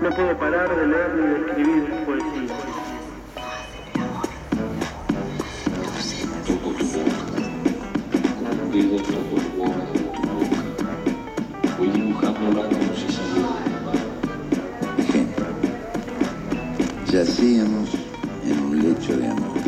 No 0.00 0.10
puedo 0.10 0.38
parar 0.38 0.68
de 0.76 0.86
leer 0.86 1.14
ni 1.16 1.22
de 1.26 1.36
escribir 1.40 2.04
poesía. 2.06 2.54
Toco 6.46 6.70
tu 6.70 6.84
boca, 6.86 7.18
con 8.38 8.60
un 8.60 8.70
dedo 8.70 8.96
toco 9.02 9.34
el 9.36 9.48
borde 9.58 9.86
de 9.92 9.98
tu 9.98 10.20
boca. 10.22 10.60
Voy 11.78 11.88
dibujándola 11.88 12.62
como 12.68 12.94
si 12.94 13.08
saliera 13.12 13.54
de 13.64 13.70
la 13.70 13.80
mano. 13.86 14.04
Ejemplo. 14.98 15.46
Yacíamos 17.10 17.90
en 18.46 18.56
un 18.60 18.78
lecho 18.78 19.16
de 19.16 19.26
amor. 19.26 19.58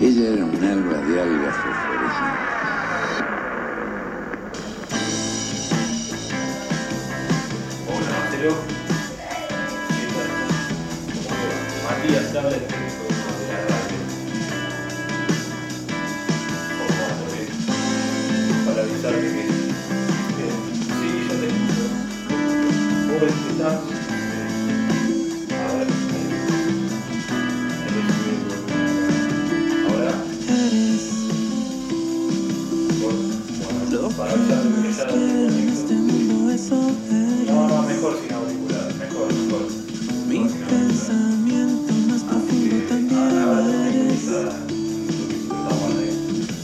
Ella 0.00 0.28
era 0.28 0.44
un 0.44 0.64
alba 0.64 0.98
de 1.06 1.22
algas 1.22 1.56
Marcelo. 8.36 8.56
Matías 11.84 12.36
habla 12.36 12.56
el 12.56 12.62
técnico 12.66 13.04
de 13.40 13.44
la 13.48 13.58
radio. 13.64 13.98
¿Cómo 16.76 17.00
ando, 17.06 17.26
eh? 17.34 17.48
Para 18.66 18.80
avisarte 18.82 19.26
que, 19.26 19.44
sí, 20.96 21.08
yo 21.28 21.34
te 21.40 21.46
escucho. 21.46 21.84
Para 34.16 34.32
avisarte 34.32 34.68
que 34.82 34.92
ya 34.92 35.65
mejor 38.06 38.22
sin 38.22 38.32
auricular, 38.32 38.94
mejor, 38.94 39.32
mejor. 39.34 39.66
Mi 40.28 40.38
Mejor 40.38 40.68
pensamiento 40.68 41.92
más 42.08 42.22
profundo 42.22 42.76
también 42.88 43.18
Ahora 43.18 43.60
eres. 43.88 44.24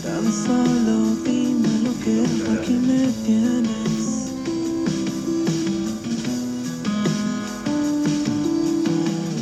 Tan 0.02 0.24
solo 0.32 1.16
dime 1.24 1.68
lo 1.84 1.92
que 2.04 2.14
aquí 2.52 2.74
me 2.74 3.06
tienes. 3.24 4.04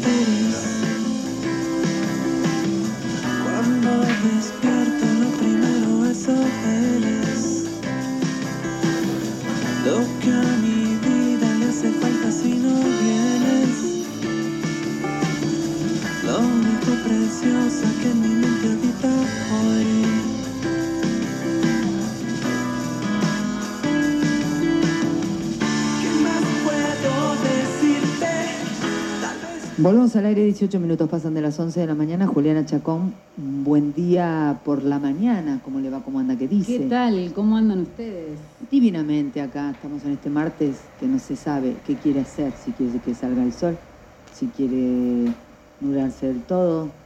Eres 0.04 0.58
cuando 3.44 3.90
despierto 4.24 5.06
lo 5.20 5.28
primero 5.38 6.06
eso 6.10 6.36
eres. 6.64 7.64
Lo 9.84 9.96
que 10.20 10.30
a 10.30 10.56
mi 10.62 10.89
preciosa 17.30 17.86
que 18.02 18.14
mi 18.14 18.28
mente 18.28 18.66
habita 18.66 19.08
hoy. 19.54 20.04
¿Qué 26.02 26.10
más 26.24 26.44
puedo 26.64 27.34
decirte? 27.44 28.26
Tal 29.20 29.36
vez 29.38 29.78
Volvemos 29.78 30.16
al 30.16 30.26
aire, 30.26 30.44
18 30.44 30.80
minutos 30.80 31.08
pasan 31.08 31.34
de 31.34 31.42
las 31.42 31.58
11 31.58 31.78
de 31.78 31.86
la 31.86 31.94
mañana. 31.94 32.26
Juliana 32.26 32.66
Chacón, 32.66 33.14
buen 33.36 33.94
día 33.94 34.58
por 34.64 34.82
la 34.82 34.98
mañana. 34.98 35.60
¿Cómo 35.64 35.78
le 35.78 35.88
va? 35.88 36.00
¿Cómo 36.00 36.18
anda? 36.18 36.36
¿Qué 36.36 36.48
dice? 36.48 36.78
¿Qué 36.78 36.86
tal? 36.86 37.32
¿Cómo 37.32 37.56
andan 37.56 37.82
ustedes? 37.82 38.38
Divinamente 38.72 39.40
acá, 39.40 39.70
estamos 39.70 40.04
en 40.04 40.12
este 40.12 40.30
martes 40.30 40.78
que 40.98 41.06
no 41.06 41.20
se 41.20 41.36
sabe 41.36 41.76
qué 41.86 41.94
quiere 41.94 42.20
hacer, 42.22 42.52
si 42.64 42.72
quiere 42.72 42.98
que 42.98 43.14
salga 43.14 43.44
el 43.44 43.52
sol, 43.52 43.78
si 44.34 44.48
quiere 44.48 45.32
nublarse 45.80 46.26
del 46.26 46.42
todo. 46.42 46.99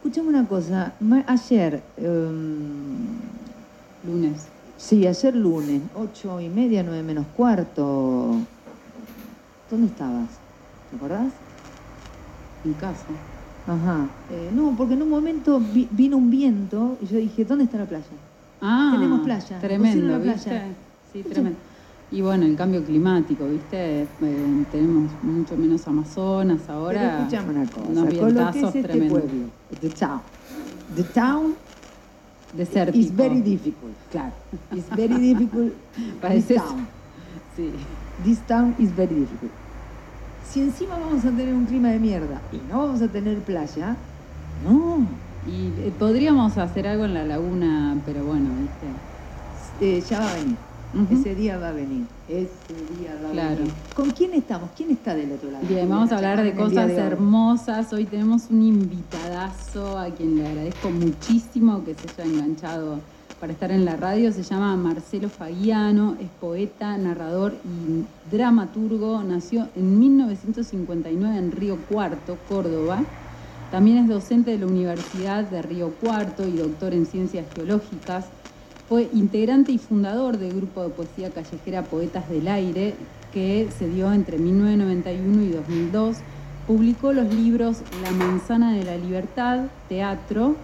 Escuchame 0.00 0.30
una 0.30 0.46
cosa, 0.48 0.94
ayer, 1.26 1.82
em, 1.98 3.18
Lunes. 4.02 4.48
sí, 4.78 5.06
ayer 5.06 5.36
lunes, 5.36 5.82
ocho 5.94 6.40
y 6.40 6.48
media, 6.48 6.82
nueve 6.82 7.02
menos 7.02 7.26
cuarto, 7.36 8.40
¿dónde 9.68 9.88
estabas? 9.88 10.40
¿Te 10.88 10.96
acordás? 10.96 11.34
En 12.64 12.72
casa. 12.74 13.12
Ajá. 13.66 14.08
Eh, 14.30 14.50
no, 14.54 14.74
porque 14.74 14.94
en 14.94 15.02
un 15.02 15.10
momento 15.10 15.60
vi- 15.60 15.88
vino 15.92 16.16
un 16.16 16.30
viento 16.30 16.96
y 17.02 17.06
yo 17.06 17.18
dije, 17.18 17.44
¿dónde 17.44 17.64
está 17.64 17.76
la 17.76 17.86
playa? 17.86 18.06
Ah, 18.62 18.92
Tenemos 18.94 19.20
playa. 19.20 19.58
Tremendo, 19.60 20.18
la. 20.18 20.74
Sí, 21.12 21.22
tremendo. 21.22 21.58
Y 22.12 22.22
bueno, 22.22 22.44
el 22.44 22.56
cambio 22.56 22.84
climático, 22.84 23.46
¿viste? 23.46 24.02
Eh, 24.02 24.06
tenemos 24.72 25.12
mucho 25.22 25.56
menos 25.56 25.86
Amazonas 25.86 26.68
ahora. 26.68 27.00
Pero 27.00 27.18
escuchame 27.18 27.50
una 27.60 27.70
cosa, 27.70 27.88
Unos 27.88 28.52
que 28.52 28.58
es 28.58 28.64
este 28.66 28.82
tremendos. 28.82 29.20
pueblo, 29.20 29.46
the 29.80 29.90
town, 29.90 30.20
the 30.96 31.04
town 31.04 31.54
Desértico. 32.56 32.98
is 32.98 33.14
very 33.14 33.40
difficult, 33.40 33.92
claro, 34.10 34.32
it's 34.72 34.88
very 34.96 35.14
difficult, 35.18 35.72
Parece- 36.20 36.48
this 36.54 36.56
town, 36.56 36.88
Sí. 37.56 37.70
this 38.24 38.38
town 38.48 38.74
is 38.80 38.90
very 38.96 39.14
difficult. 39.14 39.52
Si 40.50 40.60
encima 40.62 40.98
vamos 40.98 41.24
a 41.24 41.30
tener 41.30 41.54
un 41.54 41.64
clima 41.66 41.90
de 41.90 42.00
mierda 42.00 42.40
y 42.52 42.56
no 42.68 42.78
vamos 42.78 43.00
a 43.02 43.06
tener 43.08 43.38
playa, 43.38 43.96
no, 44.64 45.06
Y 45.46 45.68
eh, 45.80 45.92
podríamos 45.98 46.58
hacer 46.58 46.86
algo 46.88 47.04
en 47.06 47.14
la 47.14 47.24
laguna, 47.24 47.96
pero 48.04 48.24
bueno, 48.24 48.50
¿viste? 48.60 49.96
eh, 49.98 50.02
ya 50.10 50.18
va 50.20 50.30
a 50.32 50.34
venir, 50.34 50.56
Ese 51.08 51.36
día 51.36 51.56
va 51.56 51.68
a 51.68 51.72
venir, 51.72 52.08
ese 52.26 52.84
día 52.98 53.14
va 53.22 53.28
a 53.28 53.32
Claro. 53.32 53.56
venir. 53.58 53.72
¿Con 53.94 54.10
quién 54.10 54.34
estamos? 54.34 54.70
¿Quién 54.76 54.90
está 54.90 55.14
del 55.14 55.30
otro 55.30 55.48
lado? 55.50 55.64
Bien, 55.68 55.88
vamos 55.88 56.10
a 56.10 56.16
hablar 56.16 56.42
de 56.42 56.52
cosas 56.52 56.90
hoy. 56.90 56.96
hermosas. 56.96 57.92
Hoy 57.92 58.06
tenemos 58.06 58.50
un 58.50 58.62
invitadazo 58.62 59.96
a 59.96 60.06
quien 60.10 60.36
le 60.36 60.48
agradezco 60.48 60.90
muchísimo 60.90 61.84
que 61.84 61.94
se 61.94 62.22
haya 62.22 62.24
enganchado 62.32 62.98
para 63.38 63.52
estar 63.52 63.70
en 63.70 63.84
la 63.84 63.96
radio. 63.96 64.32
Se 64.32 64.42
llama 64.42 64.76
Marcelo 64.76 65.28
Fagiano, 65.28 66.16
es 66.20 66.28
poeta, 66.40 66.98
narrador 66.98 67.54
y 67.64 68.04
dramaturgo. 68.34 69.22
Nació 69.22 69.68
en 69.76 69.96
1959 70.00 71.36
en 71.38 71.52
Río 71.52 71.76
Cuarto, 71.88 72.36
Córdoba. 72.48 73.04
También 73.70 73.98
es 73.98 74.08
docente 74.08 74.50
de 74.50 74.58
la 74.58 74.66
Universidad 74.66 75.44
de 75.44 75.62
Río 75.62 75.90
Cuarto 76.00 76.48
y 76.48 76.56
doctor 76.56 76.92
en 76.94 77.06
ciencias 77.06 77.46
geológicas. 77.54 78.24
Fue 78.90 79.08
integrante 79.12 79.70
y 79.70 79.78
fundador 79.78 80.36
del 80.36 80.52
grupo 80.52 80.82
de 80.82 80.88
poesía 80.88 81.30
callejera 81.30 81.84
Poetas 81.84 82.28
del 82.28 82.48
Aire, 82.48 82.96
que 83.32 83.68
se 83.78 83.88
dio 83.88 84.12
entre 84.12 84.36
1991 84.36 85.42
y 85.44 85.50
2002. 85.50 86.16
Publicó 86.66 87.12
los 87.12 87.32
libros 87.32 87.82
La 88.02 88.10
manzana 88.10 88.72
de 88.72 88.82
la 88.82 88.96
libertad, 88.96 89.66
teatro, 89.88 90.56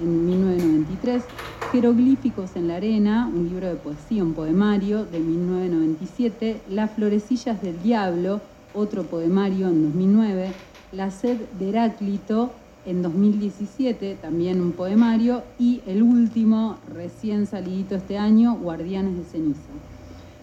en 0.00 0.26
1993, 0.26 1.24
Jeroglíficos 1.72 2.54
en 2.54 2.68
la 2.68 2.76
arena, 2.76 3.28
un 3.34 3.48
libro 3.48 3.66
de 3.66 3.74
poesía, 3.74 4.22
un 4.22 4.34
poemario, 4.34 5.04
de 5.04 5.18
1997, 5.18 6.60
Las 6.70 6.92
florecillas 6.92 7.60
del 7.62 7.82
diablo, 7.82 8.40
otro 8.74 9.02
poemario, 9.02 9.66
en 9.66 9.82
2009, 9.86 10.52
La 10.92 11.10
sed 11.10 11.36
de 11.58 11.70
Heráclito, 11.70 12.52
en 12.84 13.02
2017, 13.02 14.16
también 14.20 14.60
un 14.60 14.72
poemario, 14.72 15.42
y 15.58 15.82
el 15.86 16.02
último, 16.02 16.78
recién 16.92 17.46
salidito 17.46 17.94
este 17.94 18.18
año, 18.18 18.56
Guardianes 18.56 19.16
de 19.16 19.24
Ceniza. 19.24 19.60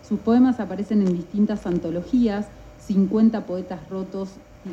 Sus 0.07 0.19
poemas 0.19 0.59
aparecen 0.59 1.01
en 1.01 1.13
distintas 1.13 1.65
antologías, 1.65 2.47
50 2.85 3.45
poetas 3.45 3.87
rotos, 3.89 4.29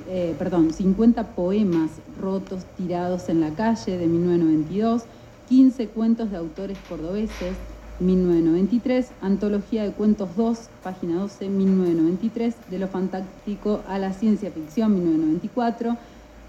eh, 0.08 0.34
perdón, 0.38 0.72
50 0.72 1.34
poemas 1.34 1.90
rotos 2.20 2.64
tirados 2.76 3.28
en 3.28 3.40
la 3.40 3.50
calle 3.50 3.98
de 3.98 4.06
1992, 4.06 5.02
15 5.48 5.88
cuentos 5.88 6.30
de 6.30 6.36
autores 6.36 6.78
cordobeses, 6.88 7.54
1993, 7.98 9.10
Antología 9.22 9.84
de 9.84 9.92
Cuentos 9.92 10.28
2, 10.36 10.58
página 10.82 11.16
12, 11.20 11.48
1993, 11.48 12.54
De 12.70 12.78
lo 12.78 12.88
fantástico 12.88 13.80
a 13.88 13.98
la 13.98 14.12
ciencia 14.12 14.50
ficción, 14.50 14.94
1994, 14.94 15.96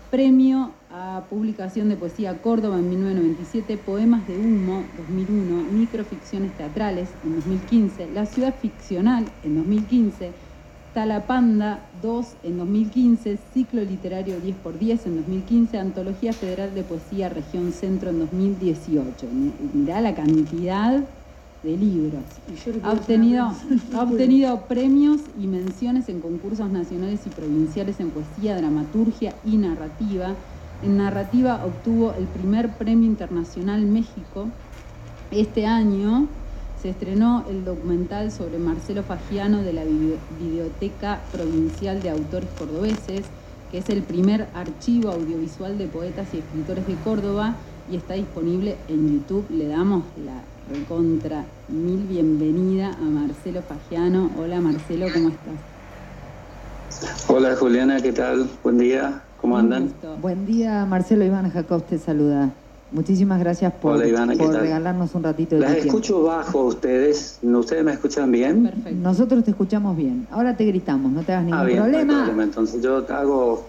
Premio 0.09 0.71
a 0.89 1.27
Publicación 1.29 1.89
de 1.89 1.97
Poesía 1.97 2.41
Córdoba 2.41 2.79
en 2.79 2.89
1997, 2.89 3.77
Poemas 3.77 4.25
de 4.25 4.37
Humo 4.37 4.93
2001, 4.95 5.63
Microficciones 5.65 6.55
Teatrales 6.55 7.15
en 7.23 7.33
2015, 7.35 8.09
La 8.13 8.25
Ciudad 8.25 8.55
Ficcional 8.57 9.25
en 9.43 9.55
2015, 9.55 10.33
Talapanda 10.93 11.89
2 12.01 12.37
en 12.43 12.57
2015, 12.57 13.37
Ciclo 13.37 13.83
Literario 13.83 14.37
10x10 14.41 15.05
en 15.05 15.15
2015, 15.17 15.77
Antología 15.77 16.31
Federal 16.33 16.73
de 16.73 16.83
Poesía 16.83 17.29
Región 17.29 17.71
Centro 17.73 18.09
en 18.09 18.19
2018. 18.19 19.27
Mi- 19.31 19.53
Mirá 19.73 20.01
la 20.01 20.15
cantidad 20.15 21.07
de 21.63 21.77
libros. 21.77 22.23
Ha 22.83 22.93
obtenido, 22.93 23.43
ha 23.93 24.03
obtenido 24.03 24.67
premios 24.67 25.21
y 25.37 25.47
menciones 25.47 26.07
en 26.07 26.21
concursos 26.21 26.71
nacionales 26.71 27.27
y 27.27 27.29
provinciales 27.29 27.99
en 27.99 28.11
poesía, 28.11 28.55
dramaturgia 28.55 29.35
y 29.43 29.57
narrativa. 29.57 30.37
En 30.83 30.97
narrativa 30.97 31.65
obtuvo 31.65 32.13
el 32.13 32.25
primer 32.25 32.69
premio 32.77 33.07
internacional 33.07 33.81
México 33.81 34.47
este 35.31 35.65
año 35.65 36.27
se 36.81 36.89
estrenó 36.89 37.43
el 37.49 37.65
documental 37.65 38.31
sobre 38.31 38.59
Marcelo 38.59 39.03
Fagiano 39.03 39.61
de 39.61 39.73
la 39.73 39.83
Biblioteca 39.83 41.19
Provincial 41.33 42.01
de 42.01 42.11
Autores 42.11 42.47
Cordobeses, 42.57 43.25
que 43.71 43.79
es 43.79 43.89
el 43.89 44.03
primer 44.03 44.47
archivo 44.53 45.09
audiovisual 45.11 45.77
de 45.77 45.87
poetas 45.87 46.27
y 46.33 46.37
escritores 46.37 46.87
de 46.87 46.95
Córdoba 47.03 47.55
y 47.91 47.97
está 47.97 48.13
disponible 48.13 48.77
en 48.87 49.19
YouTube. 49.19 49.45
Le 49.49 49.67
damos 49.67 50.03
la 50.23 50.43
recontra 50.73 51.43
mil 51.67 52.03
bienvenida 52.07 52.93
a 52.93 53.01
Marcelo 53.01 53.61
Fagiano. 53.63 54.29
Hola 54.39 54.61
Marcelo, 54.61 55.07
¿cómo 55.13 55.29
estás? 55.29 55.55
Hola 57.27 57.55
Juliana, 57.57 58.01
¿qué 58.01 58.13
tal? 58.13 58.49
Buen 58.63 58.77
día, 58.77 59.23
¿cómo 59.41 59.57
andan? 59.57 59.91
Buen 60.21 60.45
día 60.45 60.85
Marcelo, 60.85 61.25
Iván 61.25 61.49
Jacob 61.49 61.83
te 61.83 61.97
saluda. 61.97 62.51
Muchísimas 62.91 63.39
gracias 63.39 63.73
por, 63.73 63.99
regalarnos 63.99 65.13
un 65.13 65.23
ratito 65.23 65.55
de 65.55 65.61
Las 65.61 65.77
escucho 65.77 66.23
bajo 66.23 66.63
ustedes. 66.63 67.39
¿Ustedes 67.43 67.83
me 67.83 67.91
escuchan 67.91 68.31
bien? 68.31 68.63
Perfecto. 68.63 68.99
Nosotros 69.01 69.43
te 69.43 69.51
escuchamos 69.51 69.97
bien. 69.97 70.25
Ahora 70.31 70.55
te 70.55 70.63
gritamos, 70.63 71.11
no 71.11 71.21
te 71.21 71.33
hagas 71.33 71.45
ningún 71.45 71.59
ah, 71.59 71.65
bien, 71.65 71.81
problema. 71.81 72.03
No 72.05 72.11
hay 72.11 72.25
problema. 72.25 72.43
Entonces 72.43 72.81
yo 72.81 73.05
hago, 73.09 73.65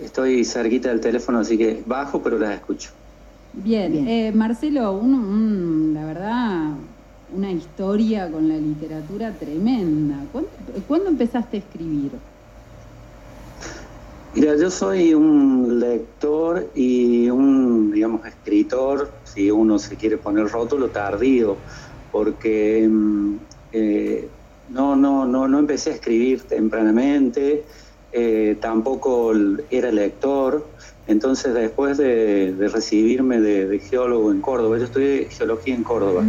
estoy 0.00 0.42
cerquita 0.44 0.88
del 0.88 1.00
teléfono, 1.00 1.40
así 1.40 1.58
que 1.58 1.82
bajo, 1.84 2.22
pero 2.22 2.38
las 2.38 2.54
escucho. 2.54 2.90
Bien, 3.52 4.08
Eh, 4.08 4.32
Marcelo, 4.34 5.02
la 5.92 6.04
verdad, 6.06 6.70
una 7.34 7.52
historia 7.52 8.30
con 8.30 8.48
la 8.48 8.56
literatura 8.56 9.32
tremenda. 9.32 10.16
¿Cuándo 10.88 11.10
empezaste 11.10 11.58
a 11.58 11.60
escribir? 11.60 12.12
Mira, 14.34 14.54
yo 14.56 14.70
soy 14.70 15.14
un 15.14 15.80
lector 15.80 16.70
y 16.74 17.30
un, 17.30 17.90
digamos, 17.90 18.26
escritor, 18.26 19.10
si 19.24 19.50
uno 19.50 19.78
se 19.78 19.96
quiere 19.96 20.18
poner 20.18 20.48
rótulo, 20.48 20.88
tardío, 20.88 21.56
porque 22.12 22.86
mm, 22.88 23.36
eh, 23.72 24.28
no, 24.70 24.96
no, 24.96 25.26
no, 25.26 25.48
no 25.48 25.58
empecé 25.58 25.90
a 25.90 25.94
escribir 25.94 26.42
tempranamente, 26.42 27.64
eh, 28.12 28.56
tampoco 28.60 29.32
era 29.70 29.90
lector, 29.90 30.66
entonces 31.06 31.54
después 31.54 31.98
de, 31.98 32.54
recibirme 32.72 33.40
de, 33.40 33.78
geólogo 33.78 34.32
en 34.32 34.40
Córdoba, 34.40 34.78
yo 34.78 34.84
estudié 34.84 35.28
geología 35.30 35.74
en 35.74 35.82
Córdoba, 35.82 36.24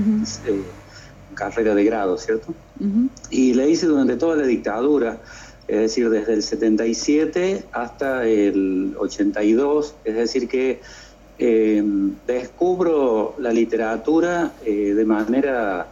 eh, 0.45 0.61
carrera 1.33 1.73
de 1.75 1.83
grado, 1.83 2.17
¿cierto? 2.17 2.53
Y 3.29 3.53
la 3.53 3.65
hice 3.65 3.85
durante 3.85 4.17
toda 4.17 4.35
la 4.35 4.45
dictadura 4.45 5.19
es 5.67 5.79
decir, 5.79 6.09
desde 6.09 6.33
el 6.33 6.43
77 6.43 7.65
hasta 7.73 8.25
el 8.25 8.95
82, 8.97 9.95
es 10.05 10.15
decir, 10.15 10.47
que 10.47 10.79
eh, 11.39 11.83
descubro 12.25 13.35
la 13.37 13.51
literatura 13.51 14.53
eh, 14.65 14.93
de 14.95 15.05
manera, 15.05 15.87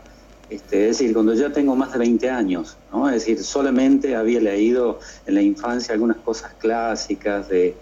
este, 0.50 0.90
es 0.90 0.98
decir, 0.98 1.14
cuando 1.14 1.34
ya 1.34 1.52
tengo 1.52 1.76
más 1.76 1.92
de 1.92 2.00
20 2.00 2.30
años, 2.30 2.78
¿no? 2.92 3.10
es 3.10 3.16
decir, 3.16 3.44
solamente 3.44 4.16
había 4.16 4.40
leído 4.40 5.00
en 5.26 5.36
la 5.36 5.42
infancia 5.42 5.94
algunas 5.94 6.18
cosas 6.18 6.54
clásicas 6.58 7.50
de, 7.50 7.76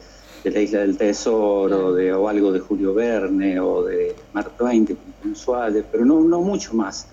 la 0.44 0.60
Isla 0.60 0.80
del 0.80 0.98
Tesoro, 0.98 1.94
de, 1.94 2.12
o 2.12 2.28
algo 2.28 2.52
de 2.52 2.60
Julio 2.60 2.94
Verne, 2.94 3.60
o 3.62 3.84
de 3.84 4.14
Mark 4.34 4.52
Twain, 4.58 4.84
de 4.84 4.98
Suárez, 5.36 5.86
pero 5.90 6.04
no, 6.04 6.20
no 6.20 6.42
mucho 6.42 6.74
más. 6.74 7.08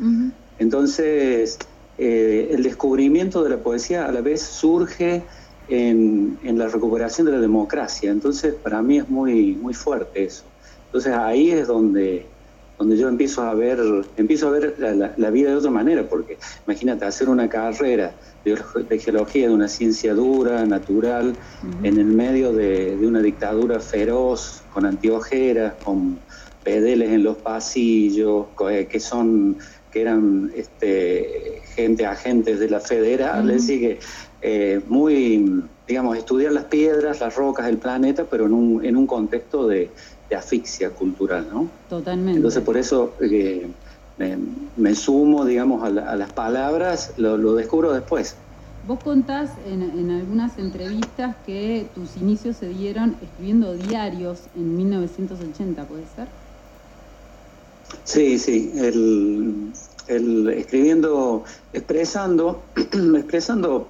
Entonces, 0.59 1.59
eh, 2.02 2.49
el 2.55 2.62
descubrimiento 2.62 3.44
de 3.44 3.50
la 3.50 3.58
poesía 3.58 4.06
a 4.06 4.11
la 4.11 4.23
vez 4.23 4.41
surge 4.41 5.23
en, 5.69 6.38
la 6.43 6.67
recuperación 6.69 7.26
de 7.26 7.32
la 7.35 7.41
democracia. 7.41 8.11
Entonces, 8.11 8.55
para 8.55 8.81
mí 8.81 8.97
es 8.97 9.08
muy, 9.11 9.52
muy 9.52 9.75
fuerte 9.75 10.25
eso. 10.25 10.44
Entonces, 10.87 11.12
ahí 11.12 11.50
es 11.50 11.67
donde, 11.67 12.25
donde 12.79 12.97
yo 12.97 13.06
empiezo 13.06 13.43
a 13.43 13.52
ver, 13.52 13.79
empiezo 14.17 14.49
a 14.49 14.50
ver 14.52 14.76
la, 15.14 15.31
vida 15.31 15.50
de 15.50 15.56
otra 15.56 15.70
manera, 15.70 16.08
porque 16.08 16.38
imagínate, 16.67 17.05
hacer 17.05 17.29
una 17.29 17.50
carrera 17.50 18.14
de, 18.47 18.99
geología, 18.99 19.49
de 19.49 19.55
una 19.55 19.69
ciencia 19.69 20.14
dura, 20.14 20.64
natural, 20.64 21.37
en 21.82 21.99
el 21.99 22.06
medio 22.06 22.55
de, 22.55 22.97
de, 22.97 23.06
una 23.06 23.20
dictadura 23.20 23.79
feroz, 23.79 24.62
con 24.73 24.87
antiojeras, 24.87 25.75
con 25.85 26.19
pedeles 26.64 27.11
en 27.11 27.25
los 27.25 27.37
pasillos, 27.37 28.47
que 28.88 29.00
son 29.00 29.58
que 29.90 30.00
eran 30.02 30.52
este, 30.54 31.62
gente, 31.75 32.06
agentes 32.06 32.58
de 32.58 32.70
la 32.70 32.81
federal, 32.81 33.46
le 33.46 33.58
sigue 33.58 33.98
eh, 34.42 34.81
muy, 34.88 35.62
digamos, 35.87 36.16
estudiar 36.16 36.52
las 36.52 36.64
piedras, 36.64 37.20
las 37.20 37.34
rocas, 37.34 37.69
el 37.69 37.78
planeta, 37.78 38.25
pero 38.25 38.46
en 38.46 38.52
un, 38.52 38.84
en 38.84 38.96
un 38.96 39.06
contexto 39.06 39.66
de, 39.66 39.90
asfixia 40.37 40.90
cultural, 40.90 41.48
¿no? 41.52 41.69
Totalmente. 41.88 42.37
Entonces 42.37 42.62
por 42.62 42.76
eso 42.76 43.14
eh, 43.20 43.66
me, 44.76 44.94
sumo, 44.94 45.44
digamos, 45.44 45.82
a, 45.82 45.90
las 45.90 46.32
palabras, 46.32 47.14
lo, 47.16 47.54
descubro 47.56 47.92
después. 47.92 48.37
Vos 48.87 49.02
contás 49.02 49.50
en, 49.66 49.82
en, 49.82 50.10
algunas 50.12 50.56
entrevistas 50.56 51.34
que 51.44 51.88
tus 51.96 52.16
inicios 52.16 52.58
se 52.58 52.69
dieron 52.69 53.16
escribiendo 53.20 53.75
diarios 53.75 54.42
en 54.54 54.76
1980, 54.76 55.84
¿puede 55.84 56.04
ser? 56.14 56.28
Sí, 58.11 58.41
sí, 58.41 58.73
el, 58.75 60.49
escribiendo, 60.49 61.45
expresando, 61.73 62.61
expresando 63.17 63.87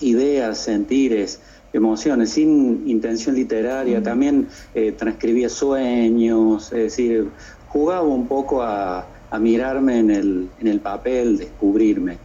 ideas, 0.00 0.58
sentires, 0.58 1.40
emociones, 1.72 2.32
sin 2.32 2.86
intención 2.86 3.36
literaria, 3.36 4.02
también 4.02 4.48
eh, 4.74 4.92
transcribía 4.92 5.48
sueños, 5.48 6.66
es 6.72 6.78
decir, 6.78 7.30
jugaba 7.68 8.02
un 8.02 8.28
poco 8.28 8.60
a, 8.62 9.06
mirarme 9.40 10.00
en 10.00 10.10
el, 10.10 10.50
en 10.60 10.66
el 10.66 10.80
papel, 10.80 11.38
descubrirme. 11.38 12.18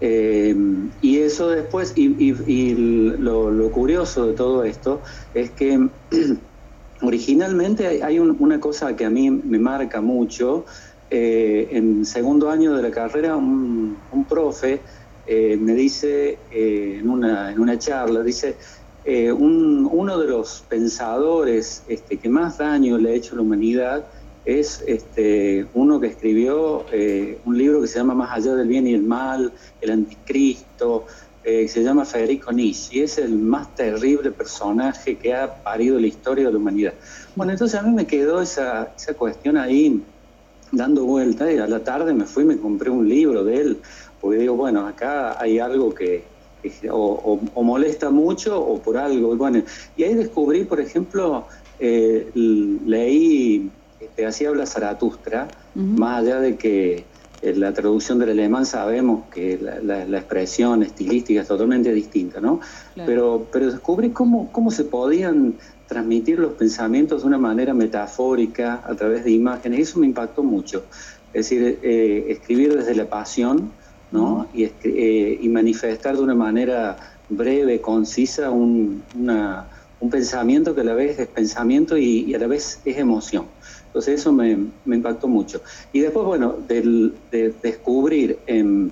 Eh, 0.00 0.54
y 1.00 1.18
eso 1.18 1.48
después, 1.48 1.92
y, 1.96 2.74
lo, 3.18 3.68
curioso 3.72 4.28
de 4.28 4.34
todo 4.34 4.62
esto 4.62 5.00
es 5.34 5.50
que 5.50 5.88
originalmente 7.02 8.02
hay 8.02 8.18
una 8.18 8.60
cosa 8.60 8.96
que 8.96 9.04
a 9.04 9.10
mí 9.10 9.30
me 9.30 9.58
marca 9.58 10.00
mucho. 10.00 10.64
Eh, 11.14 11.68
en 11.72 12.06
segundo 12.06 12.48
año 12.48 12.74
de 12.74 12.82
la 12.82 12.90
carrera, 12.90 13.36
un, 13.36 13.98
profe 14.28 14.80
eh, 15.26 15.58
me 15.60 15.74
dice 15.74 16.38
eh, 16.50 16.96
en, 17.00 17.10
una, 17.10 17.52
en 17.52 17.60
una 17.60 17.78
charla, 17.78 18.22
dice, 18.22 18.56
uno 19.04 20.18
de 20.18 20.26
los 20.26 20.64
pensadores 20.68 21.82
este, 21.88 22.16
que 22.16 22.28
más 22.28 22.58
daño 22.58 22.96
le 22.96 23.10
ha 23.10 23.12
hecho 23.14 23.34
a 23.34 23.36
la 23.36 23.42
humanidad 23.42 24.06
es 24.44 24.82
este, 24.86 25.66
uno 25.74 26.00
que 26.00 26.06
escribió 26.06 26.86
un 27.44 27.58
libro 27.58 27.80
que 27.82 27.88
se 27.88 27.98
llama 27.98 28.14
Más 28.14 28.30
allá 28.30 28.54
del 28.54 28.68
bien 28.68 28.86
y 28.86 28.94
el 28.94 29.02
mal, 29.02 29.52
el 29.80 29.90
anticristo, 29.90 31.04
eh, 31.44 31.66
se 31.66 31.82
llama 31.82 32.04
Federico 32.04 32.52
Nietzsche 32.52 32.98
y 32.98 33.02
es 33.02 33.18
el 33.18 33.36
más 33.36 33.74
terrible 33.74 34.30
personaje 34.30 35.16
que 35.16 35.34
ha 35.34 35.62
parido 35.62 35.98
la 35.98 36.06
historia 36.06 36.46
de 36.46 36.52
la 36.52 36.58
humanidad. 36.58 36.94
Bueno, 37.34 37.52
entonces 37.52 37.78
a 37.80 37.82
mí 37.82 37.92
me 37.92 38.06
quedó 38.06 38.40
esa, 38.40 38.92
esa 38.96 39.14
cuestión 39.14 39.56
ahí 39.56 40.02
dando 40.70 41.04
vuelta 41.04 41.52
y 41.52 41.58
a 41.58 41.66
la 41.66 41.84
tarde 41.84 42.14
me 42.14 42.24
fui 42.24 42.44
y 42.44 42.46
me 42.46 42.56
compré 42.58 42.90
un 42.90 43.08
libro 43.08 43.44
de 43.44 43.60
él, 43.60 43.78
porque 44.20 44.38
digo, 44.38 44.54
bueno, 44.54 44.86
acá 44.86 45.40
hay 45.40 45.58
algo 45.58 45.94
que, 45.94 46.24
o, 46.90 47.40
molesta 47.62 48.10
mucho 48.10 48.60
o 48.60 48.80
por 48.80 48.96
algo. 48.96 49.36
Bueno, 49.36 49.62
y 49.96 50.04
ahí 50.04 50.14
descubrí, 50.14 50.64
por 50.64 50.80
ejemplo, 50.80 51.46
eh, 51.78 52.30
leí, 52.34 53.70
este, 54.00 54.26
así 54.26 54.44
habla 54.46 54.66
Zaratustra, 54.66 55.48
más 55.74 56.22
allá 56.22 56.40
de 56.40 56.56
que 56.56 57.04
en 57.42 57.60
la 57.60 57.72
traducción 57.72 58.20
del 58.20 58.30
alemán 58.30 58.64
sabemos 58.64 59.24
que 59.34 59.58
la, 59.58 60.18
expresión 60.18 60.82
estilística 60.82 61.40
es 61.40 61.48
totalmente 61.48 61.92
distinta, 61.92 62.40
¿no? 62.40 62.60
Pero, 62.94 63.48
pero 63.52 63.66
descubrí 63.66 64.10
cómo, 64.10 64.50
cómo 64.52 64.70
se 64.70 64.84
podían 64.84 65.54
transmitir 65.88 66.38
los 66.38 66.52
pensamientos 66.52 67.22
de 67.22 67.28
una 67.28 67.38
manera 67.38 67.74
metafórica 67.74 68.80
a 68.84 68.94
través 68.94 69.24
de 69.24 69.32
imágenes, 69.32 69.88
eso 69.88 69.98
me 69.98 70.06
impactó 70.06 70.42
mucho. 70.44 70.84
Es 71.34 71.50
decir, 71.50 71.80
eh, 71.82 72.26
escribir 72.28 72.76
desde 72.76 72.94
la 72.94 73.06
pasión, 73.06 73.72
¿no? 74.12 74.46
Y, 74.54 74.64
eh, 74.64 75.38
y, 75.40 75.48
manifestar 75.48 76.16
de 76.16 76.22
una 76.22 76.34
manera 76.34 76.96
breve, 77.28 77.80
concisa, 77.80 78.50
un, 78.50 79.02
un 80.00 80.10
pensamiento 80.10 80.74
que 80.74 80.82
a 80.82 80.84
la 80.84 80.94
vez 80.94 81.18
es 81.18 81.26
pensamiento 81.26 81.96
y 81.96 82.34
a 82.34 82.38
la 82.38 82.46
vez 82.46 82.80
es 82.84 82.98
emoción. 82.98 83.46
Entonces 83.92 84.20
eso 84.20 84.32
me, 84.32 84.56
impactó 84.86 85.28
mucho. 85.28 85.60
Y 85.92 86.00
después, 86.00 86.24
bueno, 86.24 86.56
de 86.66 87.12
descubrir 87.62 88.38
en, 88.46 88.90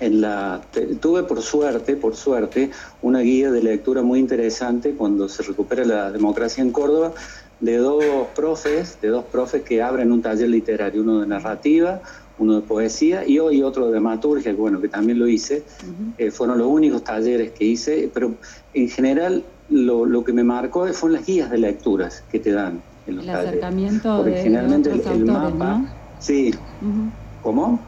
la... 0.00 0.62
Tuve 0.98 1.24
por 1.24 1.42
suerte, 1.42 1.94
por 1.94 2.16
suerte, 2.16 2.70
una 3.02 3.20
guía 3.20 3.50
de 3.50 3.62
lectura 3.62 4.00
muy 4.00 4.18
interesante 4.18 4.92
cuando 4.92 5.28
se 5.28 5.42
recupera 5.42 5.84
la 5.84 6.10
democracia 6.10 6.62
en 6.62 6.72
Córdoba, 6.72 7.12
de 7.60 7.76
dos 7.76 8.02
profes, 8.34 8.98
de 9.02 9.08
dos 9.08 9.26
profes 9.26 9.62
que 9.62 9.82
abren 9.82 10.10
un 10.10 10.22
taller 10.22 10.48
literario, 10.48 11.02
uno 11.02 11.20
de 11.20 11.26
narrativa, 11.26 12.00
uno 12.38 12.54
de 12.54 12.62
poesía 12.62 13.28
y 13.28 13.38
hoy 13.38 13.62
otro 13.62 13.84
de 13.84 13.90
dramaturgia, 13.90 14.54
bueno, 14.54 14.80
que 14.80 14.88
también 14.88 15.18
lo 15.18 15.28
hice. 15.28 15.64
Eh, 16.16 16.30
fueron 16.30 16.56
los 16.56 16.66
únicos 16.68 17.04
talleres 17.04 17.50
que 17.50 17.66
hice, 17.66 18.10
pero 18.14 18.36
en 18.72 18.88
general 18.88 19.44
lo, 19.68 20.06
lo 20.06 20.24
que 20.24 20.32
me 20.32 20.44
marcó 20.44 20.86
fueron 20.94 21.18
las 21.18 21.26
guías 21.26 21.50
de 21.50 21.58
lecturas 21.58 22.24
que 22.32 22.38
te 22.38 22.52
dan 22.52 22.80
el 23.18 23.28
acercamiento 23.28 24.18
Porque 24.18 24.30
de 24.30 24.42
generalmente 24.42 24.90
el, 24.90 25.24
mapa, 25.24 25.82
sí, 26.18 26.54
¿cómo? 27.42 27.80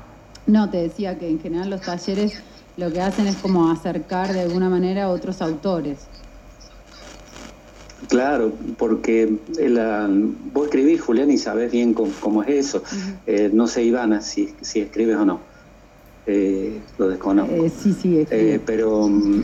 No, 0.46 0.68
te 0.70 0.78
decía 0.78 1.18
que 1.18 1.28
en 1.28 1.40
general 1.40 1.70
los 1.70 1.82
talleres 1.82 2.42
lo 2.76 2.92
que 2.92 3.00
hacen 3.00 3.26
es 3.26 3.36
como 3.36 3.70
acercar 3.70 4.32
de 4.32 4.40
alguna 4.40 4.68
manera 4.68 5.04
a 5.04 5.08
otros 5.10 5.40
autores. 5.42 6.06
Claro, 8.08 8.52
porque 8.78 9.38
la, 9.58 10.08
vos 10.52 10.64
escribís, 10.64 11.00
Julián, 11.00 11.30
y 11.30 11.38
sabés 11.38 11.70
bien 11.70 11.94
cómo, 11.94 12.12
cómo 12.20 12.42
es 12.42 12.66
eso. 12.66 12.82
Eh, 13.26 13.50
no 13.52 13.66
sé, 13.66 13.84
Ivana, 13.84 14.20
si, 14.20 14.54
si 14.60 14.80
escribes 14.80 15.16
o 15.16 15.24
no. 15.24 15.40
Eh, 16.26 16.80
lo 16.98 17.08
desconozco. 17.08 17.54
Eh, 17.54 17.70
sí, 17.70 17.92
sí, 17.92 18.18
escribo. 18.18 18.42
Eh, 18.42 18.60
pero, 18.64 19.08
mm, 19.08 19.42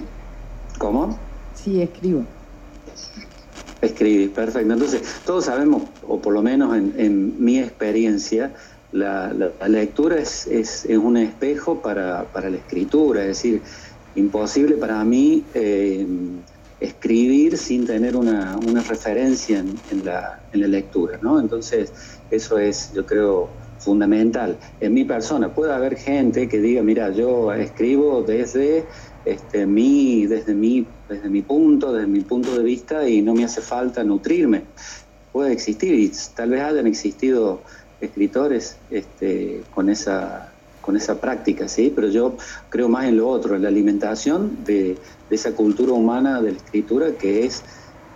¿cómo? 0.78 1.18
Sí, 1.54 1.80
escribo. 1.80 2.24
Escribís, 3.80 4.30
perfecto. 4.30 4.72
Entonces, 4.72 5.02
todos 5.24 5.44
sabemos, 5.44 5.82
o 6.06 6.20
por 6.20 6.34
lo 6.34 6.42
menos 6.42 6.76
en, 6.76 6.94
en 6.96 7.44
mi 7.44 7.58
experiencia, 7.58 8.52
la, 8.92 9.32
lectura 9.68 10.18
es, 10.18 10.46
es, 10.46 10.84
es 10.86 10.98
un 10.98 11.16
espejo 11.16 11.80
para, 11.80 12.24
para 12.24 12.50
la 12.50 12.56
escritura, 12.56 13.20
es 13.22 13.28
decir, 13.28 13.62
imposible 14.14 14.76
para 14.76 15.04
mí 15.04 15.44
eh, 15.54 16.06
escribir 16.80 17.58
sin 17.58 17.86
tener 17.86 18.16
una, 18.16 18.58
una 18.66 18.82
referencia 18.82 19.58
en, 19.58 19.78
en 19.90 20.04
la, 20.04 20.40
en 20.52 20.60
la 20.62 20.68
lectura, 20.68 21.18
¿no? 21.20 21.38
Entonces, 21.38 21.92
eso 22.30 22.58
es, 22.58 22.92
yo 22.94 23.04
creo, 23.04 23.50
fundamental. 23.78 24.58
En 24.80 24.94
mi 24.94 25.04
persona, 25.04 25.52
puede 25.54 25.72
haber 25.72 25.96
gente 25.96 26.48
que 26.48 26.60
diga, 26.60 26.82
mira, 26.82 27.10
yo 27.10 27.52
escribo 27.52 28.22
desde 28.22 28.84
este, 29.28 29.66
mi, 29.66 30.26
desde 30.26 30.54
mi, 30.54 30.86
desde 31.08 31.28
mi 31.28 31.42
punto, 31.42 31.92
desde 31.92 32.06
mi 32.06 32.20
punto 32.20 32.56
de 32.56 32.64
vista 32.64 33.08
y 33.08 33.20
no 33.20 33.34
me 33.34 33.44
hace 33.44 33.60
falta 33.60 34.02
nutrirme. 34.02 34.62
Puede 35.32 35.52
existir 35.52 35.94
y 35.94 36.10
tal 36.34 36.50
vez 36.50 36.62
hayan 36.62 36.86
existido 36.86 37.60
escritores 38.00 38.76
este, 38.90 39.62
con 39.74 39.90
esa 39.90 40.52
con 40.80 40.96
esa 40.96 41.20
práctica, 41.20 41.68
¿sí? 41.68 41.92
Pero 41.94 42.08
yo 42.08 42.38
creo 42.70 42.88
más 42.88 43.04
en 43.04 43.18
lo 43.18 43.28
otro, 43.28 43.54
en 43.54 43.62
la 43.62 43.68
alimentación 43.68 44.64
de, 44.64 44.96
de 45.28 45.36
esa 45.36 45.52
cultura 45.52 45.92
humana 45.92 46.40
de 46.40 46.52
la 46.52 46.56
escritura 46.56 47.12
que 47.12 47.44
es 47.44 47.62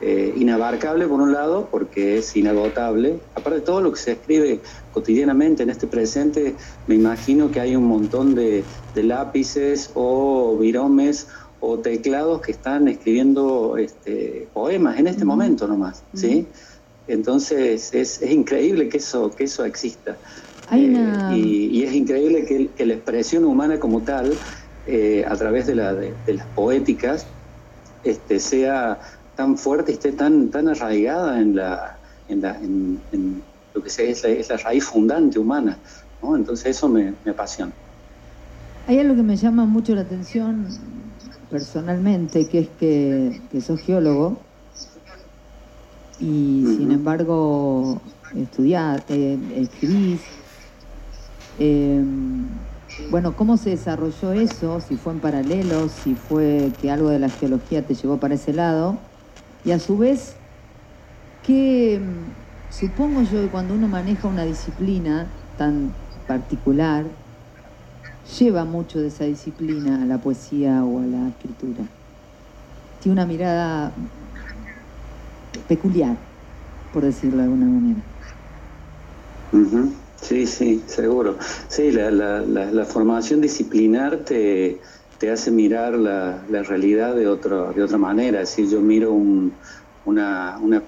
eh, 0.02 0.35
inabarcable 0.37 1.06
por 1.06 1.21
un 1.21 1.32
lado, 1.32 1.68
porque 1.71 2.18
es 2.18 2.37
inagotable. 2.37 3.21
Aparte 3.35 3.61
de 3.61 3.64
todo 3.64 3.80
lo 3.80 3.92
que 3.92 4.00
se 4.00 4.12
escribe 4.12 4.61
cotidianamente 4.92 5.62
en 5.62 5.71
este 5.71 5.87
presente, 5.87 6.54
me 6.88 6.97
imagino 6.97 7.50
que 7.50 7.61
hay 7.61 7.76
un 7.76 7.85
montón 7.85 8.35
de, 8.35 8.64
de 8.94 9.02
lápices 9.02 9.90
o 9.94 10.56
viromes 10.59 11.28
o 11.61 11.78
teclados 11.78 12.40
que 12.42 12.52
están 12.52 12.88
escribiendo 12.88 13.76
este, 13.78 14.49
poemas 14.52 14.99
en 14.99 15.06
este 15.06 15.25
momento 15.25 15.68
nomás, 15.68 16.02
¿sí? 16.12 16.47
Entonces 17.06 17.94
es, 17.94 18.21
es 18.23 18.30
increíble 18.30 18.88
que 18.88 18.99
eso, 18.99 19.30
que 19.30 19.44
eso 19.44 19.64
exista. 19.64 20.16
Hay 20.66 20.87
Eh, 20.97 21.37
y, 21.37 21.66
y 21.78 21.82
es 21.85 21.92
increíble 21.92 22.44
que, 22.44 22.68
que 22.76 22.87
la 22.87 22.94
expresión 22.94 23.44
humana 23.44 23.78
como 23.78 24.00
tal, 24.02 24.40
eh, 24.87 25.25
a 25.26 25.37
través 25.37 25.66
de, 25.66 25.75
la, 25.75 25.94
de, 25.94 26.14
de 26.26 26.35
las 26.35 26.47
poéticas, 26.49 27.26
este, 28.04 28.40
sea 28.40 28.99
tan 29.42 29.58
fuerte 29.58 29.90
y 29.90 29.94
esté 29.94 30.12
tan, 30.12 30.50
tan 30.50 30.68
arraigada 30.68 31.40
en, 31.40 31.56
la, 31.56 31.99
en, 32.28 32.42
la, 32.42 32.54
en, 32.58 33.00
en 33.11 33.42
lo 33.75 33.82
que 33.82 33.90
sea, 33.90 34.08
es, 34.08 34.22
la, 34.22 34.28
es 34.28 34.49
la 34.50 34.56
raíz 34.58 34.84
fundante 34.84 35.37
humana. 35.37 35.76
¿no? 36.22 36.37
Entonces 36.37 36.76
eso 36.76 36.88
me, 36.88 37.12
me 37.25 37.32
apasiona. 37.32 37.72
Hay 38.87 39.00
algo 39.00 39.16
que 39.16 39.25
me 39.25 39.34
llama 39.34 39.64
mucho 39.64 39.96
la 39.96 40.02
atención 40.02 40.68
personalmente, 41.50 42.46
que 42.46 42.61
es 42.61 42.68
que, 42.78 43.40
que 43.50 43.61
sos 43.61 43.80
geólogo 43.80 44.37
y 46.20 46.64
sin 46.76 46.92
embargo 46.92 48.00
estudiás, 48.37 49.02
eh, 49.08 49.37
escribís. 49.56 50.20
Eh, 51.58 52.00
bueno, 53.11 53.34
¿cómo 53.37 53.56
se 53.56 53.70
desarrolló 53.70 54.32
eso? 54.32 54.80
Si 54.80 54.96
fue 54.96 55.12
en 55.14 55.20
paralelo, 55.20 55.88
si 55.88 56.14
fue 56.14 56.70
que 56.80 56.92
algo 56.92 57.08
de 57.08 57.18
la 57.18 57.28
geología 57.28 57.84
te 57.84 57.94
llevó 57.94 58.18
para 58.18 58.34
ese 58.34 58.52
lado. 58.52 59.12
Y 59.64 59.71
a 59.71 59.78
su 59.78 59.97
vez, 59.99 60.40
que 61.42 62.00
supongo 62.69 63.23
yo 63.23 63.42
que 63.42 63.50
cuando 63.50 63.75
uno 63.75 63.88
maneja 63.88 64.28
una 64.28 64.45
disciplina 64.45 65.35
tan 65.57 65.97
particular, 66.26 67.16
lleva 68.38 68.64
mucho 68.64 69.00
de 69.00 69.09
esa 69.09 69.25
disciplina 69.25 70.02
a 70.02 70.07
la 70.07 70.21
poesía 70.21 70.85
o 70.85 71.00
a 71.00 71.07
la 71.07 71.28
escritura. 71.28 71.88
Tiene 73.00 73.14
una 73.14 73.26
mirada 73.26 73.95
peculiar, 75.66 76.19
por 76.90 77.04
decirlo 77.04 77.38
de 77.38 77.45
alguna 77.45 77.66
manera. 77.66 78.02
Sí, 80.16 80.47
sí, 80.47 80.85
seguro. 80.88 81.37
Sí, 81.69 81.90
la, 81.90 82.11
la, 82.11 82.40
la, 82.40 82.71
la 82.71 82.85
formación 82.85 83.40
disciplinar 83.40 84.25
te, 84.25 84.81
te 85.23 85.31
hace 85.31 85.52
mirar 85.52 85.95
la, 85.95 86.45
la 86.49 86.64
realidad 86.64 87.14
de, 87.14 87.29
otro, 87.29 87.73
de 87.73 87.81
otra 87.85 87.97
manera. 87.97 88.41
Decir, 88.41 88.69
yo 88.69 88.81
miro 88.83 89.12
un- 89.12 89.57
una, 90.02 90.59
una 90.61 90.85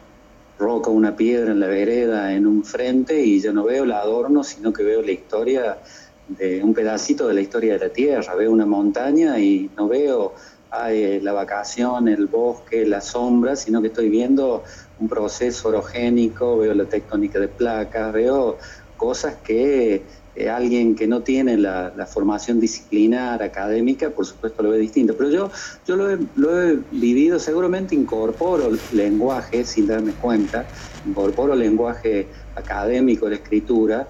roca, 0.59 0.91
una 0.91 1.15
piedra 1.15 1.53
en 1.53 1.61
la 1.61 1.69
vereda, 1.69 2.35
en 2.35 2.49
un 2.49 2.65
frente, 2.65 3.25
y 3.25 3.41
yo 3.41 3.53
no 3.53 3.63
veo 3.65 3.85
el 3.85 3.93
adorno, 3.93 4.43
sino 4.43 4.73
que 4.73 4.83
veo 4.83 5.03
la 5.03 5.13
historia 5.13 5.81
de 6.27 6.65
un 6.65 6.75
pedacito 6.75 7.29
de 7.29 7.35
la 7.35 7.43
historia 7.43 7.75
de 7.75 7.79
la 7.87 7.93
tierra. 7.93 8.35
Veo 8.35 8.51
una 8.51 8.67
montaña 8.67 9.39
y 9.39 9.73
no 9.77 9.87
veo 9.87 10.35
ay, 10.71 11.21
la 11.21 11.33
vacación, 11.33 12.09
el 12.09 12.27
bosque, 12.27 12.85
la 12.87 13.01
sombra, 13.01 13.55
sino 13.55 13.81
que 13.81 13.89
estoy 13.89 14.09
viendo 14.09 14.65
un 14.97 15.07
proceso 15.09 15.69
orogénico, 15.69 16.59
veo 16.59 16.75
la 16.75 16.89
tectónica 16.89 17.39
de 17.39 17.49
placas, 17.49 18.13
veo 18.13 18.59
cosas 18.97 19.37
que 19.45 20.09
eh, 20.37 20.51
alguien 20.51 20.97
que 20.97 21.07
no 21.07 21.23
tiene 21.23 21.57
la, 21.57 21.93
formación 22.07 22.59
disciplinar, 22.59 23.43
académica, 23.43 24.11
por 24.11 24.27
supuesto 24.27 24.63
lo 24.63 24.71
ve 24.71 24.79
distinto. 24.79 25.15
Pero 25.17 25.31
yo, 25.31 25.51
yo 25.87 25.97
lo, 25.97 26.11
he, 26.11 26.19
lo 26.35 26.61
he 26.61 26.79
vivido, 26.91 27.39
seguramente 27.39 27.95
incorporo 27.95 28.71
lenguaje 28.91 29.65
sin 29.65 29.87
darme 29.87 30.15
cuenta, 30.15 30.69
incorporo 31.05 31.55
lenguaje 31.55 32.29
académico, 32.57 33.29
la 33.29 33.37
escritura, 33.37 34.09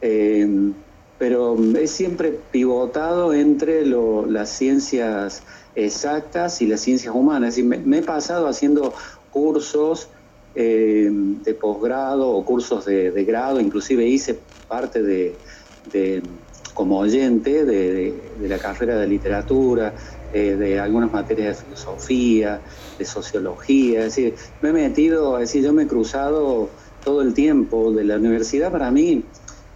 eh, 0.00 0.72
pero 1.18 1.56
es 1.76 1.90
siempre 1.90 2.32
pivotado 2.50 3.34
entre 3.34 3.84
las 3.86 4.48
ciencias 4.48 5.42
exactas 5.74 6.62
y 6.62 6.66
las 6.66 6.80
ciencias 6.80 7.14
humanas. 7.14 7.58
Y 7.58 7.62
me, 7.62 7.78
me 7.78 7.98
he 7.98 8.02
pasado 8.02 8.48
haciendo 8.48 8.94
cursos 9.30 10.08
eh, 10.54 11.08
de 11.12 11.54
posgrado 11.54 12.28
o 12.28 12.44
cursos 12.44 12.84
de, 12.84 13.24
grado, 13.24 13.60
inclusive 13.60 14.04
hice 14.04 14.36
parte 14.66 15.00
de, 15.00 15.36
como 16.74 16.98
oyente 16.98 17.64
de, 17.64 18.14
la 18.40 18.58
carrera 18.58 18.96
de 18.96 19.06
literatura, 19.06 19.94
eh, 20.32 20.56
de 20.56 20.80
algunas 20.80 21.12
materias 21.12 21.58
de 21.58 21.64
filosofía, 21.64 22.60
de 22.98 23.04
sociología, 23.04 24.00
es 24.00 24.16
decir, 24.16 24.34
me 24.60 24.70
he 24.70 24.72
metido, 24.72 25.38
es 25.38 25.48
decir, 25.48 25.64
yo 25.64 25.72
me 25.72 25.84
he 25.84 25.86
cruzado 25.86 26.68
todo 27.04 27.22
el 27.22 27.32
tiempo 27.32 27.92
de 27.92 28.04
la 28.04 28.16
universidad 28.16 28.72
para 28.72 28.90
mí, 28.90 29.24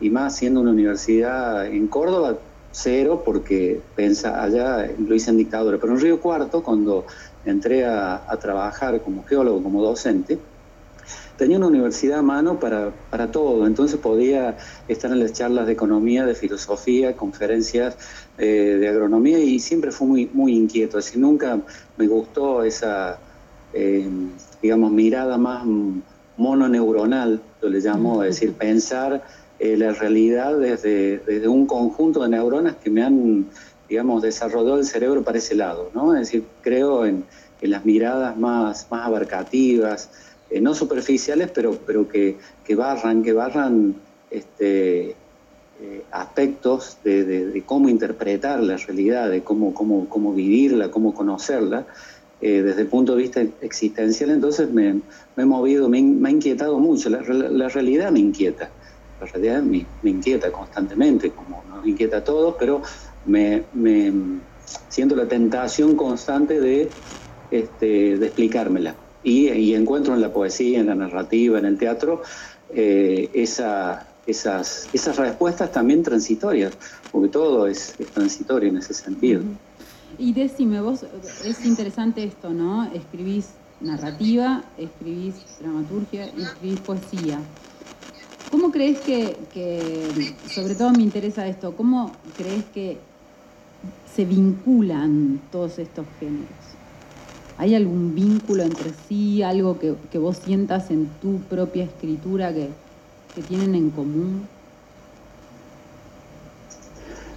y 0.00 0.11
más 0.11 0.35
siendo 0.37 0.61
una 0.61 0.73
universidad 0.73 1.66
en 1.66 1.87
Córdoba, 1.87 2.37
cero, 2.73 3.23
porque 3.25 3.81
pensa, 3.95 4.43
allá 4.43 4.90
lo 4.99 5.14
hice 5.14 5.31
en 5.31 5.37
dictadura, 5.37 5.78
pero 5.81 5.93
en 5.93 6.00
Río 6.00 6.21
Cuarto, 6.21 6.64
cuando 6.64 7.07
entré 7.45 7.85
a 7.87 8.37
trabajar 8.40 9.00
como 9.02 9.23
geólogo, 9.25 9.62
como 9.62 9.81
docente, 9.81 10.38
tenía 11.37 11.59
una 11.59 11.67
universidad 11.67 12.21
a 12.21 12.23
mano 12.23 12.59
para, 12.61 12.93
para 13.11 13.31
todo, 13.31 13.67
entonces 13.67 13.99
podía 13.99 14.57
estar 14.88 15.11
en 15.11 15.21
las 15.21 15.33
charlas 15.33 15.67
de 15.67 15.73
economía, 15.73 16.25
de 16.25 16.35
filosofía, 16.35 17.17
conferencias 17.17 17.97
eh, 18.38 18.76
de 18.81 18.88
agronomía 18.88 19.38
y 19.38 19.59
siempre 19.59 19.91
fui 19.91 20.07
muy, 20.07 20.31
muy 20.33 20.57
inquieto, 20.57 20.97
decir, 20.99 21.19
nunca 21.19 21.61
me 21.97 22.07
gustó 22.07 22.62
esa, 22.62 23.19
eh, 23.73 24.09
digamos, 24.62 24.93
mirada 24.93 25.37
más 25.38 25.64
mononeuronal, 26.37 27.41
yo 27.62 27.69
le 27.69 27.81
llamo, 27.81 28.23
es 28.23 28.37
decir, 28.37 28.55
pensar 28.55 29.23
eh, 29.59 29.76
la 29.76 29.93
realidad 29.93 30.59
desde, 30.59 31.19
desde 31.19 31.49
un 31.49 31.67
conjunto 31.67 32.23
de 32.23 32.29
neuronas 32.29 32.76
que 32.76 32.91
me 32.91 33.03
han, 33.03 33.47
digamos, 33.88 34.23
desarrollado 34.23 34.79
el 34.79 34.85
cerebro 34.85 35.23
para 35.23 35.38
ese 35.38 35.55
lado, 35.55 35.91
¿no? 35.95 36.14
Es 36.14 36.21
decir, 36.21 36.45
creo 36.62 37.07
en, 37.07 37.25
en 37.61 37.71
las 37.71 37.85
miradas 37.85 38.37
más, 38.37 38.88
más 38.91 39.07
abarcativas, 39.07 40.11
eh, 40.54 40.61
no 40.61 40.73
superficiales, 40.73 41.50
pero, 41.52 41.76
pero 41.84 42.08
que, 42.08 42.37
que 42.64 42.76
barran, 42.76 43.25
que 43.25 43.32
barran 43.32 43.96
este, 44.30 45.16
eh, 45.80 46.04
aspectos 46.12 46.99
de, 47.02 47.61
cómo 47.66 47.88
interpretar 47.88 48.62
la 48.62 48.76
realidad, 48.76 49.30
de 49.30 49.42
cómo, 49.42 49.75
cómo, 49.75 50.08
cómo 50.08 50.32
vivirla, 50.32 50.92
cómo 50.92 51.12
conocerla, 51.12 51.87
eh, 52.40 52.62
desde 52.62 52.82
el 52.82 52.87
punto 52.87 53.16
de 53.16 53.23
vista 53.23 53.44
existencial. 53.62 54.30
Entonces 54.30 54.70
me, 54.70 55.00
me 55.34 55.42
he 55.42 55.44
movido, 55.44 55.88
me, 55.88 56.00
me 56.00 56.28
ha 56.28 56.32
inquietado 56.32 56.78
mucho, 56.78 57.11
la, 57.11 57.23
la 57.23 57.68
realidad 57.68 58.12
me 58.12 58.20
inquieta, 58.20 58.70
la 59.20 59.26
realidad 59.26 59.61
me, 59.61 59.84
me 60.02 60.11
inquieta 60.11 60.52
constantemente, 60.52 61.30
como 61.30 61.64
nos 61.68 61.84
inquieta 61.84 62.18
a 62.18 62.25
todos, 62.25 62.54
pero 62.61 62.80
me 63.26 63.64
siento 64.88 65.16
la 65.16 65.26
tentación 65.26 65.96
constante 65.96 66.61
de, 66.61 66.88
este, 67.50 68.18
de 68.18 68.26
explicármela. 68.26 68.94
Y, 69.25 69.75
encuentro 69.75 70.14
en 70.14 70.21
la 70.21 70.33
poesía, 70.33 70.81
en 70.81 70.87
la 70.87 70.95
narrativa, 70.95 71.59
en 71.59 71.64
el 71.64 71.78
teatro, 71.78 72.23
eh, 72.75 73.31
esa, 73.33 74.07
esas, 74.26 74.88
esas 74.93 75.16
respuestas 75.16 75.73
también 75.73 76.02
transitorias, 76.02 76.75
porque 77.11 77.28
todo 77.28 77.66
es, 77.66 77.95
es 77.99 78.09
transitorio 78.09 78.69
en 78.69 78.76
ese 78.76 78.93
sentido. 78.93 79.43
Y 80.19 80.33
decime, 80.33 80.81
vos, 80.81 81.04
es 81.45 81.64
interesante 81.64 82.23
esto, 82.23 82.50
¿no? 82.50 82.85
Escribís 82.93 83.49
narrativa, 83.81 84.64
escribís 84.78 85.35
dramaturgia 85.61 86.31
y 86.37 86.43
escribís 86.43 86.81
poesía. 86.81 87.38
¿Cómo 88.50 88.71
crees 88.71 89.00
que, 89.00 89.37
que, 89.52 90.35
sobre 90.49 90.75
todo 90.75 90.93
me 90.93 91.02
interesa 91.02 91.47
esto, 91.47 91.75
cómo 91.76 92.12
crees 92.37 92.64
que 92.73 92.99
se 94.14 94.25
vinculan 94.25 95.40
todos 95.50 95.78
estos 95.78 96.07
géneros? 96.21 96.74
¿Hay 97.58 97.75
algún 97.75 98.14
vínculo 98.14 98.62
entre 98.62 98.90
sí, 99.08 99.42
algo 99.42 99.78
que, 99.78 99.94
que 100.11 100.18
vos 100.18 100.37
sientas 100.37 100.90
en 100.90 101.08
tu 101.23 101.38
propia 101.49 101.84
escritura 101.84 102.52
que, 102.52 102.68
que 103.34 103.42
tienen 103.42 103.75
en 103.75 103.90
común? 103.90 104.42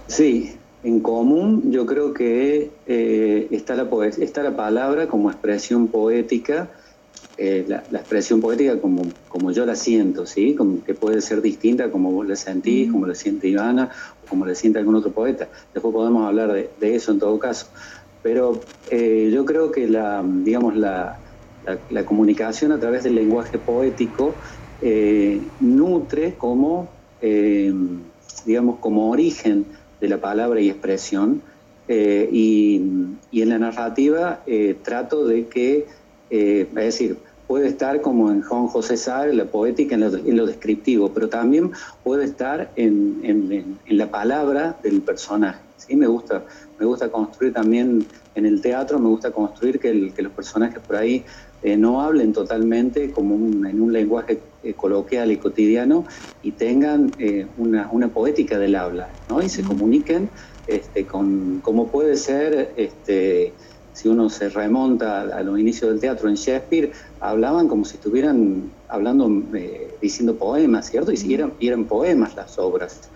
Sí, 0.08 0.58
en 0.82 1.00
común 1.00 1.70
yo 1.70 1.86
creo 1.86 2.14
que 2.14 2.70
eh, 2.86 3.48
está, 3.50 3.74
la 3.74 3.88
está 4.06 4.42
la 4.42 4.56
palabra 4.56 5.06
como 5.06 5.30
expresión 5.30 5.88
poética, 5.88 6.70
eh, 7.36 7.64
la, 7.68 7.84
expresión 7.92 8.40
poética 8.40 8.80
como, 8.80 9.02
como 9.28 9.50
yo 9.50 9.66
la 9.66 9.76
siento, 9.76 10.24
¿sí? 10.24 10.54
Como 10.54 10.82
que 10.84 10.94
puede 10.94 11.20
ser 11.20 11.42
distinta 11.42 11.90
como 11.90 12.10
vos 12.10 12.26
la 12.26 12.36
sentís, 12.36 12.90
como 12.90 13.06
la 13.06 13.14
siente 13.14 13.48
Ivana, 13.48 13.90
o 14.24 14.28
como 14.28 14.46
la 14.46 14.54
siente 14.54 14.78
algún 14.78 14.94
otro 14.96 15.12
poeta. 15.12 15.48
Después 15.74 15.92
podemos 15.92 16.26
hablar 16.26 16.52
de, 16.52 16.94
eso 16.94 17.12
en 17.12 17.18
todo 17.18 17.38
caso. 17.38 17.66
Pero 18.22 18.60
eh, 18.90 19.30
yo 19.32 19.44
creo 19.44 19.70
que 19.70 19.86
la, 19.88 20.24
digamos, 20.24 20.76
la, 20.76 21.18
la, 21.90 22.04
comunicación 22.04 22.72
a 22.72 22.80
través 22.80 23.04
del 23.04 23.14
lenguaje 23.14 23.58
poético 23.58 24.34
nutre 25.60 26.34
como, 26.34 26.88
digamos, 28.46 28.78
como 28.78 29.10
origen 29.10 29.66
de 30.00 30.08
la 30.08 30.18
palabra 30.18 30.60
y 30.60 30.70
expresión. 30.70 31.42
Eh, 31.88 32.28
y, 32.30 32.76
en 33.32 33.48
la 33.48 33.58
narrativa 33.58 34.42
eh, 34.46 34.76
trato 34.82 35.26
de 35.26 35.46
que, 35.46 35.86
eh, 36.28 36.66
es 36.68 36.74
decir, 36.74 37.16
puede 37.46 37.68
estar 37.68 38.02
como 38.02 38.30
en 38.30 38.42
Juan 38.42 38.66
José 38.66 38.98
Sar, 38.98 39.32
la 39.34 39.46
poética, 39.46 39.94
en 39.94 40.36
lo, 40.36 40.46
descriptivo, 40.46 41.12
pero 41.14 41.30
también 41.30 41.70
puede 42.04 42.24
estar 42.24 42.70
en, 42.76 43.78
la 43.88 44.10
palabra 44.10 44.76
del 44.82 45.00
personaje. 45.00 45.60
¿Sí? 45.88 45.96
Me, 45.96 46.06
gusta, 46.06 46.44
me 46.78 46.86
gusta 46.86 47.08
construir 47.08 47.52
también 47.52 48.06
en 48.34 48.46
el 48.46 48.60
teatro, 48.60 48.98
me 48.98 49.08
gusta 49.08 49.30
construir 49.30 49.80
que, 49.80 49.92
los 49.92 50.32
personajes 50.32 50.80
por 50.80 50.96
ahí 50.96 51.24
no 51.76 52.00
hablen 52.00 52.32
totalmente 52.32 53.10
como 53.10 53.34
en 53.34 53.80
un 53.80 53.92
lenguaje 53.92 54.38
coloquial 54.76 55.32
y 55.32 55.38
cotidiano 55.38 56.04
y 56.44 56.52
tengan 56.52 57.10
una, 57.56 57.88
una, 57.90 58.08
poética 58.08 58.60
del 58.60 58.76
habla 58.76 59.08
¿no? 59.28 59.42
y 59.42 59.48
se 59.48 59.64
comuniquen 59.64 60.30
este, 60.68 61.06
con 61.06 61.60
cómo 61.62 61.88
puede 61.88 62.14
ser, 62.16 62.74
este, 62.76 63.54
si 63.94 64.06
uno 64.06 64.28
se 64.28 64.50
remonta 64.50 65.22
a, 65.22 65.42
los 65.42 65.58
inicios 65.58 65.90
del 65.90 65.98
teatro 65.98 66.28
en 66.28 66.34
Shakespeare, 66.34 66.92
hablaban 67.20 67.68
como 67.68 67.86
si 67.86 67.96
estuvieran 67.96 68.70
hablando, 68.86 69.28
eh, 69.54 69.94
diciendo 70.02 70.36
poemas, 70.36 70.90
¿cierto? 70.90 71.10
Y, 71.10 71.16
si 71.16 71.32
eran, 71.32 71.54
eran 71.58 71.86
poemas 71.86 72.36
las 72.36 72.58
obras. 72.58 73.08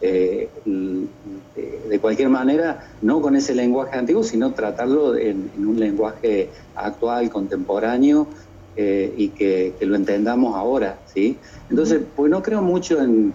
Eh, 0.00 0.48
de 1.88 1.98
cualquier 2.00 2.28
manera, 2.28 2.86
no 3.00 3.22
con 3.22 3.34
ese 3.34 3.54
lenguaje 3.54 3.96
antiguo, 3.96 4.22
sino 4.22 4.52
tratarlo 4.52 5.16
en, 5.16 5.50
un 5.56 5.80
lenguaje 5.80 6.50
actual, 6.74 7.30
contemporáneo, 7.30 8.26
eh, 8.76 9.14
y 9.16 9.28
que, 9.28 9.72
lo 9.80 9.96
entendamos 9.96 10.54
ahora, 10.54 10.98
¿sí? 11.06 11.38
Entonces, 11.70 12.02
pues 12.14 12.30
no 12.30 12.42
creo 12.42 12.60
mucho 12.60 13.00
en, 13.00 13.32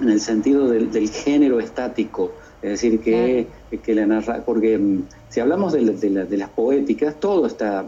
en 0.00 0.08
el 0.08 0.20
sentido 0.20 0.70
del, 0.70 0.90
del 0.90 1.10
género 1.10 1.60
estático, 1.60 2.32
es 2.62 2.70
decir, 2.70 3.00
que, 3.00 3.46
que 3.82 3.94
la 3.94 4.06
narra, 4.06 4.42
porque 4.44 4.78
mm, 4.78 5.02
si 5.28 5.40
hablamos 5.40 5.74
de, 5.74 5.84
de, 5.84 6.36
las 6.36 6.48
poéticas, 6.48 7.20
todo 7.20 7.46
está 7.46 7.84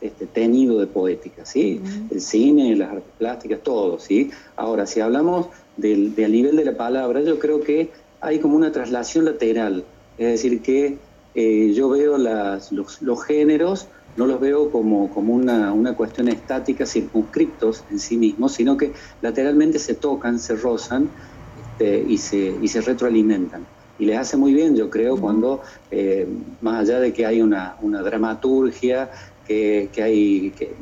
este, 0.00 0.26
tenido 0.26 0.78
de 0.78 0.86
poética, 0.86 1.44
¿sí? 1.44 1.80
El 2.10 2.20
cine, 2.20 2.76
las 2.76 2.90
artes 2.90 3.12
plásticas, 3.18 3.60
todo, 3.64 3.98
¿sí? 3.98 4.30
Ahora, 4.56 4.86
si 4.86 5.00
hablamos 5.00 5.48
del, 5.76 6.14
del, 6.14 6.32
nivel 6.32 6.56
de 6.56 6.64
la 6.64 6.76
palabra, 6.76 7.20
yo 7.20 7.38
creo 7.38 7.60
que 7.60 7.90
hay 8.20 8.38
como 8.38 8.56
una 8.56 8.72
traslación 8.72 9.24
lateral, 9.24 9.84
es 10.18 10.28
decir, 10.28 10.62
que 10.62 10.98
eh, 11.34 11.72
yo 11.74 11.88
veo 11.88 12.16
las, 12.16 12.70
los, 12.72 13.24
géneros, 13.24 13.88
no 14.16 14.26
los 14.26 14.40
veo 14.40 14.70
como, 14.70 15.10
como 15.12 15.34
una, 15.34 15.72
una 15.72 15.94
cuestión 15.94 16.28
estática, 16.28 16.86
circunscriptos 16.86 17.84
en 17.90 17.98
sí 17.98 18.16
mismos, 18.16 18.52
sino 18.52 18.76
que 18.76 18.92
lateralmente 19.20 19.78
se 19.78 19.94
tocan, 19.94 20.38
se 20.38 20.54
rozan 20.54 21.10
este, 21.72 22.04
y, 22.08 22.18
se, 22.18 22.54
y 22.62 22.68
se 22.68 22.80
retroalimentan. 22.80 23.66
Y 23.98 24.06
les 24.06 24.18
hace 24.18 24.36
muy 24.36 24.54
bien, 24.54 24.76
yo 24.76 24.90
creo, 24.90 25.16
cuando, 25.16 25.62
eh, 25.90 26.26
más 26.60 26.82
allá 26.82 27.00
de 27.00 27.12
que 27.12 27.26
hay 27.26 27.42
una, 27.42 27.76
una 27.82 28.02
dramaturgia, 28.02 29.10
que, 29.46 29.88
que 29.92 30.02
hay... 30.02 30.50
Que, 30.52 30.72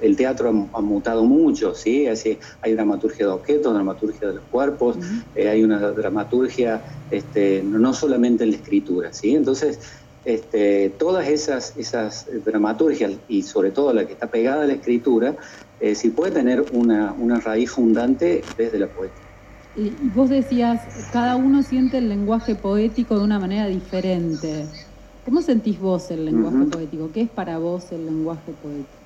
el 0.00 0.16
teatro 0.16 0.68
ha, 0.72 0.80
mutado 0.80 1.24
mucho, 1.24 1.74
¿sí? 1.74 2.06
Así, 2.06 2.38
hay 2.60 2.72
dramaturgia 2.74 3.26
de 3.26 3.32
objetos, 3.32 3.74
dramaturgia 3.74 4.28
de 4.28 4.34
los 4.34 4.44
cuerpos, 4.50 4.96
eh, 5.34 5.48
hay 5.48 5.62
una 5.62 5.78
dramaturgia 5.78 6.80
este, 7.10 7.62
no 7.62 7.92
solamente 7.92 8.44
en 8.44 8.50
la 8.50 8.56
escritura, 8.56 9.12
¿sí? 9.12 9.34
Entonces, 9.34 9.78
este, 10.24 10.90
todas 10.98 11.28
esas, 11.28 11.76
esas 11.76 12.26
dramaturgias, 12.44 13.12
y 13.28 13.42
sobre 13.42 13.70
todo 13.70 13.92
la 13.92 14.06
que 14.06 14.12
está 14.12 14.26
pegada 14.26 14.64
a 14.64 14.66
la 14.66 14.74
escritura, 14.74 15.36
eh, 15.80 15.94
sí 15.94 16.10
puede 16.10 16.32
tener 16.32 16.64
una, 16.72 17.12
una 17.12 17.40
raíz 17.40 17.70
fundante 17.70 18.42
desde 18.56 18.78
la 18.78 18.88
poética. 18.88 19.22
Y 19.76 19.90
vos 20.14 20.28
decías, 20.28 20.80
cada 21.12 21.36
uno 21.36 21.62
siente 21.62 21.98
el 21.98 22.08
lenguaje 22.08 22.56
poético 22.56 23.16
de 23.16 23.24
una 23.24 23.38
manera 23.38 23.68
diferente. 23.68 24.66
¿Cómo 25.24 25.40
sentís 25.40 25.78
vos 25.78 26.10
el 26.10 26.24
lenguaje 26.24 26.64
poético? 26.70 27.10
¿Qué 27.12 27.20
es 27.22 27.28
para 27.28 27.58
vos 27.58 27.92
el 27.92 28.06
lenguaje 28.06 28.52
poético? 28.62 28.97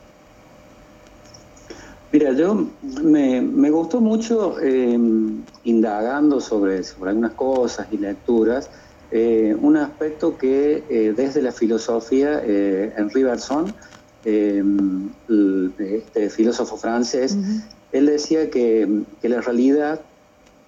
Mira, 2.13 2.33
yo 2.33 2.69
me, 3.03 3.71
gustó 3.71 3.99
mucho 3.99 4.61
em, 4.61 5.43
indagando 5.65 6.43
sobre, 6.43 6.85
sobre 6.85 7.11
algunas 7.11 7.33
cosas 7.33 7.87
y 7.91 7.97
lecturas, 7.97 8.69
eh, 9.11 9.57
un 9.59 9.79
aspecto 9.79 10.37
que 10.37 10.85
eh, 10.91 11.15
desde 11.17 11.41
la 11.41 11.53
filosofía, 11.53 12.43
eh, 12.45 12.93
Henri 12.99 13.23
Bergson, 13.23 13.73
em, 14.27 15.09
este 15.79 16.29
filósofo 16.29 16.77
francés, 16.77 17.35
él 17.93 18.05
decía 18.05 18.51
que, 18.51 19.05
que 19.23 19.29
la 19.31 19.41
realidad 19.41 20.01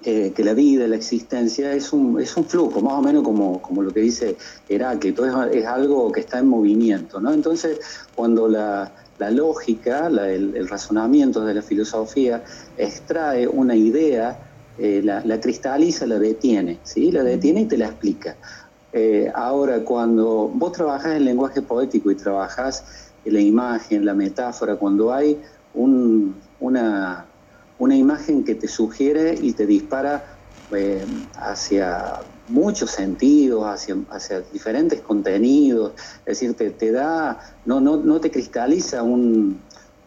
que 0.02 0.44
la 0.44 0.52
vida, 0.52 0.86
la 0.86 0.96
existencia 0.96 1.72
es 1.72 1.90
un, 1.90 2.20
es 2.20 2.36
un 2.36 2.44
flujo, 2.44 2.82
más 2.82 2.92
o 2.92 3.00
menos 3.00 3.22
como, 3.22 3.62
como 3.62 3.82
lo 3.82 3.90
que 3.90 4.00
dice 4.00 4.36
Heráclito, 4.68 5.24
es, 5.24 5.56
es 5.56 5.64
algo 5.64 6.12
que 6.12 6.20
está 6.20 6.40
en 6.40 6.48
movimiento. 6.48 7.22
¿no? 7.22 7.32
Entonces, 7.32 7.80
cuando 8.14 8.46
la, 8.46 8.92
la 9.18 9.30
lógica, 9.30 10.06
el, 10.06 10.68
razonamiento 10.68 11.44
de 11.44 11.54
la 11.54 11.62
filosofía 11.62 12.42
extrae 12.76 13.46
una 13.46 13.74
idea, 13.74 14.38
eh, 14.78 15.00
la, 15.04 15.24
la, 15.24 15.40
cristaliza, 15.40 16.06
la 16.06 16.18
detiene, 16.18 16.78
¿sí? 16.82 17.12
la 17.12 17.22
detiene 17.22 17.62
y 17.62 17.66
te 17.66 17.78
la 17.78 17.86
explica. 17.86 18.36
Eh, 18.92 19.30
ahora, 19.34 19.80
cuando 19.84 20.50
vos 20.52 20.72
trabajás 20.72 21.16
en 21.16 21.24
lenguaje 21.24 21.62
poético 21.62 22.10
y 22.10 22.14
trabajás 22.14 22.84
la 23.24 23.40
imagen, 23.40 24.04
la 24.04 24.14
metáfora, 24.14 24.76
cuando 24.76 25.12
hay 25.12 25.40
un, 25.74 26.34
una 26.60 27.26
una 27.78 27.96
imagen 27.96 28.44
que 28.44 28.54
te 28.54 28.68
sugiere 28.68 29.34
y 29.40 29.52
te 29.52 29.66
dispara 29.66 30.24
eh, 30.72 31.04
hacia 31.36 32.20
muchos 32.48 32.90
sentidos, 32.90 33.64
hacia, 33.66 34.40
diferentes 34.52 35.00
contenidos, 35.00 35.92
es 36.26 36.40
decir, 36.40 36.54
te, 36.54 36.92
da, 36.92 37.40
no, 37.64 37.80
no, 37.80 37.96
no 37.96 38.20
te 38.20 38.30
cristaliza 38.30 39.02
un, 39.02 39.60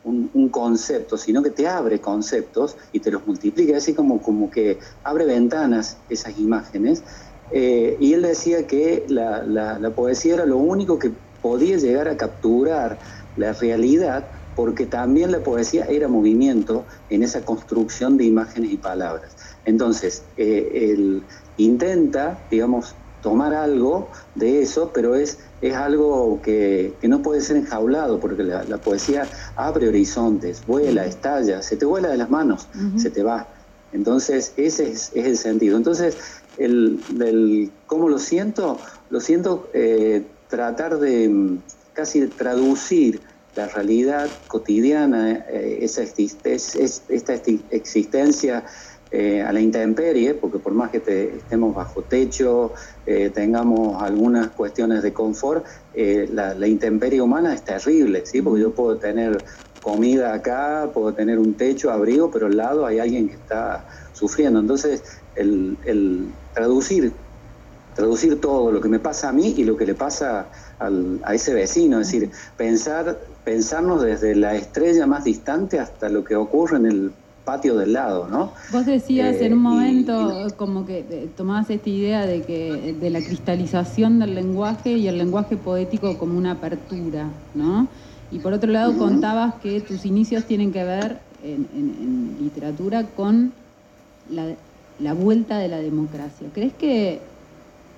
un, 0.04 0.50
concepto, 0.50 1.17
sino 1.17 1.43
que 1.43 1.50
te 1.50 1.67
abre 1.67 2.00
conceptos 2.00 2.78
y 2.91 3.00
te 3.00 3.12
los 3.12 3.26
multiplica, 3.28 3.78
así 3.78 3.93
como, 3.93 4.21
como 4.21 4.50
que 4.50 4.80
abre 5.04 5.26
ventanas 5.26 5.97
esas 6.10 6.38
imágenes. 6.39 7.04
Eh, 7.52 7.97
y 8.00 8.13
él 8.13 8.21
decía 8.21 8.67
que 8.67 9.06
la, 9.08 9.43
la, 9.43 9.89
poesía 9.91 10.36
era 10.36 10.45
lo 10.45 10.58
único 10.58 11.00
que 11.00 11.12
podía 11.41 11.78
llegar 11.78 12.08
a 12.08 12.17
capturar 12.17 12.97
la 13.38 13.54
realidad 13.54 14.26
porque 14.56 14.86
también 14.86 15.32
la 15.32 15.39
poesía 15.39 15.86
era 15.86 16.08
movimiento 16.08 16.84
en 17.10 17.21
esa 17.23 17.41
construcción 17.41 18.17
de 18.17 18.26
imágenes 18.26 18.71
y 18.71 18.78
palabras. 18.78 19.36
Entonces, 19.65 20.23
eh, 20.36 20.91
él 20.91 21.21
intenta, 21.58 22.48
digamos, 22.50 22.98
tomar 23.20 23.54
algo 23.54 24.12
de 24.36 24.62
eso, 24.62 24.93
pero 24.93 25.15
es, 25.15 25.39
es 25.60 25.74
algo 25.74 26.41
que, 26.41 26.98
no 27.04 27.22
puede 27.22 27.41
ser 27.41 27.58
enjaulado, 27.58 28.20
porque 28.20 28.43
la, 28.43 28.82
poesía 28.84 29.30
abre 29.56 29.89
horizontes, 29.89 30.65
vuela, 30.65 31.06
estalla, 31.06 31.62
se 31.62 31.78
te 31.78 31.86
vuela 31.86 32.10
de 32.10 32.17
las 32.17 32.30
manos, 32.30 32.70
se 32.96 33.10
te 33.10 33.24
va. 33.24 33.52
Entonces, 33.91 34.54
ese 34.58 34.91
es, 34.91 35.12
el 35.13 35.38
sentido. 35.38 35.78
Entonces, 35.78 36.17
el, 36.58 37.74
¿cómo 37.86 38.08
lo 38.08 38.20
siento? 38.20 38.82
Lo 39.10 39.20
siento 39.20 39.72
eh, 39.74 40.39
tratar 40.48 41.00
de 41.00 41.60
casi 41.93 42.28
traducir 42.28 43.24
la 43.56 43.67
realidad 43.67 44.43
cotidiana, 44.48 45.32
eh, 45.50 45.80
esa 45.82 46.04
es- 46.04 46.15
es- 46.76 47.04
esta 47.10 47.34
existencia 47.72 48.63
eh, 49.10 49.41
a 49.41 49.54
la 49.54 49.62
intemperie, 49.62 50.36
porque 50.36 50.60
por 50.60 50.74
más 50.74 50.91
que 50.91 51.00
te- 51.00 51.38
estemos 51.38 51.74
bajo 51.76 52.06
techo, 52.06 52.74
eh, 53.06 53.30
tengamos 53.32 54.02
algunas 54.04 54.52
cuestiones 54.52 55.04
de 55.04 55.13
confort, 55.13 55.65
eh, 55.93 56.28
la, 56.32 56.67
intemperie 56.67 57.22
humana 57.22 57.54
es 57.54 57.63
terrible, 57.63 58.26
¿sí? 58.26 58.41
porque 58.41 58.62
yo 58.62 58.74
puedo 58.76 59.00
tener 59.00 59.43
comida 59.80 60.34
acá, 60.34 60.91
puedo 60.93 61.13
tener 61.15 61.39
un 61.39 61.56
techo, 61.58 61.91
abrigo, 61.91 62.30
pero 62.32 62.48
al 62.48 62.58
lado 62.58 62.86
hay 62.86 63.00
alguien 63.00 63.28
que 63.28 63.36
está 63.36 63.86
sufriendo. 64.13 64.60
Entonces, 64.60 65.04
el 65.36 66.39
traducir 66.52 67.28
traducir 67.93 68.39
todo 68.39 68.72
lo 68.72 68.80
que 68.80 68.89
me 68.89 69.00
pasa 69.00 69.30
a 69.30 69.34
mí 69.34 69.56
y 69.58 69.63
lo 69.63 69.76
que 69.76 69.86
le 69.88 69.96
pasa 69.96 70.52
al- 70.78 71.20
a 71.24 71.34
ese 71.34 71.54
vecino, 71.56 72.00
es 72.00 72.12
decir, 72.12 72.32
pensar, 72.56 73.20
pensarnos 73.43 74.04
desde 74.04 74.36
la 74.36 74.56
estrella 74.56 75.08
más 75.08 75.24
distante 75.24 75.80
hasta 75.80 76.08
lo 76.10 76.24
que 76.24 76.36
ocurre 76.36 76.78
en 76.78 76.86
el 76.86 77.15
patio 77.47 77.75
del 77.77 77.93
lado, 77.93 78.27
¿no? 78.27 78.51
Vos 78.73 78.86
decías 78.86 79.41
Eh, 79.41 79.45
en 79.47 79.53
un 79.53 79.60
y- 79.60 79.62
momento 79.63 80.53
como 80.57 80.86
que 80.86 80.97
tomabas 81.38 81.69
esta 81.69 81.89
idea 81.89 82.25
de 82.27 82.43
que 82.43 82.95
de 82.99 83.10
la 83.10 83.21
cristalización 83.21 84.19
del 84.19 84.36
lenguaje 84.36 84.91
y 84.97 85.07
el 85.07 85.17
lenguaje 85.17 85.55
poético 85.57 86.17
como 86.17 86.38
una 86.38 86.51
apertura, 86.60 87.23
¿no? 87.53 87.88
Y 88.29 88.39
por 88.39 88.51
otro 88.51 88.69
lado 88.71 88.97
contabas 88.97 89.55
que 89.63 89.79
tus 89.79 90.05
inicios 90.05 90.45
tienen 90.45 90.71
que 90.73 90.83
ver 90.83 91.21
en, 91.41 91.62
en- 91.73 91.89
en 92.03 92.36
literatura 92.38 92.99
con 93.15 93.53
la, 94.29 94.45
la 94.99 95.13
vuelta 95.13 95.57
de 95.60 95.69
la 95.69 95.77
democracia. 95.79 96.49
¿Crees 96.53 96.73
que 96.73 97.21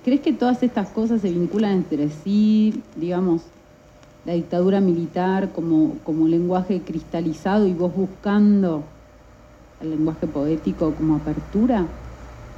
crees 0.04 0.20
que 0.20 0.32
todas 0.32 0.62
estas 0.62 0.88
cosas 0.90 1.20
se 1.20 1.30
vinculan 1.30 1.72
entre 1.72 2.08
sí, 2.10 2.72
digamos? 2.94 3.42
La 4.24 4.34
dictadura 4.34 4.80
militar 4.80 5.50
como, 5.52 5.98
como 6.04 6.28
lenguaje 6.28 6.82
cristalizado 6.84 7.66
y 7.66 7.72
vos 7.74 7.92
buscando 7.96 8.84
el 9.80 9.90
lenguaje 9.90 10.26
poético 10.28 10.94
como 10.94 11.16
apertura? 11.16 11.88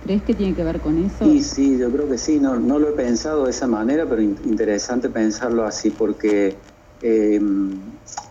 ¿Crees 0.01 0.23
que 0.25 0.35
tiene 0.35 0.55
que 0.55 0.65
ver 0.65 0.81
con 0.81 0.99
eso? 0.99 1.25
Sí, 1.25 1.43
sí, 1.43 1.79
yo 1.79 1.93
creo 1.93 2.09
que 2.09 2.19
sí, 2.19 2.41
no, 2.41 2.59
no 2.59 2.79
lo 2.81 2.91
he 2.91 2.93
pensado 2.93 3.45
de 3.45 3.51
esa 3.53 3.69
manera, 3.69 4.09
pero 4.09 4.21
in- 4.21 4.37
interesante 4.45 5.09
pensarlo 5.09 5.65
así, 5.65 5.91
porque 5.91 6.61
eh, 7.01 7.41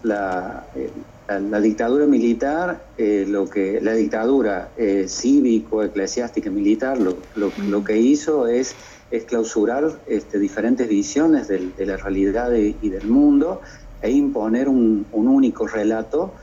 la, 0.03 0.69
eh, 0.75 0.93
la- 1.27 1.39
la 1.39 1.61
dictadura 1.61 2.05
militar, 2.07 2.91
eh, 2.97 3.25
lo 3.27 3.47
que 3.47 3.79
la 3.81 3.93
dictadura 3.93 4.73
eh, 4.75 5.07
cívico, 5.07 5.83
eclesiástica, 5.83 6.49
militar, 6.51 6.99
lo, 6.99 7.29
lo- 7.35 7.53
lo 7.57 7.83
que 7.85 7.97
hizo 7.97 8.47
es, 8.47 8.77
es 9.09 9.23
clausurar 9.25 10.03
este, 10.07 10.39
diferentes 10.39 10.89
visiones 10.89 11.47
del- 11.47 11.73
de 11.75 11.85
la 11.85 11.95
realidad 11.97 12.51
y, 12.53 12.77
y 12.81 12.89
del 12.89 13.07
mundo 13.07 13.61
e 14.01 14.11
imponer 14.11 14.67
un, 14.67 15.07
un 15.11 15.27
único 15.29 15.67
relato 15.67 16.35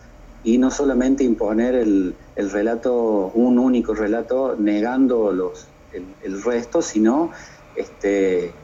y 0.42 0.58
no 0.58 0.70
solamente 0.70 1.24
imponer 1.24 1.74
el, 1.74 2.18
el 2.38 2.50
relato, 2.50 3.32
un 3.34 3.58
único 3.58 3.94
relato, 3.94 4.54
negando 4.56 5.32
los, 5.32 5.74
el, 5.90 6.16
el 6.20 6.40
resto, 6.42 6.80
sino 6.80 7.32
este, 7.74 8.62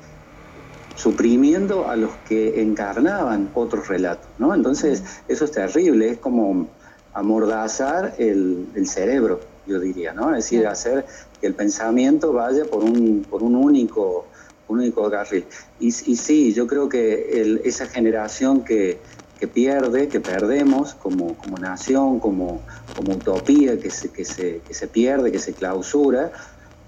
suprimiendo 0.94 1.88
a 1.88 1.96
los 1.96 2.18
que 2.18 2.62
encarnaban 2.62 3.50
otros 3.54 3.88
relatos. 3.88 4.30
¿no? 4.38 4.54
Entonces, 4.54 5.02
eso 5.26 5.44
es 5.44 5.50
terrible, 5.50 6.08
es 6.08 6.18
como 6.18 6.76
amordazar 7.12 8.14
el, 8.18 8.70
el 8.76 8.86
cerebro, 8.86 9.50
yo 9.66 9.80
diría, 9.80 10.12
¿no? 10.12 10.30
es 10.30 10.44
decir, 10.44 10.66
hacer 10.68 11.04
que 11.40 11.48
el 11.48 11.56
pensamiento 11.56 12.32
vaya 12.32 12.64
por 12.70 12.84
un, 12.84 13.26
por 13.28 13.42
un 13.42 13.56
único 13.56 14.30
un 14.66 14.78
único 14.78 15.10
carril. 15.10 15.46
Y, 15.78 15.88
y 15.88 16.16
sí, 16.16 16.54
yo 16.54 16.66
creo 16.66 16.88
que 16.88 17.42
el- 17.42 17.60
esa 17.64 17.86
generación 17.86 18.64
que, 18.64 19.02
que 19.36 19.48
pierde, 19.48 20.08
que 20.08 20.20
perdemos 20.20 20.94
como, 20.94 21.36
como 21.36 21.58
nación, 21.58 22.20
como, 22.20 22.64
como 22.92 23.14
utopía, 23.16 23.78
que 23.80 23.90
se, 23.90 24.12
que, 24.12 24.24
se, 24.24 24.62
que 24.62 24.74
se 24.74 24.88
pierde, 24.88 25.32
que 25.32 25.38
se 25.38 25.54
clausura, 25.54 26.32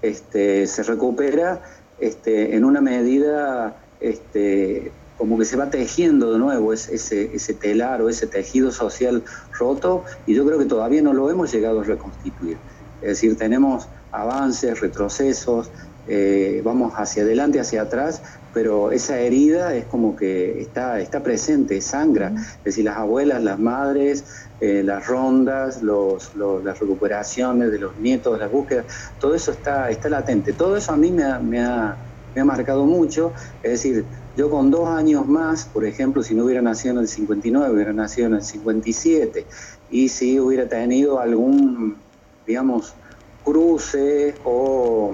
este, 0.01 0.67
se 0.67 0.83
recupera 0.83 1.61
este, 1.97 2.55
en 2.55 2.63
una 2.65 2.81
medida 2.81 3.77
este, 3.99 4.95
como 5.15 5.37
que 5.39 5.45
se 5.45 5.57
va 5.57 5.69
tejiendo 5.71 6.31
de 6.33 6.39
nuevo 6.39 6.73
es- 6.73 6.89
ese, 6.89 7.35
ese 7.35 7.55
telar 7.55 8.01
o 8.01 8.09
ese 8.09 8.27
tejido 8.27 8.71
social 8.71 9.23
roto 9.59 10.05
y 10.25 10.35
yo 10.35 10.45
creo 10.45 10.59
que 10.59 10.65
todavía 10.65 11.01
no 11.01 11.13
lo 11.13 11.29
hemos 11.31 11.51
llegado 11.51 11.79
a 11.81 11.83
reconstituir. 11.83 12.61
Es 13.01 13.09
decir, 13.09 13.37
tenemos 13.37 13.89
avances, 14.11 14.79
retrocesos, 14.79 15.71
eh, 16.05 16.61
vamos 16.63 16.93
hacia 16.95 17.23
adelante, 17.23 17.59
hacia 17.59 17.81
atrás, 17.83 18.21
pero 18.57 18.91
esa 18.91 19.19
herida 19.19 19.75
es 19.75 19.85
como 19.85 20.15
que 20.15 20.59
está, 20.59 20.99
está 20.99 21.21
presente, 21.21 21.79
sangra. 21.79 22.33
Es 22.35 22.63
decir, 22.63 22.85
las 22.85 22.97
abuelas, 22.97 23.43
las 23.43 23.59
madres, 23.59 24.25
eh, 24.59 24.81
las 24.81 25.05
rondas, 25.05 25.83
los, 25.83 26.33
los- 26.33 26.63
las 26.63 26.79
recuperaciones 26.79 27.71
de 27.71 27.77
los 27.77 27.99
nietos, 27.99 28.39
las 28.39 28.49
búsquedas, 28.49 28.87
todo 29.19 29.35
eso 29.35 29.51
está, 29.51 29.91
está 29.91 30.09
latente. 30.09 30.53
Todo 30.53 30.75
eso 30.75 30.91
a 30.91 30.97
mí 30.97 31.11
me 31.11 31.23
ha, 31.23 31.39
me 31.39 31.59
ha- 31.61 31.99
me 32.33 32.41
ha 32.41 32.45
marcado 32.45 32.87
mucho. 32.87 33.35
Es 33.61 33.73
decir, 33.73 34.09
yo 34.33 34.49
con 34.49 34.71
dos 34.71 34.89
años 34.89 35.27
más, 35.27 35.65
por 35.67 35.85
ejemplo, 35.85 36.23
si 36.23 36.33
no 36.33 36.45
hubiera 36.45 36.63
nacido 36.63 36.95
en 36.95 37.01
el 37.01 37.07
59, 37.07 37.71
hubiera 37.75 37.93
nacido 37.93 38.25
en 38.25 38.33
el 38.35 38.41
57, 38.43 39.47
y 39.87 40.09
si 40.09 40.39
hubiera 40.39 40.67
tenido 40.67 41.19
algún, 41.19 42.03
digamos, 42.43 42.97
cruce 43.43 44.41
o 44.43 45.13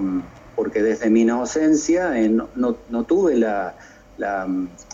porque 0.54 0.82
desde 0.82 1.10
mi 1.10 1.22
inocencia 1.22 2.18
eh, 2.20 2.28
no, 2.28 2.50
no- 2.54 2.84
no 2.88 3.04
tuve 3.04 3.36
la, 3.36 3.76
la, 4.16 4.46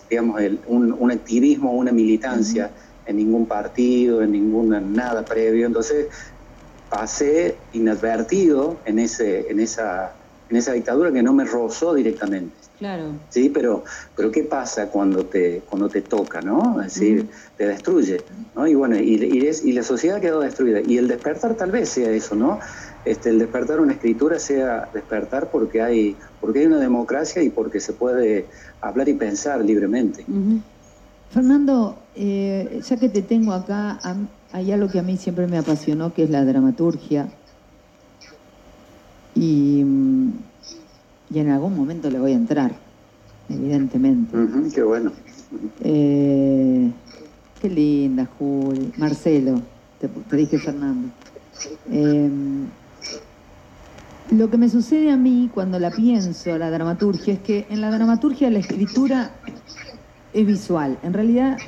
digamos, 0.09 0.41
el- 0.41 0.63
un, 0.67 0.93
un 0.93 1.11
activismo, 1.11 1.73
una 1.75 1.93
militancia 1.93 2.75
en 3.05 3.17
ningún 3.17 3.47
partido, 3.49 4.23
en 4.23 4.33
ninguna 4.33 4.81
nada 4.81 5.27
previo. 5.27 5.67
Entonces 5.67 6.09
pasé 6.89 7.69
inadvertido 7.73 8.83
en, 8.85 8.99
ese, 8.99 9.51
en, 9.51 9.61
esa, 9.61 10.17
en 10.49 10.57
esa 10.57 10.73
dictadura 10.73 11.13
que 11.13 11.23
no 11.23 11.33
me 11.33 11.45
rozó 11.45 11.95
directamente. 11.95 12.59
Claro. 12.79 13.21
Sí, 13.29 13.51
pero, 13.51 13.85
pero 14.17 14.31
¿qué 14.33 14.45
pasa 14.45 14.91
cuando 14.91 15.27
te, 15.27 15.63
cuando 15.69 15.89
te 15.89 16.01
toca, 16.03 16.41
no? 16.41 16.81
Es 16.81 16.95
decir, 16.95 17.31
te 17.57 17.67
destruye, 17.67 18.25
¿no? 18.55 18.67
Y 18.67 18.75
bueno, 18.75 18.99
y, 18.99 19.23
y 19.23 19.47
es- 19.47 19.65
y 19.65 19.73
la 19.73 19.83
sociedad 19.83 20.21
quedó 20.21 20.41
destruida. 20.41 20.81
Y 20.81 20.97
el 20.99 21.07
despertar 21.07 21.57
tal 21.57 21.71
vez 21.71 21.91
sea 21.91 22.11
eso, 22.11 22.35
¿no? 22.35 22.59
Este, 23.05 23.31
el 23.31 23.39
despertar 23.39 23.81
una 23.81 23.95
escritura 23.95 24.39
sea 24.39 24.91
despertar 24.93 25.51
porque 25.51 25.81
hay, 25.81 26.17
porque 26.41 26.61
hay 26.61 26.67
una 26.67 26.79
democracia 26.79 27.43
y 27.43 27.49
porque 27.49 27.81
se 27.81 27.95
puede 27.95 28.47
hablar 28.81 29.09
y 29.09 29.15
pensar 29.15 29.65
libremente. 29.65 30.25
Fernando, 31.31 31.97
eh, 32.15 32.81
ya 32.87 32.97
que 32.97 33.09
te 33.09 33.23
tengo 33.23 33.53
acá, 33.53 33.99
hay 34.53 34.73
algo 34.73 34.89
que 34.89 34.99
a 34.99 35.03
mí 35.03 35.17
siempre 35.17 35.47
me 35.47 35.57
apasionó, 35.57 36.13
que 36.13 36.25
es 36.25 36.31
la 36.31 36.45
dramaturgia. 36.45 37.29
Y, 39.35 39.83
mm, 39.83 40.33
y 41.33 41.39
en 41.39 41.51
algún 41.51 41.77
momento 41.77 42.11
le 42.11 42.19
voy 42.19 42.33
a 42.33 42.37
entrar, 42.37 42.73
evidentemente. 43.49 44.37
Qué 44.75 44.83
bueno. 44.83 45.13
Eh, 45.83 46.91
qué 47.63 47.71
linda, 47.71 48.29
Juli. 48.39 48.93
Marcelo, 48.99 49.63
te, 50.01 50.09
te 50.09 50.37
dije 50.37 50.59
Fernando. 50.59 51.09
Eh, 51.91 52.29
lo 54.31 54.51
que 54.51 54.59
me 54.59 54.69
sucede 54.69 55.11
a 55.11 55.17
mí 55.17 55.51
cuando 55.53 55.79
la 55.79 55.95
pienso, 55.95 56.57
la 56.59 56.71
dramaturgia, 56.71 57.35
es 57.35 57.41
que 57.41 57.67
en 57.71 57.81
la 57.81 57.91
dramaturgia 57.91 58.51
la 58.51 58.59
escritura 58.61 59.41
es 60.33 60.47
visual. 60.47 60.99
En 61.03 61.13
realidad, 61.13 61.63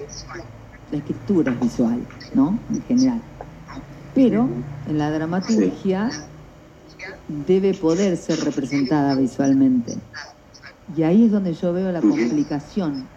la 0.90 0.98
escritura 0.98 1.52
es 1.52 1.60
visual, 1.60 2.08
¿no? 2.34 2.66
En 2.70 2.82
general. 2.82 3.24
Pero 4.12 4.64
en 4.86 4.98
la 4.98 5.10
dramaturgia 5.10 6.30
debe 7.26 7.74
poder 7.74 8.16
ser 8.16 8.40
representada 8.40 9.14
visualmente. 9.14 10.02
Y 10.86 11.02
ahí 11.04 11.24
es 11.26 11.32
donde 11.32 11.54
yo 11.54 11.72
veo 11.72 11.90
la 11.92 12.02
complicación. 12.02 13.10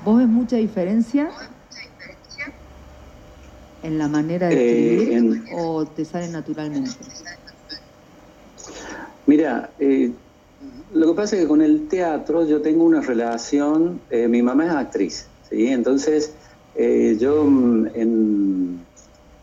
¿Vos 0.00 0.18
ves 0.18 0.28
mucha 0.28 0.56
diferencia 0.56 1.30
en 3.82 3.98
la 3.98 4.08
manera 4.08 4.48
de 4.48 4.54
Eh, 4.54 4.58
escribir 4.58 5.12
en- 5.12 5.46
o 5.50 5.86
te 5.94 6.04
sale 6.04 6.28
naturalmente? 6.28 7.04
Mira, 9.26 9.74
eh, 9.78 10.18
lo 10.90 11.08
que 11.08 11.14
pasa 11.14 11.36
es 11.36 11.42
que 11.42 11.48
con 11.48 11.62
el 11.62 11.88
teatro 11.88 12.44
yo 12.46 12.60
tengo 12.62 12.84
una 12.84 13.00
relación, 13.00 14.04
eh, 14.10 14.28
mi 14.28 14.42
mamá 14.42 14.66
es 14.66 14.70
actriz, 14.72 15.30
¿sí? 15.42 15.68
Entonces 15.68 16.36
eh, 16.74 17.16
yo 17.18 17.44
mm, 17.44 17.86
en- 17.94 18.86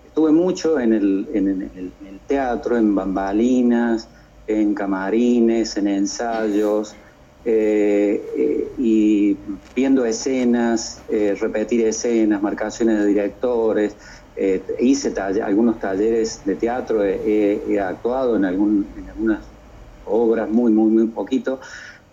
estuve 0.03 0.31
mucho 0.31 0.79
en 0.79 0.93
el, 0.93 1.29
en, 1.33 1.47
el- 1.47 2.21
teatro, 2.25 2.77
en 2.77 2.93
bambalinas, 2.95 4.09
en 4.45 4.73
camarines, 4.73 5.77
en 5.77 5.87
ensayos, 5.87 6.97
eh, 7.43 8.25
eh, 8.35 8.73
y 8.77 9.39
viendo 9.73 10.03
escenas, 10.05 11.05
repetir 11.07 11.85
escenas, 11.87 12.41
marcaciones 12.41 12.99
de 12.99 13.05
directores, 13.05 13.97
hice 14.79 15.13
algunos 15.41 15.79
talleres 15.79 16.43
de 16.43 16.55
teatro, 16.57 17.03
he 17.05 17.79
actuado 17.79 18.35
en, 18.35 18.43
algún, 18.45 18.93
en 18.97 19.09
algunas 19.09 19.56
obras, 20.07 20.49
muy, 20.49 20.71
muy, 20.71 20.91
muy 20.91 21.07
poquito, 21.09 21.59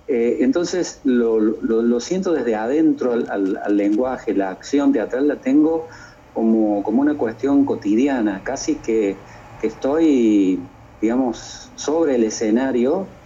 Eh, 0.06 0.38
entonces 0.40 1.00
lo, 1.04 1.40
lo- 1.40 1.82
lo 1.82 2.00
siento 2.00 2.32
desde 2.32 2.54
adentro 2.54 3.12
al, 3.12 3.28
al- 3.30 3.56
al 3.64 3.76
lenguaje, 3.76 4.34
la 4.34 4.50
acción 4.50 4.92
teatral 4.92 5.28
la 5.28 5.40
tengo 5.40 5.88
como, 6.32 6.82
como 6.82 7.00
una 7.00 7.16
cuestión 7.16 7.64
cotidiana, 7.64 8.42
casi 8.44 8.82
que, 8.82 9.24
que 9.58 9.66
estoy, 9.68 10.76
digamos, 11.00 11.72
sobre 11.76 12.16
el 12.16 12.24
escenario 12.24 13.18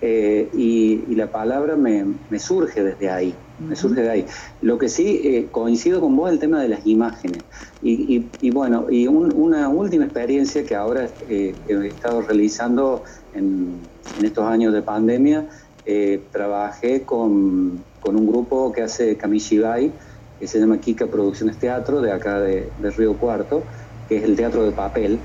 eh, 0.00 0.50
y, 0.52 1.04
y 1.12 1.14
la 1.16 1.30
palabra 1.30 1.76
me, 1.76 2.04
me 2.28 2.38
surge 2.38 2.82
desde 2.82 3.10
ahí, 3.10 3.38
me 3.58 3.76
surge 3.76 4.02
de 4.02 4.10
ahí. 4.10 4.26
Lo 4.60 4.78
que 4.78 4.88
sí, 4.88 5.20
eh, 5.24 5.50
coincido 5.50 6.00
con 6.00 6.16
vos 6.16 6.30
el 6.30 6.38
tema 6.40 6.60
de 6.62 6.68
las 6.68 6.86
imágenes. 6.86 7.46
Y, 7.80 8.16
y- 8.16 8.36
y 8.40 8.50
bueno, 8.50 8.86
y 8.90 9.06
un- 9.06 9.32
una 9.32 9.68
última 9.68 10.04
experiencia 10.04 10.64
que 10.66 10.74
ahora 10.74 11.14
eh, 11.28 11.62
he 11.66 11.86
estado 11.88 12.22
realizando 12.22 13.04
en, 13.32 13.91
en 14.18 14.24
estos 14.24 14.44
años 14.44 14.72
de 14.72 14.82
pandemia, 14.82 15.46
eh, 15.84 16.20
trabajé 16.30 17.02
con, 17.02 17.82
con 18.00 18.16
un 18.16 18.26
grupo 18.26 18.72
que 18.72 18.82
hace 18.82 19.16
Kamishibai, 19.16 19.92
que 20.38 20.46
se 20.46 20.58
llama 20.58 20.78
Kika 20.78 21.06
Producciones 21.06 21.58
Teatro, 21.58 22.00
de 22.00 22.12
acá 22.12 22.40
de, 22.40 22.68
de 22.80 22.90
Río 22.90 23.16
Cuarto, 23.16 23.62
que 24.08 24.18
es 24.18 24.24
el 24.24 24.36
teatro 24.36 24.64
de 24.64 24.72
papel, 24.72 25.18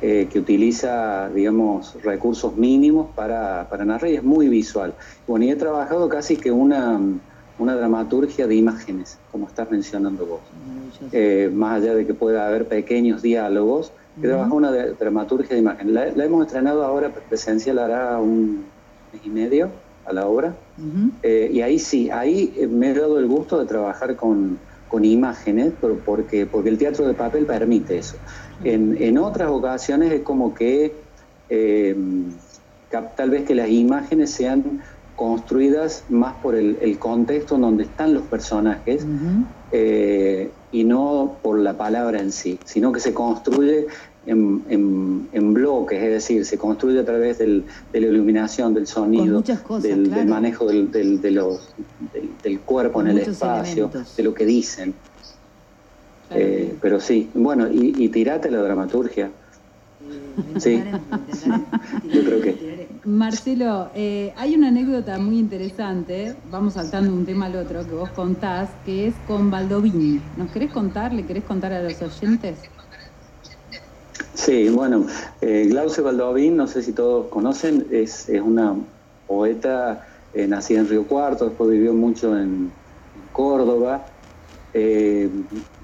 eh, 0.00 0.28
que 0.30 0.38
utiliza, 0.38 1.30
digamos, 1.30 1.96
recursos 2.02 2.56
mínimos 2.56 3.08
para, 3.14 3.68
para 3.70 3.84
narrar 3.84 4.10
y 4.10 4.16
es 4.16 4.22
muy 4.22 4.48
visual. 4.48 4.94
Bueno, 5.26 5.44
y 5.46 5.50
he 5.50 5.56
trabajado 5.56 6.08
casi 6.08 6.36
que 6.36 6.50
una, 6.50 7.00
una 7.58 7.76
dramaturgia 7.76 8.46
de 8.46 8.54
imágenes, 8.54 9.18
como 9.32 9.46
estás 9.46 9.70
mencionando 9.70 10.26
vos. 10.26 10.40
Eh, 11.12 11.50
más 11.52 11.82
allá 11.82 11.94
de 11.94 12.06
que 12.06 12.14
pueda 12.14 12.46
haber 12.46 12.66
pequeños 12.66 13.22
diálogos, 13.22 13.92
Ujú. 14.16 14.22
trabajado 14.28 14.54
una 14.56 14.72
de- 14.72 14.94
dramaturgia 14.94 15.54
de 15.54 15.60
imágenes. 15.60 15.92
La, 15.94 16.06
la 16.12 16.24
hemos 16.24 16.46
estrenado 16.46 16.84
ahora 16.84 17.12
presencial, 17.12 17.78
hará 17.78 18.20
un 18.20 18.72
mes 19.12 19.24
y 19.24 19.30
medio 19.30 19.72
a 20.04 20.12
la 20.12 20.26
obra. 20.28 20.58
Eh, 21.22 21.48
y 21.52 21.60
ahí 21.62 21.78
sí, 21.78 22.10
ahí 22.10 22.54
eh, 22.58 22.66
me 22.68 22.90
he 22.90 22.94
dado 22.94 23.18
el 23.18 23.26
gusto 23.26 23.58
de 23.58 23.66
trabajar 23.66 24.14
con, 24.16 24.60
con 24.86 25.04
imágenes, 25.04 25.74
pero 25.80 26.02
porque, 26.02 26.46
porque 26.46 26.68
el 26.70 26.78
teatro 26.78 27.06
de 27.06 27.14
papel 27.14 27.46
permite 27.46 27.98
eso. 27.98 28.18
En, 28.62 28.96
en 29.02 29.18
otras 29.18 29.50
ocasiones 29.50 30.12
es 30.12 30.20
como 30.22 30.52
que 30.52 31.08
eh, 31.48 31.96
tal 33.16 33.30
vez 33.30 33.44
que 33.44 33.54
las 33.54 33.68
imágenes 33.70 34.30
sean 34.30 34.80
construidas 35.14 36.04
más 36.08 36.34
por 36.42 36.54
el, 36.56 36.78
el 36.80 36.98
contexto 36.98 37.54
en 37.54 37.62
donde 37.62 37.84
están 37.84 38.12
los 38.14 38.24
personajes 38.24 39.06
eh, 39.70 40.52
y 40.74 40.82
no 40.82 41.36
por 41.40 41.58
la 41.60 41.74
palabra 41.78 42.20
en 42.20 42.32
sí, 42.32 42.58
sino 42.64 42.90
que 42.90 42.98
se 42.98 43.14
construye 43.14 43.86
en, 44.26 44.64
en- 44.68 45.28
en 45.32 45.54
bloques, 45.54 46.02
es 46.02 46.10
decir, 46.10 46.44
se 46.44 46.58
construye 46.58 46.98
a 46.98 47.04
través 47.04 47.38
del- 47.38 47.64
de 47.92 48.00
la 48.00 48.06
iluminación, 48.08 48.74
del 48.74 48.86
sonido, 48.88 49.44
cosas, 49.62 49.82
del, 49.84 50.10
manejo 50.26 50.66
del, 50.66 50.90
del- 50.90 51.20
de 51.20 51.30
los- 51.30 51.68
del- 52.12 52.30
del 52.42 52.60
cuerpo 52.60 52.94
Con 52.94 53.08
en 53.08 53.18
el 53.18 53.28
espacio, 53.30 53.84
elementos. 53.84 54.16
de 54.16 54.22
lo 54.24 54.34
que 54.34 54.44
dicen. 54.46 54.94
Claro. 56.28 56.42
Eh, 56.42 56.74
pero 56.80 56.98
sí, 57.00 57.28
bueno, 57.34 57.68
y, 57.70 57.94
y 57.96 58.08
tirate 58.08 58.50
la 58.50 58.60
dramaturgia. 58.62 59.30
Sí. 60.58 60.82
Yo 62.12 62.24
creo 62.24 62.40
que- 62.40 62.52
tiraré. 62.54 62.83
Marcelo, 63.04 63.90
eh, 63.94 64.32
hay 64.36 64.54
una 64.54 64.68
anécdota 64.68 65.18
muy 65.18 65.38
interesante, 65.38 66.34
vamos 66.50 66.74
saltando 66.74 67.12
un 67.12 67.26
tema 67.26 67.46
al 67.46 67.56
otro, 67.56 67.84
que 67.86 67.94
vos 67.94 68.08
contás, 68.10 68.70
que 68.86 69.08
es 69.08 69.14
con 69.26 69.50
Baldovín. 69.50 70.22
¿Nos 70.38 70.50
querés 70.50 70.72
contar, 70.72 71.12
le 71.12 71.26
querés 71.26 71.44
contar 71.44 71.72
a 71.74 71.82
los 71.82 72.00
oyentes? 72.00 72.58
Sí, 74.32 74.70
bueno, 74.70 75.06
eh, 75.42 75.66
Glauce 75.68 76.00
Baldovín, 76.00 76.56
no 76.56 76.66
sé 76.66 76.82
si 76.82 76.92
todos 76.92 77.26
conocen, 77.28 77.86
es, 77.90 78.28
es 78.28 78.40
una 78.40 78.74
poeta 79.26 80.06
eh, 80.32 80.46
nacida 80.46 80.80
en 80.80 80.88
Río 80.88 81.04
Cuarto, 81.06 81.46
después 81.46 81.70
vivió 81.70 81.92
mucho 81.92 82.36
en, 82.38 82.72
en 83.14 83.28
Córdoba. 83.32 84.06
Eh, 84.72 85.28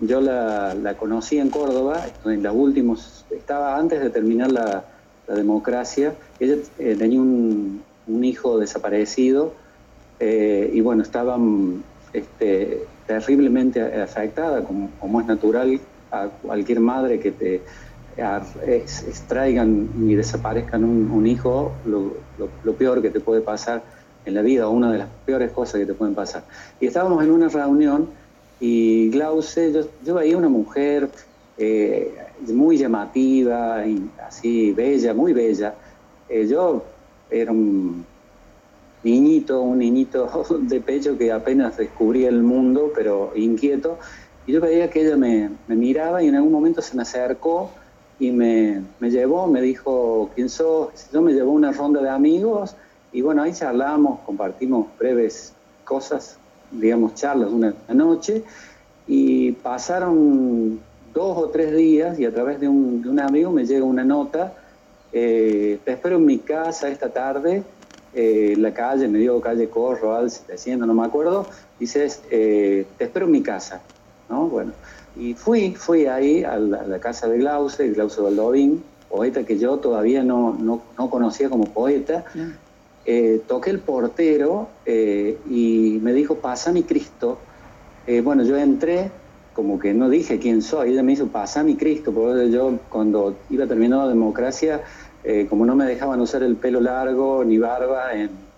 yo 0.01 0.21
la, 0.21 0.75
la 0.75 0.97
conocí 0.97 1.39
en 1.39 1.51
Córdoba, 1.51 2.07
en 2.25 2.43
los 2.43 2.55
últimos, 2.55 3.27
estaba 3.31 3.77
antes 3.77 4.01
de 4.01 4.11
terminar 4.11 4.51
la, 4.51 4.85
la 5.31 5.37
democracia. 5.37 6.19
Ella 6.39 6.57
eh, 6.79 6.97
tenía 6.97 7.21
un, 7.21 7.87
un 8.07 8.25
hijo 8.25 8.59
desaparecido 8.59 9.59
eh, 10.19 10.71
y 10.73 10.81
bueno, 10.83 11.03
estaba 11.03 11.39
mm, 11.39 11.85
este, 12.13 12.91
terriblemente 13.07 13.83
afectada, 13.83 14.65
como, 14.65 14.99
como 14.99 15.21
es 15.21 15.27
natural 15.27 15.81
a 16.11 16.29
cualquier 16.31 16.81
madre 16.81 17.21
que 17.21 17.33
te 17.33 17.65
extraigan 19.07 19.91
y 19.95 20.15
desaparezcan 20.15 20.85
un, 20.85 21.11
un 21.11 21.27
hijo, 21.27 21.83
lo, 21.85 22.27
lo- 22.37 22.59
lo 22.63 22.77
peor 22.77 23.03
que 23.03 23.11
te 23.11 23.21
puede 23.21 23.43
pasar 23.43 23.85
en 24.25 24.35
la 24.35 24.43
vida, 24.43 24.69
o 24.69 24.73
una 24.73 24.93
de 24.93 24.99
las 24.99 25.11
peores 25.25 25.53
cosas 25.53 25.81
que 25.81 25.87
te 25.87 25.95
pueden 25.95 26.15
pasar. 26.15 26.47
Y 26.79 26.87
estábamos 26.87 27.23
en 27.25 27.31
una 27.31 27.49
reunión 27.49 28.15
y 28.59 29.11
Glauce, 29.11 29.73
yo, 29.73 29.83
yo 30.03 30.15
veía 30.15 30.37
una 30.37 30.49
mujer 30.51 31.11
eh, 31.59 32.15
muy 32.49 32.79
llamativa, 32.79 33.87
y 33.87 34.11
así 34.27 34.73
bella, 34.73 35.15
muy 35.15 35.33
bella. 35.33 35.75
Eh, 36.29 36.47
yo 36.47 36.85
era 37.31 37.53
un 37.53 38.05
niñito, 39.03 39.61
un 39.61 39.79
niñito 39.79 40.47
de 40.61 40.81
pecho 40.81 41.17
que 41.17 41.33
apenas 41.33 41.77
descubría 41.77 42.29
el 42.29 42.43
mundo, 42.43 42.93
pero 42.95 43.33
inquieto. 43.35 43.99
Y 44.47 44.53
yo 44.53 44.61
veía 44.61 44.91
que 44.91 45.07
ella 45.07 45.17
me, 45.17 45.51
me 45.69 45.77
miraba 45.77 46.23
y 46.23 46.29
en 46.29 46.37
algún 46.37 46.53
momento 46.53 46.81
se 46.83 46.97
me 46.97 47.03
acercó 47.03 47.71
y 48.19 48.31
me, 48.31 48.83
me 48.99 49.11
llevó, 49.11 49.47
me 49.47 49.61
dijo, 49.63 50.31
¿quién 50.35 50.49
sos? 50.49 51.09
Yo 51.13 51.23
me 51.23 51.33
llevó 51.33 51.53
una 51.53 51.73
ronda 51.73 52.03
de 52.03 52.11
amigos 52.11 52.77
y 53.13 53.23
bueno, 53.23 53.43
ahí 53.43 53.53
charlamos, 53.53 54.21
compartimos 54.21 54.87
breves 54.99 55.53
cosas, 55.85 56.39
digamos, 56.71 57.15
charlas 57.15 57.51
una 57.51 57.75
noche 57.89 58.45
y 59.07 59.53
pasaron 59.53 60.81
dos 61.13 61.37
o 61.39 61.49
tres 61.49 61.75
días 61.75 62.19
y 62.19 62.25
a 62.25 62.33
través 62.33 62.61
de 62.61 62.69
un, 62.69 63.03
de 63.03 63.09
un 63.09 63.21
amigo 63.21 63.51
me 63.51 63.65
llega 63.65 63.85
una 63.85 64.05
nota, 64.05 64.55
eh, 65.13 65.79
te 65.85 65.93
espero 65.93 66.17
en 66.17 66.27
mi 66.27 66.39
casa 66.39 66.89
esta 66.89 67.11
tarde, 67.11 67.63
eh, 68.15 68.55
la 68.59 68.73
calle, 68.73 69.09
me 69.09 69.19
dio 69.19 69.41
calle 69.41 69.69
Corro, 69.69 70.15
al 70.15 70.31
700, 70.31 70.87
no 70.87 70.95
me 70.95 71.07
acuerdo, 71.07 71.49
dices, 71.79 72.23
eh, 72.31 72.87
te 72.99 73.05
espero 73.05 73.27
en 73.27 73.33
mi 73.33 73.43
casa, 73.43 73.81
¿no? 74.29 74.49
Bueno, 74.49 74.73
y 75.17 75.35
fui, 75.35 75.75
fui 75.75 76.07
ahí 76.07 76.45
a 76.45 76.57
la, 76.59 76.81
a 76.81 76.87
la 76.87 76.99
casa 76.99 77.29
de 77.29 77.39
Glauce, 77.39 77.89
Glauce 77.91 78.21
Baldovín, 78.21 78.83
poeta 79.11 79.45
que 79.45 79.59
yo 79.59 79.79
todavía 79.79 80.23
no, 80.23 80.57
no, 80.59 80.83
no 80.97 81.11
conocía 81.11 81.51
como 81.51 81.65
poeta, 81.65 82.25
eh, 83.05 83.43
toqué 83.47 83.71
el 83.71 83.81
portero 83.81 84.69
eh, 84.87 85.37
y 85.51 85.99
me 86.01 86.13
dijo, 86.13 86.37
pasa 86.37 86.73
mi 86.73 86.85
Cristo. 86.85 87.39
Eh, 88.07 88.21
bueno, 88.21 88.45
yo 88.45 88.57
entré, 88.57 89.11
como 89.53 89.79
que 89.79 89.93
no 89.95 90.09
dije 90.09 90.39
quién 90.39 90.63
soy, 90.63 90.91
ella 90.93 91.03
me 91.03 91.13
dijo, 91.13 91.29
pasa 91.31 91.63
mi 91.63 91.77
Cristo, 91.77 92.15
porque 92.15 92.51
yo 92.51 92.87
cuando 92.89 93.45
iba 93.49 93.67
terminando 93.67 94.05
la 94.07 94.13
democracia, 94.13 94.83
eh, 95.23 95.47
como 95.49 95.67
no 95.67 95.75
me 95.77 95.85
dejaban 95.87 96.21
usar 96.21 96.43
el 96.43 96.57
pelo 96.59 96.81
largo 96.81 97.45
ni 97.45 97.59
barba, 97.59 98.15
en- 98.15 98.49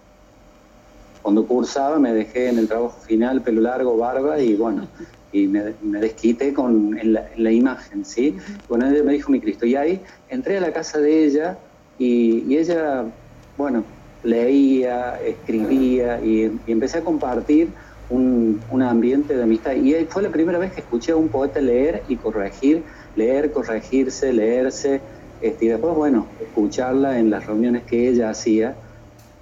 cuando 1.22 1.46
cursaba 1.46 1.98
me 2.00 2.12
dejé 2.12 2.48
en 2.48 2.58
el 2.58 2.68
trabajo 2.68 3.00
final 3.00 3.42
pelo 3.42 3.60
largo, 3.60 3.96
barba 3.96 4.40
y 4.40 4.56
bueno, 4.56 4.90
y 5.30 5.46
me, 5.48 5.76
me 5.80 6.00
desquité 6.00 6.52
con, 6.52 6.98
en, 6.98 7.12
la, 7.12 7.28
en 7.32 7.44
la 7.44 7.52
imagen, 7.52 8.04
¿sí? 8.04 8.36
Bueno, 8.68 8.88
ella 8.90 9.04
me 9.04 9.12
dijo 9.12 9.30
mi 9.30 9.40
Cristo. 9.40 9.64
Y 9.64 9.76
ahí 9.76 10.02
entré 10.28 10.58
a 10.58 10.60
la 10.60 10.72
casa 10.72 10.98
de 10.98 11.24
ella 11.24 11.60
y, 11.96 12.52
y 12.52 12.58
ella, 12.58 13.16
bueno, 13.56 13.86
leía, 14.22 15.16
escribía 15.22 16.20
y, 16.22 16.60
y 16.66 16.72
empecé 16.72 16.98
a 16.98 17.04
compartir 17.04 17.74
un, 18.12 18.82
ambiente 18.82 19.36
de 19.36 19.42
amistad. 19.42 19.72
Y 19.72 19.94
fue 20.06 20.22
la 20.22 20.30
primera 20.30 20.58
vez 20.58 20.72
que 20.72 20.80
escuché 20.80 21.12
a 21.12 21.16
un 21.16 21.28
poeta 21.28 21.60
leer 21.60 22.02
y 22.08 22.16
corregir, 22.16 22.82
leer, 23.16 23.52
corregirse, 23.52 24.32
leerse. 24.32 25.00
Este, 25.40 25.64
y 25.64 25.68
después, 25.68 25.94
bueno, 25.94 26.26
escucharla 26.40 27.18
en 27.18 27.30
las 27.30 27.46
reuniones 27.46 27.84
que 27.84 28.08
ella 28.08 28.30
hacía. 28.30 28.74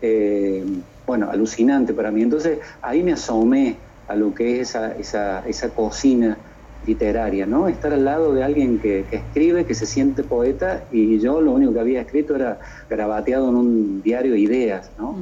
eh, 0.02 0.64
bueno, 1.10 1.28
alucinante 1.28 1.92
para 1.92 2.12
mí. 2.12 2.22
Entonces 2.22 2.60
ahí 2.82 3.02
me 3.02 3.14
asomé 3.14 3.74
a 4.06 4.14
lo 4.14 4.32
que 4.32 4.60
es 4.60 4.68
esa, 4.68 4.92
esa, 4.96 5.42
esa 5.44 5.70
cocina 5.70 6.38
literaria, 6.86 7.46
¿no? 7.46 7.66
Estar 7.66 7.92
al 7.92 8.04
lado 8.04 8.32
de 8.32 8.44
alguien 8.44 8.78
que, 8.78 9.04
escribe, 9.10 9.64
que 9.64 9.74
se 9.74 9.86
siente 9.86 10.22
poeta, 10.22 10.84
y 10.92 11.18
yo 11.18 11.40
lo 11.40 11.52
único 11.52 11.72
que 11.74 11.80
había 11.80 12.00
escrito 12.00 12.36
era 12.36 12.60
grabateado 12.88 13.50
en 13.50 13.56
un 13.56 14.02
diario 14.02 14.36
ideas, 14.36 14.90
¿no? 14.98 15.16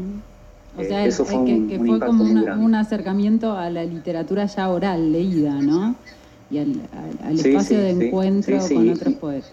O 0.79 0.83
Eh, 0.83 0.89
sea, 0.89 1.05
eso 1.05 1.25
fue 1.25 1.45
que, 1.45 1.55
un- 1.55 1.67
que 1.69 1.79
un 1.79 1.87
fue 1.87 1.89
impacto 1.95 2.13
como 2.13 2.25
muy 2.25 2.33
una- 2.33 2.45
grande. 2.45 2.65
un 2.67 2.75
acercamiento 2.75 3.53
a 3.53 3.69
la 3.71 3.85
literatura 3.85 4.47
ya 4.47 4.71
oral, 4.71 5.13
leída, 5.13 5.61
¿no? 5.61 5.99
Y 6.51 6.59
al, 6.59 6.89
al- 6.93 7.19
al 7.23 7.37
Sí, 7.37 7.51
espacio 7.51 7.79
sí, 7.79 7.83
de 7.85 7.91
sí, 7.91 8.05
encuentro 8.07 8.59
con 8.73 8.89
otros 8.89 9.15
poetas. 9.15 9.53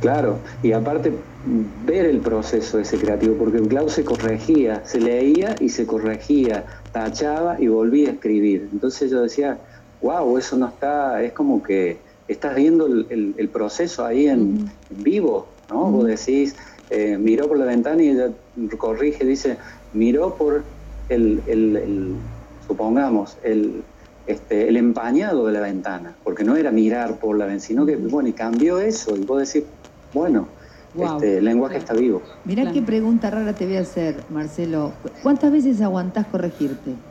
Claro, 0.00 0.42
y 0.62 0.72
aparte 0.72 1.10
mm, 1.44 1.62
ver 1.84 2.06
el 2.06 2.20
proceso 2.20 2.78
ese 2.78 2.98
creativo, 2.98 3.36
porque 3.36 3.66
Klaus 3.66 3.92
se 3.94 4.04
corregía, 4.04 4.84
se 4.84 5.00
leía 5.00 5.56
y 5.60 5.68
se 5.70 5.86
corregía, 5.86 6.66
tachaba 6.92 7.60
y 7.60 7.68
volvía 7.68 8.10
a 8.10 8.12
escribir. 8.14 8.68
Entonces 8.72 9.10
yo 9.10 9.22
decía, 9.22 9.60
wow, 10.00 10.36
eso 10.38 10.56
no 10.56 10.68
está, 10.68 11.22
es 11.22 11.32
como 11.32 11.62
que 11.62 12.04
estás 12.26 12.54
viendo 12.56 12.86
el, 12.86 13.06
el- 13.10 13.34
el 13.38 13.50
proceso 13.50 14.04
ahí 14.04 14.26
en, 14.28 14.64
en 14.90 15.02
vivo, 15.02 15.64
¿no? 15.68 15.90
Vos 15.90 16.06
decís, 16.06 16.56
eh, 16.90 17.16
miró 17.18 17.48
por 17.48 17.58
la 17.58 17.64
ventana 17.66 18.02
y 18.02 18.10
ella 18.10 18.32
corrige, 18.78 19.24
dice, 19.24 19.58
miró 19.92 20.36
por 20.36 20.76
el, 21.08 21.44
el- 21.46 21.76
el- 21.76 22.30
supongamos, 22.58 23.38
el, 23.42 23.86
este, 24.26 24.68
el 24.68 24.76
empañado 24.76 25.46
de 25.46 25.52
la 25.52 25.60
ventana, 25.60 26.18
porque 26.22 26.44
no 26.44 26.56
era 26.56 26.70
mirar 26.72 27.18
por 27.18 27.36
la 27.38 27.46
ventana, 27.46 27.60
sino 27.66 27.86
que, 27.86 27.96
bueno, 27.96 28.28
y 28.28 28.34
cambió 28.34 28.78
eso, 28.80 29.16
y 29.18 29.24
vos 29.24 29.52
decís, 29.52 29.70
bueno, 30.12 30.54
Wow. 30.92 31.16
este, 31.16 31.38
el 31.38 31.44
lenguaje 31.44 31.78
está 31.78 31.94
vivo. 31.94 32.22
Mirá 32.44 32.62
Claro. 32.62 32.74
qué 32.74 32.82
pregunta 32.82 33.30
rara 33.30 33.56
te 33.56 33.66
voy 33.66 33.76
a 33.76 33.80
hacer, 33.80 34.26
Marcelo. 34.28 35.00
¿Cuántas 35.22 35.50
veces 35.52 35.80
aguantás 35.80 36.26
corregirte? 36.28 37.02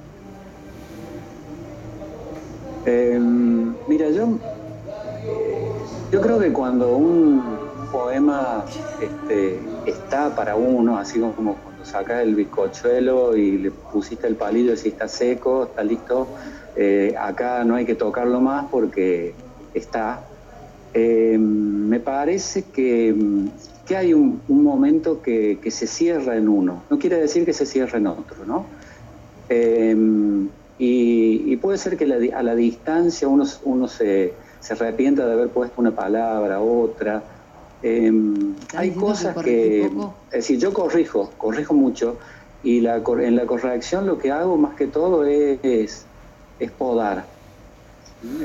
Eh, 2.86 3.19
mira, 3.19 4.10
yo, 4.12 4.39
yo 6.12 6.21
creo 6.21 6.39
que 6.39 6.53
cuando 6.53 6.95
un 6.97 7.62
poema 7.93 8.65
este, 8.99 9.60
está 9.86 10.36
para 10.36 10.56
uno, 10.56 10.97
así 10.97 11.19
como 11.19 11.56
cuando 11.56 11.86
sacas 11.86 12.23
el 12.23 12.34
bizcochuelo 12.34 13.38
y 13.38 13.60
le 13.60 13.71
pusiste 13.71 14.25
el 14.25 14.36
palillo 14.36 14.73
y 14.73 14.77
si 14.77 14.89
está 14.89 15.08
seco, 15.08 15.65
está 15.65 15.84
listo, 15.84 16.27
eh, 16.75 17.15
acá 17.17 17.63
no 17.63 17.75
hay 17.75 17.86
que 17.86 17.93
tocarlo 17.93 18.41
más 18.41 18.65
porque 18.71 19.36
está. 19.75 20.21
Eh, 20.95 21.38
me 21.38 21.99
parece 21.99 22.63
que, 22.63 23.15
que 23.86 23.95
hay 23.95 24.13
un, 24.13 24.41
momento 24.47 25.21
que, 25.21 25.60
se 25.69 25.86
cierra 25.86 26.36
en 26.36 26.49
uno. 26.49 26.84
No 26.89 26.97
quiere 26.97 27.17
decir 27.17 27.45
que 27.45 27.53
se 27.53 27.67
cierre 27.67 27.99
en 27.99 28.08
otro, 28.08 28.45
¿no? 28.47 28.65
Eh, 29.49 29.95
y, 30.79 31.56
puede 31.58 31.77
ser 31.77 31.95
que 31.95 32.06
a 32.34 32.43
la 32.43 32.56
distancia 32.56 33.27
uno, 33.27 33.45
uno 33.63 33.88
se, 33.88 34.34
se 34.60 34.73
arrepienta 34.73 35.25
de 35.25 35.34
haber 35.34 35.49
puesto 35.49 35.79
una 35.79 35.91
palabra, 35.91 36.60
otra. 36.60 37.23
Eh, 37.84 38.12
hay 38.76 38.91
cosas 38.91 39.36
que, 39.43 39.86
es 39.86 39.91
decir, 40.32 40.58
yo 40.58 40.74
corrijo, 40.74 41.32
corrijo 41.38 41.74
mucho 41.74 42.17
y 42.63 42.80
la, 42.80 43.04
en 43.19 43.36
la 43.36 43.46
corrección 43.46 44.08
lo 44.08 44.17
que 44.17 44.32
hago 44.32 44.56
más 44.58 44.76
que 44.76 44.88
todo 44.88 45.26
es, 45.26 45.60
es, 45.63 46.06
es 46.60 46.72
podar. 46.72 47.26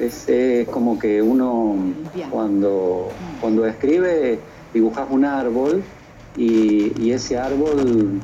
Es, 0.01 0.29
es 0.29 0.69
como 0.69 0.99
que 0.99 1.23
uno 1.23 1.77
cuando, 2.31 3.11
cuando 3.41 3.65
escribe 3.65 4.41
dibujas 4.75 5.07
un 5.09 5.25
árbol 5.25 5.85
y, 6.37 7.01
y 7.01 7.13
ese 7.13 7.39
árbol 7.39 8.21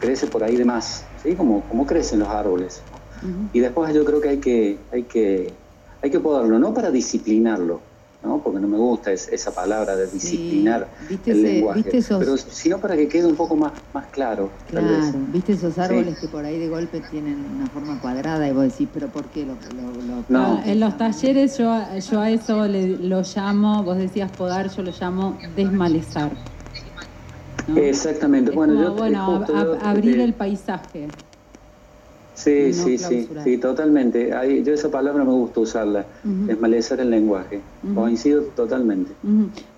crece 0.00 0.26
por 0.26 0.42
ahí 0.42 0.56
de 0.56 0.64
más, 0.64 1.04
¿sí? 1.22 1.34
como, 1.34 1.62
como 1.62 1.86
crecen 1.86 2.18
los 2.18 2.28
árboles. 2.28 2.82
Y 3.52 3.60
después 3.60 3.94
yo 3.94 4.04
creo 4.04 4.20
que 4.20 4.28
hay 4.28 4.38
que, 4.38 4.78
hay 4.92 5.04
que, 5.04 5.52
hay 6.02 6.10
que 6.10 6.20
podarlo, 6.20 6.58
no 6.58 6.74
para 6.74 6.90
disciplinarlo, 6.90 7.80
¿no? 8.26 8.42
porque 8.42 8.60
no 8.60 8.68
me 8.68 8.76
gusta 8.76 9.12
es- 9.12 9.28
esa 9.28 9.54
palabra 9.54 9.94
de 9.96 10.08
disciplinar 10.08 10.90
¿Viste 11.08 11.30
el 11.30 11.38
ese- 11.38 11.52
lenguaje, 11.54 11.80
viste 11.82 11.98
esos- 11.98 12.18
pero 12.18 12.36
sino 12.36 12.80
para 12.80 12.96
que 12.96 13.08
quede 13.08 13.26
un 13.26 13.36
poco 13.36 13.56
más, 13.56 13.72
más 13.92 14.06
claro, 14.08 14.52
tal 14.70 14.84
vez. 14.84 15.10
Claro, 15.10 15.24
viste 15.28 15.52
esos 15.52 15.78
árboles 15.78 16.18
que 16.18 16.28
por 16.28 16.44
ahí 16.44 16.58
de 16.58 16.68
golpe 16.68 17.00
tienen 17.00 17.44
una 17.44 17.68
forma 17.68 17.98
cuadrada 18.00 18.48
y 18.48 18.52
vos 18.52 18.64
decís, 18.64 18.88
pero 18.92 19.10
¿por 19.10 19.30
qué 19.30 19.46
lo, 19.46 19.54
lo, 19.70 20.02
lo- 20.02 20.24
No. 20.28 20.58
Ah, 20.58 20.62
En 20.66 20.80
los 20.80 20.96
talleres 20.96 21.56
yo, 21.56 21.70
a- 21.70 21.98
yo 21.98 22.20
a 22.20 22.30
eso 22.30 22.66
le, 22.66 22.98
lo 22.98 23.22
llamo, 23.22 23.84
vos 23.84 23.96
decías 23.96 24.30
podar, 24.32 24.68
yo 24.70 24.82
lo 24.82 24.90
llamo 24.90 25.40
desmalezar. 25.54 26.32
¿no? 27.68 27.76
Exactamente, 27.78 28.50
Es 28.50 28.56
bueno, 28.56 28.74
como, 28.74 28.86
yo 28.86 28.94
bueno, 28.94 29.26
justo 29.38 29.52
ab- 29.54 29.64
yo- 29.64 29.74
ab- 29.74 29.78
abrir 29.82 30.18
eh, 30.20 30.24
el 30.24 30.34
paisaje. 30.34 31.08
Sí, 32.36 32.72
no 32.72 32.84
sí, 32.84 32.98
sí, 32.98 32.98
clausurar. 32.98 33.44
sí, 33.44 33.58
totalmente. 33.58 34.32
Ahí, 34.34 34.62
yo 34.62 34.74
esa 34.74 34.90
palabra 34.90 35.24
me 35.24 35.32
gusta 35.32 35.60
usarla, 35.60 36.08
Ujú. 36.24 36.44
desmalezar 36.46 37.00
el 37.00 37.10
lenguaje. 37.10 37.70
Coincido 37.92 38.52
totalmente. 38.52 39.18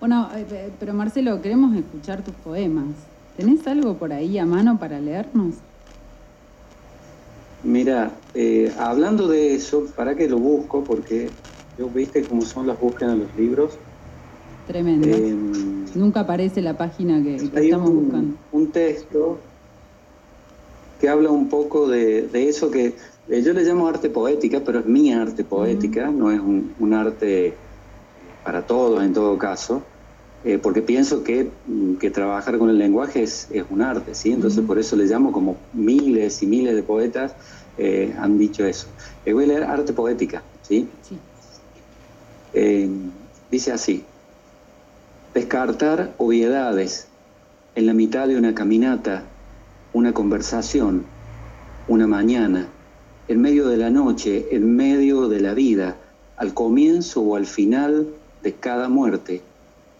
Bueno, 0.01 0.31
eh, 0.35 0.77
pero 0.79 0.95
Marcelo, 0.95 1.41
queremos 1.41 1.75
escuchar 1.77 2.23
tus 2.25 2.35
poemas. 2.37 3.11
¿Tenés 3.35 3.67
algo 3.67 3.99
por 3.99 4.13
ahí 4.13 4.39
a 4.39 4.47
mano 4.47 4.79
para 4.79 5.01
leernos? 5.01 5.65
Mira, 7.63 8.25
eh, 8.35 8.73
hablando 8.77 9.29
de 9.29 9.55
eso, 9.55 9.87
para 9.97 10.17
que 10.17 10.29
lo 10.29 10.39
busco, 10.39 10.87
porque 10.87 11.41
yo 11.77 11.89
viste 11.91 12.27
cómo 12.27 12.45
son 12.45 12.67
las 12.67 12.79
búsquedas 12.81 13.15
en 13.15 13.21
los 13.21 13.35
libros. 13.35 13.81
Tremendo. 14.65 15.17
Eh, 15.17 15.35
Nunca 15.95 16.21
aparece 16.21 16.63
la 16.63 16.77
página 16.77 17.23
que, 17.23 17.51
que 17.51 17.59
hay 17.59 17.73
estamos 17.73 17.93
un, 17.93 17.95
buscando. 17.95 18.39
un 18.51 18.73
texto 18.73 19.48
que 21.01 21.09
habla 21.09 21.31
un 21.31 21.49
poco 21.49 21.89
de, 21.89 22.23
de 22.29 22.49
eso 22.49 22.71
que 22.71 22.95
eh, 23.29 23.43
yo 23.43 23.53
le 23.53 23.63
llamo 23.65 23.89
arte 23.89 24.11
poética, 24.11 24.61
pero 24.65 24.81
es 24.81 24.87
mi 24.87 25.13
arte 25.13 25.45
poética, 25.45 26.11
no 26.11 26.31
es 26.31 26.41
un, 26.41 26.75
un 26.79 26.95
arte 26.95 27.55
para 28.45 28.67
todos 28.67 29.03
en 29.05 29.13
todo 29.13 29.37
caso, 29.37 29.83
eh, 30.45 30.59
porque 30.59 30.83
pienso 30.83 31.23
que, 31.23 31.51
mm, 31.67 31.95
que 31.97 32.11
trabajar 32.11 32.59
con 32.59 32.71
el 32.71 32.79
lenguaje 32.79 33.23
es, 33.23 33.49
es 33.51 33.65
un 33.71 33.83
arte, 33.83 34.15
¿sí? 34.15 34.33
Entonces 34.33 34.65
por 34.65 34.79
eso 34.79 34.97
le 34.97 35.05
llamo 35.05 35.33
como 35.33 35.57
miles 35.73 36.43
y 36.43 36.47
miles 36.47 36.75
de 36.75 36.83
poetas 36.83 37.35
eh, 37.77 38.15
han 38.19 38.39
dicho 38.39 38.65
eso. 38.65 38.87
Voy 39.27 39.45
a 39.45 39.47
leer 39.47 39.65
arte 39.65 39.93
poética, 39.93 40.43
¿sí? 40.63 40.89
Sí. 41.03 41.19
Eh, 42.55 42.89
dice 43.51 43.73
así, 43.73 44.05
descartar 45.35 46.15
obviedades 46.19 47.07
en 47.75 47.87
la 47.87 47.93
mitad 47.93 48.27
de 48.27 48.37
una 48.37 48.55
caminata, 48.55 49.25
una 49.99 50.15
conversación, 50.15 51.05
una 51.89 52.07
mañana, 52.07 52.69
en 53.27 53.41
medio 53.41 53.67
de 53.67 53.77
la 53.77 53.91
noche, 53.91 54.47
en 54.53 54.77
medio 54.77 55.29
de 55.29 55.41
la 55.41 55.55
vida, 55.55 55.97
al 56.37 56.55
comienzo 56.55 57.21
o 57.23 57.35
al 57.35 57.47
final 57.47 58.07
de 58.45 58.53
cada 58.53 58.89
muerte, 58.89 59.43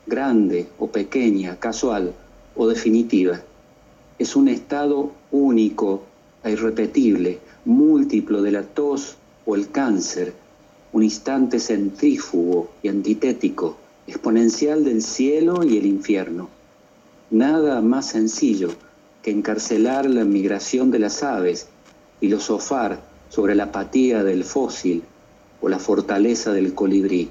grande 0.07 0.69
o 0.79 0.87
pequeña, 0.87 1.59
casual 1.59 2.15
o 2.55 2.69
definitiva. 2.69 3.41
Es 4.21 4.37
un 4.37 4.47
estado 4.47 5.11
único 5.33 6.05
e 6.45 6.53
irrepetible, 6.53 7.41
múltiplo 7.65 8.41
de 8.41 8.53
la 8.53 8.63
tos 8.63 9.17
o 9.47 9.57
el 9.57 9.69
cáncer, 9.69 10.33
un 10.93 11.03
instante 11.03 11.59
centrífugo 11.59 12.71
y 12.85 12.89
antitético, 12.89 13.77
exponencial 14.07 14.85
del 14.85 15.03
cielo 15.03 15.65
y 15.65 15.77
el 15.77 15.87
infierno. 15.87 16.49
Nada 17.33 17.81
más 17.83 18.07
sencillo 18.07 18.71
encarcelar 19.31 20.09
la 20.09 20.25
migración 20.25 20.91
de 20.91 20.99
las 20.99 21.23
aves, 21.23 21.69
filosofar 22.21 23.01
sobre 23.29 23.55
la 23.55 23.65
apatía 23.65 24.25
del 24.25 24.45
fósil 24.45 25.03
o 25.61 25.69
la 25.69 25.79
fortaleza 25.79 26.53
del 26.53 26.75
colibrí, 26.75 27.31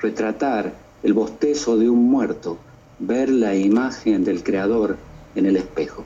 retratar 0.00 0.74
el 1.02 1.12
bostezo 1.12 1.76
de 1.76 1.88
un 1.88 2.10
muerto, 2.10 2.58
ver 2.98 3.28
la 3.30 3.54
imagen 3.54 4.24
del 4.24 4.42
creador 4.42 4.98
en 5.34 5.46
el 5.46 5.56
espejo. 5.56 6.04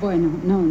Bueno, 0.00 0.38
no, 0.44 0.62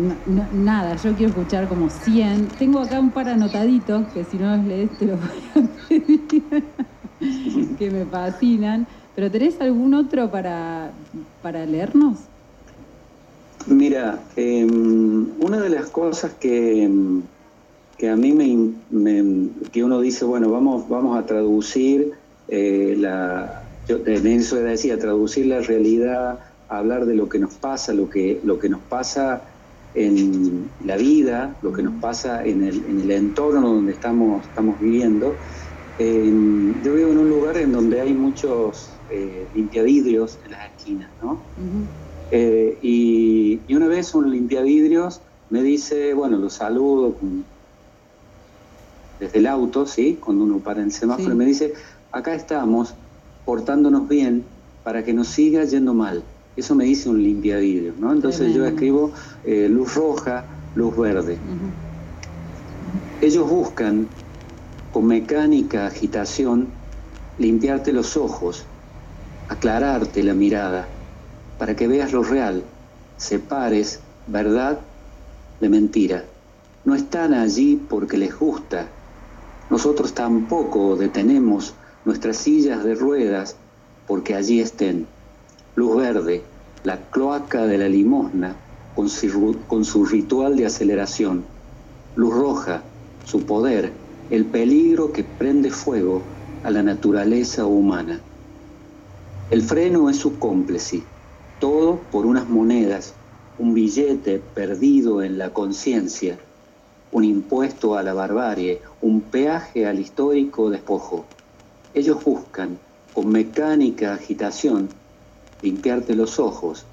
nada, 0.51 0.95
yo 0.97 1.15
quiero 1.15 1.29
escuchar 1.29 1.67
como 1.67 1.89
100. 1.89 2.49
Tengo 2.49 2.79
acá 2.79 2.99
un 2.99 3.09
par 3.09 3.29
anotaditos 3.29 4.13
que 4.13 4.23
si 4.23 4.37
no 4.37 4.55
los 4.57 4.65
lees 4.67 4.95
te 4.99 5.05
los 5.05 5.19
voy 5.19 5.63
a 5.63 5.87
pedir, 5.87 6.75
que 7.79 7.89
me 7.89 8.05
fascinan. 8.05 8.87
¿Pero 9.15 9.29
tenés 9.31 9.59
algún 9.61 9.93
otro 9.93 10.31
para, 10.31 10.93
para 11.41 11.65
leernos? 11.65 12.19
Mira, 13.67 14.23
eh, 14.35 14.65
una 14.65 15.61
de 15.61 15.69
las 15.69 15.89
cosas 15.89 16.33
que, 16.33 16.83
em, 16.83 17.23
que 17.97 18.09
a 18.09 18.15
mí 18.17 18.33
me, 18.33 18.73
me- 18.89 19.69
que 19.71 19.83
uno 19.83 20.01
dice, 20.01 20.25
bueno, 20.25 20.49
vamos, 20.51 20.89
vamos 20.89 21.17
a 21.17 21.25
traducir 21.25 22.11
eh, 22.47 22.95
la, 22.97 23.71
yo 23.87 23.99
en 24.05 24.27
eso 24.27 24.57
decía, 24.57 24.97
traducir 24.99 25.45
la 25.45 25.61
realidad, 25.61 26.39
hablar 26.67 27.05
de 27.05 27.15
lo 27.15 27.29
que 27.29 27.39
nos 27.39 27.55
pasa, 27.55 27.93
lo 27.93 28.09
que, 28.09 28.41
lo 28.43 28.59
que 28.59 28.69
nos 28.69 28.81
pasa 28.83 29.45
en 29.93 30.71
la 30.79 30.97
vida, 30.97 31.57
lo 31.61 31.71
que 31.71 31.83
nos 31.83 32.01
pasa 32.01 32.43
en 32.43 32.63
el, 32.63 32.85
en 32.85 32.99
el 32.99 33.11
entorno 33.11 33.75
donde 33.75 33.93
estamos, 33.93 34.47
estamos 34.47 34.79
viviendo. 34.79 35.39
Eh, 35.97 36.33
yo 36.81 36.95
vivo 36.95 37.11
en 37.11 37.19
un 37.19 37.29
lugar 37.29 37.57
en 37.57 37.71
donde 37.71 38.01
hay 38.01 38.13
muchos 38.13 39.02
eh, 39.15 39.49
limpiavidrios 39.53 40.39
en 40.43 40.51
las 40.51 40.61
esquinas, 40.71 41.11
¿no? 41.21 41.53
Eh, 42.31 42.79
y, 42.81 43.63
y 43.67 43.75
una 43.75 43.87
vez 43.87 44.15
un 44.15 44.31
limpiavidrios 44.31 45.21
me 45.49 45.61
dice, 45.61 46.13
bueno, 46.15 46.37
lo 46.39 46.49
saludo 46.49 47.17
con- 47.19 47.45
desde 49.19 49.37
el 49.37 49.45
auto, 49.47 49.85
¿sí? 49.85 50.19
Cuando 50.19 50.43
uno 50.45 50.61
para 50.63 50.81
en 50.81 50.89
semáforo, 50.91 51.29
Sí. 51.31 51.35
me 51.37 51.45
dice, 51.45 51.73
acá 52.11 52.33
estamos 52.33 52.95
portándonos 53.45 54.07
bien 54.07 54.47
para 54.81 55.03
que 55.03 55.13
nos 55.13 55.27
siga 55.27 55.63
yendo 55.63 55.93
mal. 55.93 56.25
Eso 56.55 56.73
me 56.75 56.85
dice 56.85 57.09
un 57.09 57.21
limpiavidrios, 57.21 57.97
¿no? 57.97 58.11
Entonces 58.11 58.53
yo 58.55 58.65
escribo 58.65 59.13
eh, 59.43 59.69
luz 59.69 59.93
roja, 59.95 60.47
luz 60.73 60.97
verde. 60.97 61.39
Ellos 63.21 63.49
buscan, 63.49 64.09
con 64.89 65.05
mecánica 65.05 65.87
agitación, 65.87 66.73
limpiarte 67.37 67.93
los 67.93 68.17
ojos, 68.17 68.72
aclararte 69.53 70.23
la 70.23 70.33
mirada, 70.33 70.87
para 71.57 71.75
que 71.75 71.87
veas 71.87 72.11
lo 72.11 72.23
real, 72.23 72.63
separes 73.17 73.99
verdad 74.27 74.79
de 75.59 75.69
mentira. 75.69 76.25
No 76.83 76.95
están 76.95 77.33
allí 77.33 77.79
porque 77.89 78.17
les 78.17 78.37
gusta. 78.37 78.87
Nosotros 79.69 80.13
tampoco 80.13 80.95
detenemos 80.95 81.73
nuestras 82.03 82.37
sillas 82.37 82.83
de 82.83 82.95
ruedas 82.95 83.55
porque 84.07 84.35
allí 84.35 84.59
estén. 84.59 85.07
Luz 85.75 85.95
verde, 85.95 86.43
la 86.83 86.97
cloaca 87.09 87.65
de 87.65 87.77
la 87.77 87.87
limosna 87.87 88.55
con 88.95 89.07
su, 89.07 89.57
con 89.67 89.85
su 89.85 90.05
ritual 90.05 90.57
de 90.57 90.65
aceleración. 90.65 91.45
Luz 92.15 92.33
roja, 92.33 92.83
su 93.25 93.45
poder, 93.45 93.93
el 94.29 94.45
peligro 94.45 95.13
que 95.13 95.23
prende 95.23 95.71
fuego 95.71 96.21
a 96.63 96.71
la 96.71 96.83
naturaleza 96.83 97.65
humana. 97.65 98.19
El 99.49 99.61
freno 99.61 100.09
es 100.09 100.17
su 100.17 100.39
cómplice, 100.39 101.03
todo 101.59 102.09
por 102.09 102.25
unas 102.25 102.49
monedas, 102.49 103.15
un 103.57 103.73
billete 103.73 104.39
perdido 104.39 105.21
en 105.21 105.37
la 105.37 105.53
conciencia, 105.53 106.39
un 107.11 107.23
impuesto 107.23 107.95
a 107.95 108.03
la 108.03 108.13
barbarie, 108.13 108.81
un 109.01 109.21
peaje 109.21 109.85
al 109.85 109.99
histórico 109.99 110.69
despojo. 110.69 111.25
Ellos 111.93 112.23
buscan, 112.23 112.79
con 113.13 113.29
mecánica 113.29 114.13
agitación, 114.13 114.89
limpiarte 115.61 116.15
los 116.15 116.39
ojos, 116.39 116.85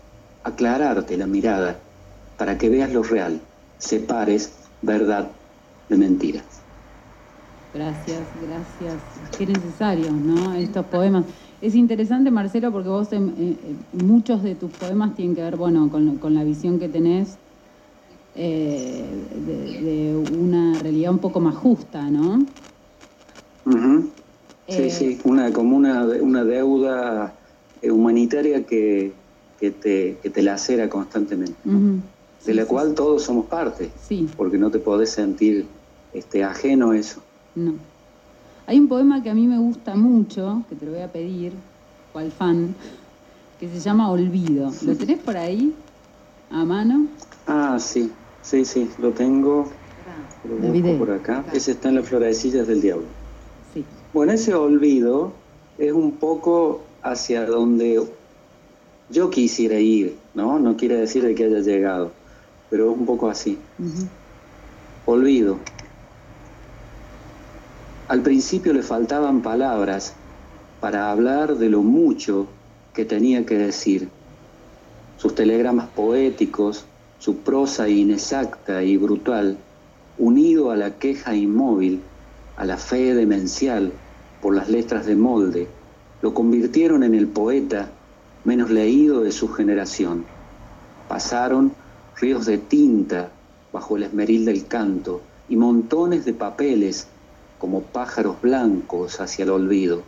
aclararte 0.45 1.17
la 1.17 1.27
mirada, 1.27 1.81
para 2.37 2.59
que 2.59 2.69
veas 2.69 2.93
lo 2.93 3.03
real, 3.03 3.41
separes 3.79 4.53
verdad 4.83 5.31
de 5.89 5.97
mentira. 5.97 6.43
Gracias, 7.73 8.21
gracias. 8.43 8.95
Qué 9.39 9.47
necesario, 9.47 10.11
¿no? 10.11 10.55
Estos 10.55 10.87
poemas. 10.87 11.25
Es 11.61 11.75
interesante, 11.75 12.31
Marcelo, 12.31 12.73
porque 12.73 12.89
vos 12.89 13.13
en, 13.13 13.29
en- 13.39 13.87
en 13.93 14.07
muchos 14.07 14.43
de 14.43 14.55
tus 14.55 14.71
poemas 14.73 15.15
tienen 15.15 15.35
que 15.35 15.43
ver, 15.43 15.57
bueno, 15.57 15.91
con, 15.91 16.19
con 16.19 16.35
la 16.35 16.45
visión 16.45 16.79
que 16.79 16.89
tenés 16.89 17.39
eh, 18.35 19.29
de, 19.47 19.73
de 19.73 20.17
una 20.17 20.79
realidad 20.79 21.13
un 21.13 21.19
poco 21.21 21.41
más 21.41 21.57
justa, 21.57 22.11
¿no? 22.11 22.47
Ujú. 23.65 24.15
Sí, 24.67 24.83
Eh, 24.85 24.91
sí, 24.91 25.21
una, 25.25 25.53
como 25.53 25.77
una, 25.77 26.05
una 26.05 26.45
deuda 26.45 27.39
eh, 27.81 27.91
humanitaria 27.91 28.65
que, 28.65 29.17
que, 29.59 29.71
te, 29.73 30.21
que 30.23 30.31
te 30.31 30.43
lacera 30.43 30.89
constantemente, 30.89 31.59
de 32.45 32.55
la 32.55 32.67
cual 32.67 32.95
todos 32.95 33.23
somos 33.25 33.47
parte, 33.47 33.93
Sí, 33.97 34.33
porque 34.37 34.59
no 34.59 34.71
te 34.71 34.79
podés 34.79 35.11
sentir 35.11 35.71
este, 36.13 36.43
ajeno 36.45 36.93
a 36.93 36.99
eso. 36.99 37.23
no. 37.55 37.90
Hay 38.71 38.79
un 38.79 38.87
poema 38.87 39.21
que 39.21 39.29
a 39.29 39.35
mí 39.35 39.49
me 39.49 39.59
gusta 39.59 39.97
mucho, 39.97 40.63
que 40.69 40.77
te 40.77 40.87
lo 40.87 40.93
voy 40.93 41.01
a 41.01 41.11
pedir, 41.11 41.53
cual 42.13 42.31
fan, 42.31 42.73
que 43.59 43.69
se 43.69 43.81
llama 43.81 44.13
Olvido. 44.13 44.71
¿Lo 44.87 44.95
tenés 44.95 45.19
por 45.19 45.37
ahí, 45.37 45.75
a 46.51 46.65
mano? 46.65 47.09
Ah, 47.49 47.79
sí, 47.81 48.13
sí, 48.43 48.65
sí, 48.65 48.89
lo 48.99 49.11
tengo, 49.11 49.73
lo 50.45 50.73
busco 50.73 50.99
por 50.99 51.11
acá. 51.11 51.45
Ese 51.53 51.73
está 51.73 51.89
en 51.89 51.97
las 51.97 52.07
florecillas 52.07 52.69
del 52.69 52.81
diablo. 52.81 53.09
Sí. 53.75 53.85
Bueno, 54.13 54.35
ese 54.35 54.55
olvido 54.55 55.33
es 55.77 55.91
un 55.91 56.13
poco 56.13 56.81
hacia 57.03 57.47
donde 57.47 58.01
yo 59.09 59.31
quisiera 59.31 59.81
ir, 59.81 60.17
¿no? 60.35 60.61
No 60.61 60.77
quiere 60.77 60.95
decir 60.95 61.25
de 61.25 61.35
que 61.35 61.47
haya 61.47 61.59
llegado, 61.59 62.13
pero 62.69 62.93
es 62.93 62.97
un 62.97 63.05
poco 63.05 63.29
así. 63.29 63.59
Olvido. 65.07 65.59
Al 68.11 68.23
principio 68.23 68.73
le 68.73 68.83
faltaban 68.83 69.41
palabras 69.41 70.15
para 70.81 71.13
hablar 71.13 71.59
de 71.59 71.69
lo 71.69 71.83
mucho 71.83 72.49
que 72.93 73.05
tenía 73.05 73.47
que 73.47 73.57
decir. 73.57 74.09
Sus 75.17 75.37
telegramas 75.37 75.87
poéticos, 75.91 76.87
su 77.21 77.37
prosa 77.37 77.89
inexacta 77.89 78.83
y 78.83 78.97
brutal, 78.97 79.59
unido 80.19 80.73
a 80.73 80.77
la 80.77 80.99
queja 80.99 81.37
inmóvil, 81.37 82.01
a 82.57 82.65
la 82.65 82.79
fe 82.79 83.15
demencial 83.15 83.93
por 84.43 84.57
las 84.57 84.69
letras 84.69 85.07
de 85.07 85.15
molde, 85.15 85.69
lo 86.21 86.35
convirtieron 86.35 87.05
en 87.05 87.15
el 87.15 87.29
poeta 87.29 87.91
menos 88.43 88.71
leído 88.71 89.23
de 89.23 89.31
su 89.31 89.47
generación. 89.51 90.25
Pasaron 91.07 91.73
ríos 92.21 92.45
de 92.45 92.59
tinta 92.59 93.31
bajo 93.73 93.97
el 93.97 94.03
esmeril 94.03 94.47
del 94.47 94.67
canto 94.67 95.21
y 95.49 95.55
montones 95.55 96.25
de 96.25 96.35
papeles 96.35 97.07
como 97.61 97.83
pájaros 97.83 98.41
blancos 98.41 99.21
hacia 99.21 99.45
el 99.45 99.51
olvido, 99.51 100.03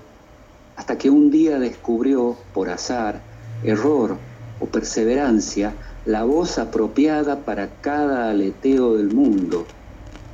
hasta 0.74 0.96
que 0.98 1.10
un 1.10 1.30
día 1.30 1.58
descubrió, 1.58 2.34
por 2.54 2.70
azar, 2.70 3.20
error 3.62 4.16
o 4.58 4.66
perseverancia, 4.66 5.74
la 6.06 6.24
voz 6.24 6.58
apropiada 6.58 7.36
para 7.44 7.68
cada 7.80 8.30
aleteo 8.30 8.96
del 8.96 9.12
mundo, 9.12 9.66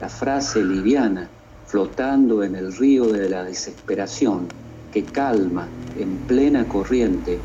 la 0.00 0.08
frase 0.08 0.64
liviana 0.64 1.28
flotando 1.66 2.42
en 2.42 2.54
el 2.54 2.74
río 2.74 3.06
de 3.08 3.28
la 3.28 3.44
desesperación 3.44 4.48
que 4.92 5.04
calma 5.04 5.68
en 5.98 6.16
plena 6.26 6.66
corriente 6.66 7.38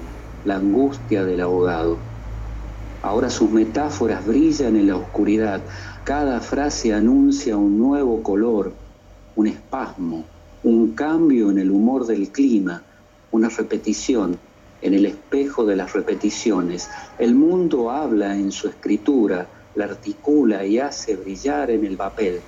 la 0.45 0.55
angustia 0.55 1.25
del 1.25 1.41
ahogado. 1.41 1.97
Ahora 3.01 3.29
sus 3.29 3.49
metáforas 3.49 4.25
brillan 4.25 4.77
en 4.77 4.87
la 4.87 4.95
oscuridad, 4.95 5.61
cada 6.05 6.39
frase 6.39 6.93
anuncia 6.93 7.57
un 7.57 7.77
nuevo 7.77 8.23
color, 8.23 8.71
un 9.35 9.47
espasmo, 9.47 10.25
un 10.63 10.93
cambio 10.93 11.51
en 11.51 11.57
el 11.57 11.71
humor 11.71 12.05
del 12.05 12.29
clima, 12.29 12.83
una 13.31 13.49
repetición 13.49 14.37
en 14.81 14.93
el 14.93 15.05
espejo 15.05 15.65
de 15.65 15.75
las 15.75 15.93
repeticiones. 15.93 16.89
El 17.17 17.35
mundo 17.35 17.89
habla 17.89 18.35
en 18.35 18.51
su 18.51 18.67
escritura, 18.67 19.47
la 19.75 19.85
articula 19.85 20.65
y 20.65 20.79
hace 20.79 21.15
brillar 21.15 21.71
en 21.71 21.85
el 21.85 21.97
papel. 21.97 22.41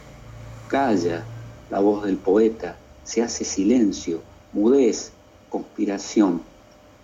Calla 0.68 1.24
la 1.70 1.80
voz 1.80 2.06
del 2.06 2.18
poeta, 2.18 2.78
se 3.04 3.22
hace 3.22 3.46
silencio, 3.46 4.22
mudez, 4.54 5.12
conspiración, 5.50 6.42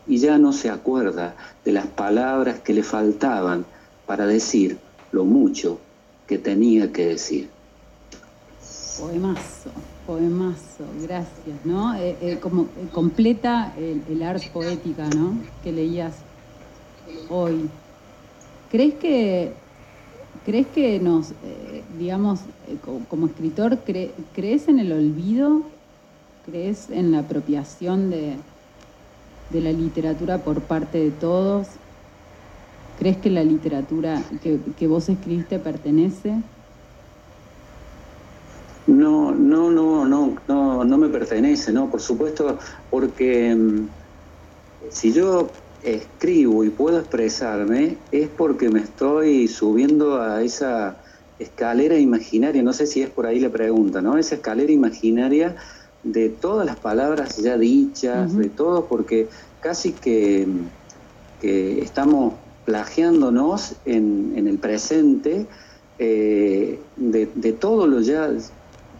y 0.06 0.18
ya 0.18 0.38
no 0.38 0.52
se 0.52 0.70
acuerda 0.70 1.36
de 1.64 1.72
las 1.72 1.88
palabras 1.88 2.60
que 2.60 2.74
le 2.74 2.84
faltaban 2.84 3.66
para 4.06 4.26
decir 4.26 4.78
lo 5.12 5.24
mucho 5.26 5.80
que 6.28 6.38
tenía 6.38 6.92
que 6.92 7.06
decir. 7.06 7.50
Poemazo, 9.02 9.74
poemazo, 10.04 10.94
gracias, 10.94 11.66
¿no? 11.66 11.96
Eh, 11.96 12.20
eh, 12.22 12.40
como 12.40 12.72
eh, 12.78 12.92
completa 12.92 13.74
el, 13.76 14.04
el 14.08 14.22
arte 14.22 14.52
poética, 14.52 15.10
¿no? 15.10 15.50
Que 15.60 15.72
leías 15.72 16.28
hoy. 17.28 17.72
¿Crees 18.70 18.96
que, 18.96 19.70
crees 20.44 20.70
que 20.70 21.00
nos, 21.00 21.36
digamos, 21.90 22.50
co- 22.82 23.08
como 23.08 23.28
escritor, 23.28 23.86
cre- 23.86 24.32
crees 24.34 24.68
en 24.70 24.80
el 24.80 24.92
olvido? 24.94 25.82
¿Crees 26.42 26.90
en 26.90 27.12
la 27.12 27.20
apropiación 27.20 28.10
de, 28.12 28.46
de 29.50 29.62
la 29.62 29.72
literatura 29.72 30.44
por 30.44 30.66
parte 30.66 30.98
de 30.98 31.12
todos? 31.12 31.80
¿Crees 32.96 33.18
que 33.18 33.30
la 33.30 33.44
literatura 33.44 34.30
que, 34.42 34.74
que 34.76 34.88
vos 34.88 35.10
escribiste 35.10 35.60
pertenece? 35.60 36.44
No, 38.92 39.32
no, 39.32 39.72
no, 39.72 40.06
no, 40.06 40.36
no, 40.48 40.84
no 40.84 40.98
me 40.98 41.08
pertenece, 41.08 41.72
¿no? 41.72 41.90
Por 41.90 42.02
supuesto, 42.02 42.60
porque 42.90 43.56
mm, 43.56 43.88
si 44.90 45.14
yo 45.14 45.50
escribo 45.82 46.64
y 46.64 46.70
puedo 46.70 47.00
expresarme 47.00 47.98
es 48.12 48.30
porque 48.30 48.70
me 48.70 48.82
estoy 48.82 49.48
subiendo 49.48 50.22
a 50.22 50.44
esa 50.44 51.02
escalera 51.40 51.98
imaginaria, 51.98 52.62
no 52.62 52.74
sé 52.74 52.86
si 52.86 53.02
es 53.02 53.10
por 53.10 53.26
ahí 53.26 53.40
la 53.40 53.50
pregunta, 53.50 54.02
¿no? 54.02 54.18
Esa 54.18 54.36
escalera 54.36 54.72
imaginaria 54.72 55.56
de 56.04 56.30
todas 56.30 56.66
las 56.66 56.76
palabras 56.78 57.38
ya 57.38 57.58
dichas, 57.58 58.36
de 58.36 58.50
todo, 58.50 58.88
porque 58.88 59.30
casi 59.60 59.94
que, 59.94 60.48
que 61.40 61.82
estamos 61.82 62.36
plagiándonos 62.66 63.76
en, 63.86 64.34
en 64.36 64.48
el 64.48 64.60
presente 64.60 65.48
eh, 65.98 66.80
de, 66.96 67.32
de 67.36 67.54
todo 67.54 67.88
lo 67.88 68.02
ya, 68.02 68.30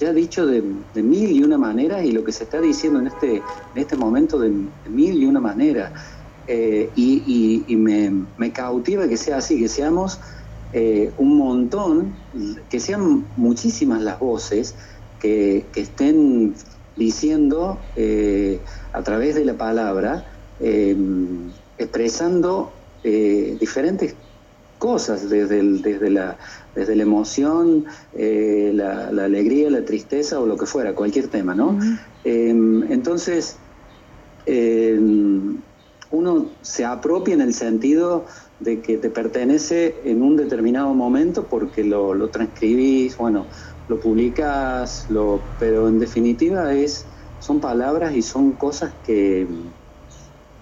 ya 0.02 0.12
dicho 0.12 0.48
de, 0.48 0.64
mil 0.96 1.32
y 1.32 1.44
una 1.44 1.60
maneras 1.60 2.04
y 2.04 2.12
lo 2.12 2.24
que 2.24 2.32
se 2.32 2.46
está 2.46 2.60
diciendo 2.60 3.00
en 3.00 3.08
este, 3.08 3.36
en 3.36 3.76
este 3.76 3.96
momento 3.96 4.40
de, 4.40 4.50
mil 4.90 5.22
y 5.22 5.26
una 5.26 5.40
manera. 5.40 5.94
Eh, 6.48 6.90
y 6.96 7.76
me, 7.76 8.52
cautiva 8.52 9.08
que 9.08 9.16
sea 9.16 9.38
así, 9.38 9.60
que 9.60 9.70
seamos 9.70 10.20
eh, 10.74 11.12
un 11.20 11.38
montón, 11.38 12.16
que 12.70 12.80
sean 12.80 13.26
muchísimas 13.38 14.02
las 14.02 14.20
voces 14.20 14.74
que, 15.20 15.66
estén 15.76 16.56
diciendo 16.96 17.78
eh, 17.96 18.60
a 18.94 19.04
través 19.04 19.36
de 19.36 19.46
la 19.46 19.54
palabra, 19.54 20.26
expresando 21.78 22.72
diferentes 23.04 24.16
cosas, 24.88 25.30
desde, 25.30 25.60
el- 25.60 25.82
desde, 25.84 26.10
la, 26.10 26.38
desde 26.76 26.96
la 26.98 27.04
emoción, 27.04 27.86
eh, 28.14 28.72
la, 28.74 29.12
la 29.12 29.26
alegría, 29.26 29.70
la 29.70 29.86
tristeza 29.86 30.40
o 30.42 30.48
lo 30.48 30.58
que 30.58 30.66
fuera, 30.66 30.96
cualquier 30.96 31.30
tema, 31.30 31.54
¿no? 31.56 31.78
Eh, 32.24 32.50
entonces, 32.50 33.62
eh, 34.46 35.00
uno 36.12 36.58
se 36.62 36.84
apropia 36.86 37.34
en 37.36 37.42
el 37.42 37.54
sentido 37.54 38.26
de 38.60 38.82
que 38.82 38.98
te 38.98 39.10
pertenece 39.10 40.02
en 40.12 40.22
un 40.22 40.36
determinado 40.36 40.94
momento 40.94 41.48
porque 41.48 41.84
lo, 41.84 42.14
lo 42.14 42.30
transcribís, 42.30 43.18
bueno, 43.18 43.50
lo 43.88 44.00
publicás, 44.00 45.06
lo, 45.10 45.54
pero 45.58 45.88
en 45.90 46.00
definitiva 46.00 46.74
es, 46.74 47.10
son 47.38 47.62
palabras 47.62 48.16
y 48.16 48.22
son 48.22 48.58
cosas 48.58 48.96
que, 49.04 49.48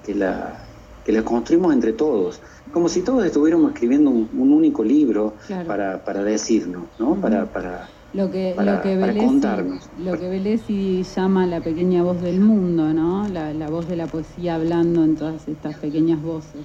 que, 0.01 0.15
la, 0.15 0.69
que 1.03 1.11
la 1.11 1.23
construimos 1.23 1.73
entre 1.73 1.93
todos, 1.93 2.41
como 2.71 2.87
si 2.89 3.01
todos 3.01 3.25
estuviéramos 3.25 3.73
escribiendo 3.73 4.09
un, 4.11 4.29
un 4.37 4.51
único 4.53 4.83
libro 4.83 5.35
Claro. 5.47 5.67
para, 5.67 6.03
para 6.03 6.23
decirnos, 6.23 6.83
¿no? 6.99 7.15
Para, 7.15 7.45
para, 7.45 7.89
Lo 8.13 8.29
que, 8.31 8.53
para- 8.55 8.75
lo 8.75 8.81
que 8.81 8.95
para 8.95 9.07
Velesi, 9.07 9.25
contarnos. 9.27 9.89
lo 10.03 10.17
que 10.19 10.29
Velesi 10.29 11.03
llama 11.03 11.45
la 11.47 11.61
pequeña 11.61 12.03
voz 12.03 12.21
del 12.21 12.39
mundo, 12.39 12.93
¿no? 12.93 13.27
La, 13.29 13.53
la 13.53 13.69
voz 13.69 13.87
de 13.87 13.95
la 13.95 14.07
poesía 14.07 14.55
hablando 14.55 15.03
en 15.03 15.15
todas 15.15 15.47
estas 15.47 15.75
pequeñas 15.77 16.21
voces. 16.21 16.61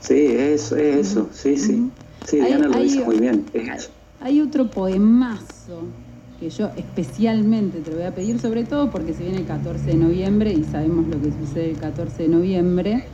Sí, 0.00 0.14
es, 0.14 0.72
es 0.72 1.08
eso, 1.10 1.28
sí, 1.32 1.56
sí. 1.56 1.90
Sí, 2.26 2.40
Hay- 2.40 2.48
Diana 2.48 2.68
lo 2.68 2.74
hay- 2.76 2.84
dice 2.84 3.04
muy 3.04 3.18
bien, 3.18 3.44
es. 3.52 3.90
Hay 4.20 4.40
otro 4.40 4.66
poemazo 4.70 5.82
que 6.38 6.50
yo 6.50 6.70
especialmente 6.76 7.80
te 7.80 7.90
lo 7.90 7.96
voy 7.98 8.06
a 8.06 8.14
pedir, 8.14 8.38
sobre 8.38 8.64
todo 8.64 8.90
porque 8.90 9.12
se 9.14 9.22
viene 9.24 9.38
el 9.38 9.46
14 9.46 9.84
de 9.86 9.94
noviembre 9.96 10.52
y 10.52 10.64
sabemos 10.64 11.06
lo 11.06 11.20
que 11.20 11.30
sucede 11.32 11.70
el 11.70 11.78
14 11.78 12.22
de 12.24 12.28
noviembre, 12.28 13.04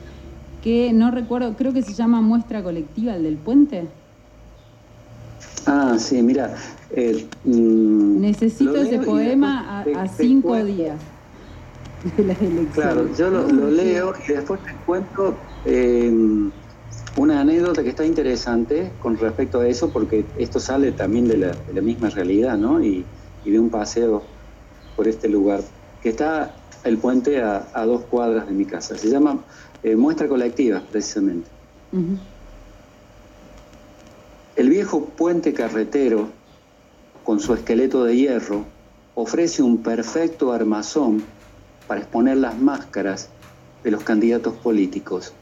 que 0.66 0.92
no 0.92 1.12
recuerdo, 1.12 1.54
creo 1.54 1.72
que 1.72 1.80
se 1.80 1.92
llama 1.92 2.20
Muestra 2.20 2.60
Colectiva, 2.60 3.14
el 3.14 3.22
del 3.22 3.36
puente. 3.36 3.86
Ah, 5.64 5.96
sí, 5.96 6.20
mira. 6.22 6.56
eh, 6.90 7.24
mm, 7.44 8.20
Necesito 8.20 8.74
ese 8.74 8.98
poema 8.98 9.78
a, 9.78 9.84
después 9.84 10.10
cinco 10.16 10.48
cuento. 10.48 10.66
días 10.66 10.98
de 12.02 12.24
las 12.24 12.38
elecciones. 12.42 12.74
Claro, 12.74 13.14
yo 13.16 13.30
lo, 13.30 13.46
lo 13.46 13.70
leo 13.70 14.12
y 14.28 14.32
después 14.32 14.60
te 14.64 14.72
cuento 14.84 15.38
eh, 15.64 16.12
una 17.16 17.40
anécdota 17.42 17.84
que 17.84 17.90
está 17.90 18.04
interesante 18.04 18.90
con 18.98 19.16
respecto 19.16 19.60
a 19.60 19.68
eso, 19.68 19.92
porque 19.92 20.26
esto 20.36 20.58
sale 20.58 20.90
también 20.90 21.28
de 21.28 21.36
la, 21.38 21.52
de 21.54 21.74
la 21.74 21.80
misma 21.80 22.10
realidad, 22.10 22.58
¿no? 22.58 22.82
Y, 22.82 23.06
y 23.44 23.50
de 23.52 23.60
un 23.60 23.70
paseo 23.70 24.24
por 24.96 25.06
este 25.06 25.28
lugar, 25.28 25.60
que 26.02 26.08
está 26.08 26.56
el 26.84 26.98
puente 26.98 27.40
a, 27.42 27.68
a 27.74 27.84
dos 27.84 28.02
cuadras 28.04 28.46
de 28.46 28.54
mi 28.54 28.64
casa. 28.64 28.96
Se 28.96 29.10
llama 29.10 29.44
eh, 29.82 29.96
Muestra 29.96 30.28
Colectiva, 30.28 30.82
precisamente. 30.90 31.48
El 34.56 34.70
viejo 34.70 35.04
puente 35.04 35.52
carretero, 35.52 36.28
con 37.24 37.40
su 37.40 37.54
esqueleto 37.54 38.04
de 38.04 38.16
hierro, 38.16 38.64
ofrece 39.14 39.62
un 39.62 39.82
perfecto 39.82 40.52
armazón 40.52 41.24
para 41.86 42.00
exponer 42.00 42.38
las 42.38 42.58
máscaras 42.58 43.28
de 43.84 43.90
los 43.90 44.02
candidatos 44.02 44.54
políticos. 44.54 45.32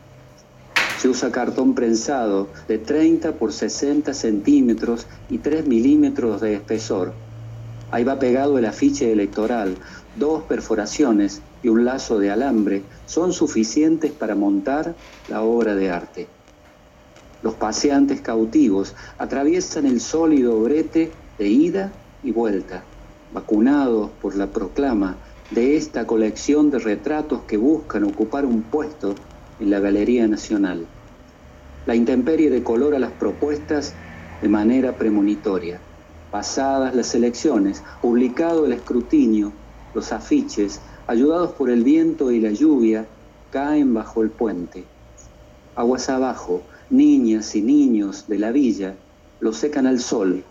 Se 0.99 1.09
usa 1.09 1.31
cartón 1.31 1.75
prensado 1.75 2.49
de 2.69 2.79
30 2.79 3.33
por 3.33 3.53
60 3.53 4.15
centímetros 4.15 5.07
y 5.29 5.39
3 5.39 5.67
milímetros 5.67 6.41
de 6.41 6.55
espesor. 6.55 7.13
Ahí 7.91 8.05
va 8.05 8.19
pegado 8.19 8.59
el 8.59 8.65
afiche 8.65 9.13
electoral. 9.13 9.77
Dos 10.17 10.45
perforaciones 10.45 11.43
y 11.65 11.69
un 11.69 11.85
lazo 11.87 12.19
de 12.19 12.31
alambre 12.31 12.83
son 13.07 13.33
suficientes 13.33 14.13
para 14.13 14.35
montar 14.35 14.95
la 15.31 15.41
obra 15.41 15.75
de 15.75 15.91
arte. 15.91 16.29
Los 17.43 17.55
paseantes 17.55 18.21
cautivos 18.21 18.95
atraviesan 19.19 19.87
el 19.87 20.01
sólido 20.01 20.61
brete 20.61 21.11
de 21.39 21.49
ida 21.49 21.93
y 22.23 22.33
vuelta, 22.33 22.85
vacunados 23.33 24.11
por 24.21 24.37
la 24.37 24.47
proclama 24.47 25.17
de 25.51 25.77
esta 25.77 26.07
colección 26.07 26.71
de 26.71 26.81
retratos 26.81 27.43
que 27.49 27.57
buscan 27.57 28.05
ocupar 28.05 28.45
un 28.45 28.63
puesto 28.63 29.15
en 29.59 29.71
la 29.71 29.81
Galería 29.81 30.29
Nacional. 30.29 30.87
La 31.87 31.95
intemperie 31.95 32.51
decolora 32.51 32.99
las 32.99 33.13
propuestas 33.13 33.95
de 34.43 34.49
manera 34.49 34.93
premonitoria. 34.93 35.81
Pasadas 36.31 36.95
las 36.95 37.15
elecciones, 37.15 37.83
publicado 38.03 38.67
el 38.67 38.73
escrutinio, 38.73 39.53
los 39.95 40.13
afiches, 40.13 40.81
ayudados 41.07 41.53
por 41.53 41.71
el 41.71 41.85
viento 41.85 42.31
y 42.31 42.41
la 42.41 42.51
lluvia, 42.51 43.07
caen 43.51 43.95
bajo 43.95 44.23
el 44.23 44.31
puente. 44.31 44.85
Aguas 45.77 46.09
abajo, 46.09 46.63
niñas 46.91 47.55
y 47.55 47.63
niños 47.63 48.27
de 48.29 48.39
la 48.39 48.53
villa 48.53 48.95
los 49.41 49.57
secan 49.57 49.87
al 49.87 50.01
sol, 50.01 50.43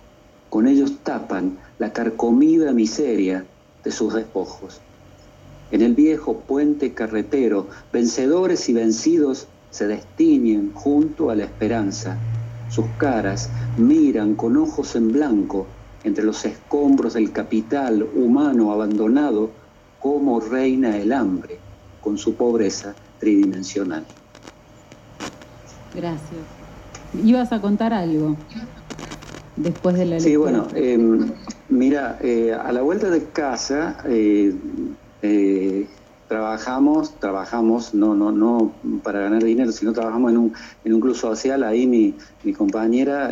con 0.50 0.68
ellos 0.68 1.00
tapan 1.04 1.58
la 1.80 1.92
carcomida 1.94 2.74
miseria 2.74 3.46
de 3.84 3.92
sus 3.92 4.14
despojos. 4.14 4.82
En 5.72 5.82
el 5.82 5.96
viejo 5.96 6.38
puente 6.42 6.94
carretero, 6.94 7.68
vencedores 7.92 8.70
y 8.70 8.74
vencidos 8.74 9.48
se 9.72 9.88
destiñen 9.88 10.72
junto 10.74 11.32
a 11.32 11.36
la 11.36 11.46
esperanza. 11.46 12.18
Sus 12.70 12.86
caras 13.00 13.50
miran 13.78 14.36
con 14.36 14.56
ojos 14.58 14.96
en 14.96 15.12
blanco 15.12 15.66
entre 16.04 16.24
los 16.24 16.46
escombros 16.46 17.14
del 17.16 17.32
capital 17.32 18.04
humano 18.16 18.72
abandonado 18.72 19.50
cómo 20.04 20.42
reina 20.42 20.98
el 20.98 21.14
hambre 21.14 21.60
con 22.02 22.18
su 22.18 22.36
pobreza 22.36 22.94
tridimensional. 23.20 24.06
Gracias. 25.96 26.42
Ibas 27.24 27.54
a 27.54 27.62
contar 27.62 27.94
algo 27.94 28.36
después 29.56 29.96
de 29.96 30.06
la 30.06 30.20
Sí, 30.20 30.32
lectura. 30.32 30.52
bueno, 30.52 30.68
eh, 30.76 30.98
mira, 31.70 32.18
eh, 32.22 32.52
a 32.54 32.74
la 32.74 32.82
vuelta 32.82 33.10
de 33.10 33.24
casa 33.30 33.98
eh, 34.06 34.54
trabajamos, 36.28 37.18
trabajamos, 37.22 37.94
no, 37.94 38.14
no, 38.14 38.34
no 38.34 38.74
para 39.04 39.22
ganar 39.22 39.42
dinero, 39.42 39.72
sino 39.72 39.94
trabajamos 39.94 40.32
en 40.32 40.38
un, 40.38 40.54
en 40.84 40.94
un 40.96 41.00
club 41.00 41.16
social. 41.16 41.64
Ahí 41.64 41.88
mi, 41.88 42.14
mi 42.44 42.52
compañera 42.52 43.32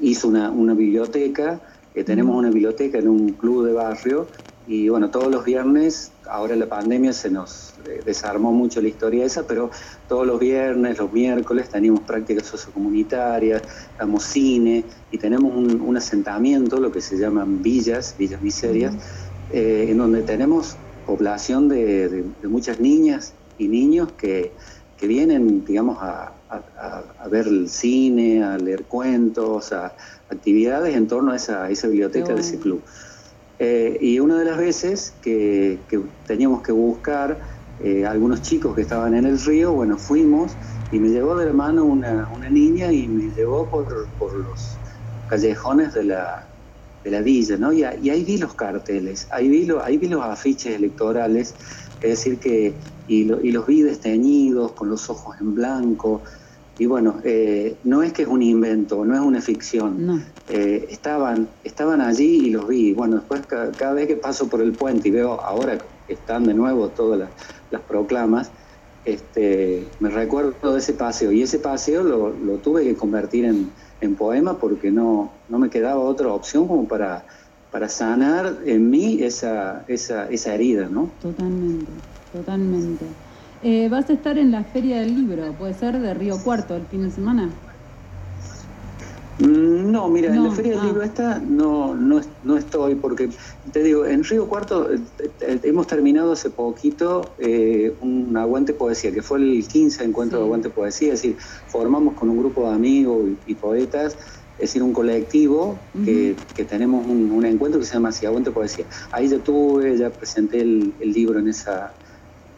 hizo 0.00 0.28
una, 0.28 0.50
una 0.50 0.72
biblioteca, 0.72 1.60
tenemos 2.06 2.34
una 2.34 2.48
biblioteca 2.48 2.96
en 2.98 3.08
un 3.08 3.32
club 3.34 3.66
de 3.66 3.72
barrio 3.74 4.28
y 4.64 4.88
bueno, 4.88 5.10
todos 5.10 5.30
los 5.30 5.44
viernes, 5.44 6.18
ahora 6.30 6.54
la 6.54 6.68
pandemia 6.68 7.12
se 7.12 7.30
nos 7.30 7.74
eh, 7.84 8.02
desarmó 8.04 8.52
mucho 8.52 8.80
la 8.80 8.88
historia 8.88 9.24
esa, 9.24 9.46
pero 9.46 9.70
todos 10.06 10.24
los 10.26 10.38
viernes, 10.38 10.98
los 10.98 11.12
miércoles 11.12 11.68
teníamos 11.68 12.02
prácticas 12.04 12.46
sociocomunitarias, 12.46 13.64
damos 13.98 14.22
cine 14.24 14.86
y 15.10 15.18
tenemos 15.18 15.52
un, 15.54 15.80
un 15.80 15.96
asentamiento, 15.96 16.78
lo 16.78 16.92
que 16.92 17.00
se 17.00 17.16
llaman 17.18 17.60
villas, 17.60 18.14
villas 18.16 18.40
miserias, 18.40 18.96
eh, 19.48 19.86
en 19.88 19.98
donde 19.98 20.22
tenemos 20.22 20.78
población 21.04 21.68
de, 21.68 22.08
de- 22.08 22.22
de 22.40 22.48
muchas 22.48 22.78
niñas 22.78 23.34
y 23.56 23.68
niños 23.68 24.12
que, 24.12 24.54
que 24.96 25.06
vienen, 25.08 25.64
digamos, 25.64 25.98
a, 26.00 26.40
a- 26.48 26.64
a- 26.78 27.14
a 27.18 27.28
ver 27.28 27.48
el 27.48 27.68
cine, 27.68 28.44
a 28.44 28.56
leer 28.58 28.86
cuentos, 28.86 29.72
a 29.72 29.96
actividades 30.28 30.94
en 30.94 31.08
torno 31.08 31.32
a 31.32 31.36
esa, 31.36 31.64
a 31.64 31.70
esa 31.70 31.88
biblioteca 31.88 32.34
de 32.34 32.40
ese 32.40 32.58
club. 32.60 32.84
Eh, 33.64 33.96
y 34.00 34.18
una 34.18 34.40
de 34.40 34.44
las 34.44 34.58
veces 34.58 35.12
que, 35.22 35.86
que 35.88 36.00
teníamos 36.26 36.62
que 36.62 36.72
buscar 36.72 37.40
eh, 37.78 38.04
algunos 38.04 38.42
chicos 38.42 38.74
que 38.74 38.82
estaban 38.82 39.14
en 39.14 39.24
el 39.24 39.38
río, 39.38 39.72
bueno, 39.72 39.98
fuimos 39.98 40.58
y 40.90 40.98
me 40.98 41.10
llevó 41.10 41.36
de 41.36 41.46
la 41.46 41.52
mano 41.52 41.84
una, 41.84 42.28
una 42.32 42.50
niña 42.50 42.90
y 42.92 43.08
me 43.08 43.30
llevó 43.30 43.70
por, 43.70 43.86
por 44.18 44.36
los 44.36 44.80
callejones 45.26 45.94
de 45.94 46.02
la, 46.02 46.56
de 47.04 47.10
la 47.12 47.20
villa, 47.22 47.56
¿no? 47.56 47.72
Y, 47.72 47.84
ahí 47.84 48.24
vi 48.24 48.36
los 48.38 48.56
carteles, 48.56 49.28
ahí 49.30 49.48
vi, 49.48 49.64
lo- 49.64 49.80
ahí 49.84 49.96
vi 49.96 50.08
los 50.08 50.24
afiches 50.24 50.74
electorales, 50.74 51.56
es 52.00 52.10
decir, 52.10 52.40
que 52.40 52.80
y, 53.06 53.26
lo- 53.26 53.40
y 53.40 53.52
los 53.52 53.64
vi 53.68 53.82
desteñidos, 53.82 54.72
con 54.72 54.88
los 54.88 55.08
ojos 55.08 55.36
en 55.40 55.54
blanco. 55.54 56.24
Y 56.82 56.86
bueno, 56.86 57.20
eh, 57.22 57.78
no 57.84 58.02
es 58.02 58.12
que 58.12 58.22
es 58.22 58.28
un 58.28 58.42
invento, 58.42 59.04
no 59.04 59.14
es 59.14 59.20
una 59.20 59.40
ficción. 59.40 60.04
No. 60.04 60.20
Eh, 60.48 60.86
estaban, 60.90 61.48
estaban 61.62 62.00
allí 62.00 62.48
y 62.48 62.50
los 62.50 62.66
vi. 62.66 62.92
Bueno, 62.92 63.18
después 63.18 63.46
ca- 63.46 63.76
cada, 63.76 63.92
vez 63.94 64.08
que 64.08 64.16
paso 64.16 64.48
por 64.48 64.60
el 64.60 64.74
puente 64.74 65.06
y 65.06 65.12
veo 65.12 65.40
ahora 65.40 65.80
que 66.04 66.14
están 66.14 66.44
de 66.44 66.54
nuevo 66.54 66.90
todas 66.90 67.20
las, 67.20 67.30
las 67.70 67.82
proclamas, 67.82 68.50
este, 69.04 69.92
me 70.00 70.10
recuerdo 70.10 70.72
de 70.72 70.80
ese 70.80 70.94
paseo. 70.94 71.30
Y 71.30 71.42
ese 71.42 71.60
paseo 71.60 72.02
lo, 72.02 72.30
lo 72.30 72.58
tuve 72.58 72.82
que 72.82 72.96
convertir 72.96 73.44
en, 73.44 73.72
en 74.00 74.16
poema 74.16 74.58
porque 74.58 74.90
no, 74.90 75.44
no 75.46 75.60
me 75.60 75.70
quedaba 75.70 76.00
otra 76.00 76.32
opción 76.32 76.66
como 76.66 76.88
para, 76.88 77.26
para 77.70 77.88
sanar 77.88 78.58
en 78.66 78.90
mí 78.90 79.22
esa, 79.22 79.84
esa, 79.86 80.26
esa 80.30 80.52
herida, 80.52 80.88
¿no? 80.88 81.14
Totalmente, 81.20 81.92
totalmente. 82.32 83.21
Eh, 83.62 83.88
vas 83.88 84.10
a 84.10 84.12
estar 84.12 84.38
en 84.38 84.50
la 84.50 84.64
Feria 84.64 85.00
del 85.00 85.14
Libro, 85.14 85.52
puede 85.56 85.74
ser 85.74 85.98
de 86.00 86.14
Río 86.14 86.36
Cuarto 86.42 86.74
el 86.74 86.86
fin 86.86 87.02
de 87.02 87.10
semana. 87.10 87.48
Mm, 89.38 89.90
No, 89.90 90.08
mira, 90.08 90.34
en 90.34 90.42
la 90.44 90.50
Feria 90.50 90.72
del 90.72 90.80
ah. 90.80 90.84
Libro 90.84 91.02
esta 91.02 91.38
no, 91.38 91.94
no, 91.94 92.20
no 92.42 92.56
estoy, 92.56 92.96
porque 92.96 93.30
te 93.72 93.82
digo, 93.82 94.04
en 94.04 94.24
Río 94.24 94.48
Cuarto 94.48 94.92
eh, 94.92 94.98
eh, 95.40 95.60
hemos 95.62 95.86
terminado 95.86 96.32
hace 96.32 96.50
poquito 96.50 97.22
eh, 97.38 97.96
un 98.00 98.36
aguante 98.36 98.74
poesía, 98.74 99.12
que 99.12 99.22
fue 99.22 99.38
el 99.38 99.66
15 99.66 100.04
encuentro 100.04 100.38
Sí. 100.38 100.40
de 100.40 100.44
aguante 100.46 100.70
poesía, 100.70 101.14
es 101.14 101.22
decir, 101.22 101.36
formamos 101.68 102.14
con 102.14 102.30
un 102.30 102.38
grupo 102.38 102.68
de 102.68 102.74
amigos 102.74 103.30
y, 103.46 103.52
y 103.52 103.54
poetas, 103.54 104.14
es 104.58 104.68
decir, 104.68 104.82
un 104.82 104.92
colectivo 104.92 105.78
que, 106.04 106.36
que 106.54 106.64
tenemos 106.64 107.04
un, 107.06 107.30
un 107.32 107.44
encuentro 107.46 107.80
que 107.80 107.86
se 107.86 107.94
llama 107.94 108.10
así, 108.10 108.26
Aguante 108.26 108.50
Poesía. 108.52 108.84
Ahí 109.10 109.28
yo 109.28 109.40
tuve, 109.40 109.96
ya 109.96 110.10
presenté 110.10 110.60
el, 110.60 110.94
el 111.00 111.12
libro 111.12 111.40
en 111.40 111.48
esa, 111.48 111.94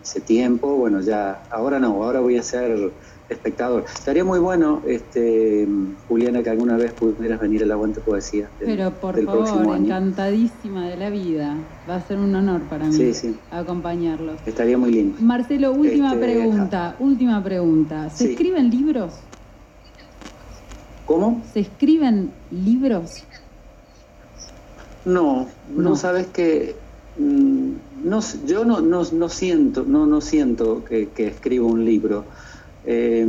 ese 0.05 0.21
tiempo, 0.21 0.77
bueno, 0.77 1.01
ya, 1.01 1.45
ahora 1.51 1.79
no, 1.81 2.05
ahora 2.05 2.21
voy 2.21 2.37
a 2.37 2.41
hacer 2.41 2.95
espectador. 3.27 3.85
Estaría 3.93 4.23
muy 4.23 4.39
bueno, 4.39 4.83
este, 4.87 5.67
Juliana, 6.07 6.43
que 6.43 6.51
alguna 6.51 6.77
vez 6.77 6.93
pudieras 6.93 7.41
venir 7.41 7.63
al 7.63 7.73
Aguante 7.73 8.03
Poesía. 8.03 8.53
del- 8.59 8.69
Pero 8.77 9.01
por 9.01 9.17
del 9.17 9.25
favor, 9.25 9.77
encantadísima 9.77 10.87
de 10.89 10.99
la 10.99 11.09
vida. 11.09 11.67
Va 11.89 11.97
a 11.97 12.01
ser 12.03 12.19
un 12.19 12.35
honor 12.35 12.69
para 12.69 12.87
mí 12.87 12.93
Sí, 12.93 13.15
sí. 13.15 13.41
acompañarlos. 13.51 14.41
Estaría 14.47 14.77
muy 14.77 14.93
lindo. 14.93 15.17
Marcelo, 15.23 15.73
última 15.73 16.13
Este, 16.13 16.25
pregunta, 16.27 16.97
última 16.99 17.43
pregunta. 17.43 18.11
¿Se 18.11 18.25
Sí. 18.27 18.31
escriben 18.33 18.69
libros? 18.71 19.31
¿Cómo? 21.07 21.45
¿Se 21.51 21.61
escriben 21.61 22.35
libros? 22.51 23.27
No, 25.07 25.49
no, 25.67 25.83
No. 25.91 25.97
sabes 25.97 26.27
que 26.29 26.84
no, 27.17 28.19
s- 28.21 28.41
yo 28.47 28.65
no, 28.65 28.81
no, 28.81 29.03
no 29.13 29.29
siento, 29.29 29.85
no, 29.85 30.07
no 30.07 30.21
siento 30.21 30.85
que, 30.85 31.13
que 31.13 31.27
escribo 31.29 31.69
un 31.69 31.85
libro. 31.85 32.31
Eh, 32.83 33.27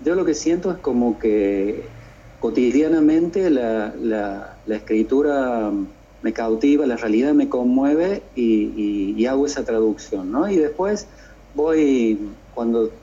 yo 0.00 0.14
lo 0.14 0.24
que 0.24 0.34
siento 0.34 0.70
es 0.72 0.78
como 0.78 1.18
que 1.18 1.96
cotidianamente 2.38 3.50
la, 3.50 3.94
la- 3.96 4.60
la 4.64 4.76
escritura 4.76 5.72
me 6.20 6.32
cautiva, 6.32 6.86
la 6.86 6.96
realidad 6.96 7.34
me 7.34 7.48
conmueve 7.48 8.30
y, 8.34 9.14
hago 9.26 9.46
esa 9.46 9.64
traducción, 9.64 10.30
¿no? 10.32 10.48
Y 10.50 10.56
después 10.56 11.08
voy, 11.52 12.38
cuando 12.50 13.00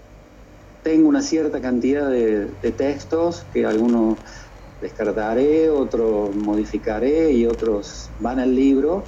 tengo 0.84 1.10
una 1.10 1.22
cierta 1.22 1.62
cantidad 1.62 2.10
de 2.10 2.72
textos, 2.74 3.46
que 3.52 3.66
algunos 3.66 4.20
descartaré, 4.80 5.70
otros 5.70 6.36
modificaré 6.36 7.32
y 7.34 7.46
otros 7.46 8.14
van 8.20 8.40
al 8.40 8.56
libro, 8.56 9.06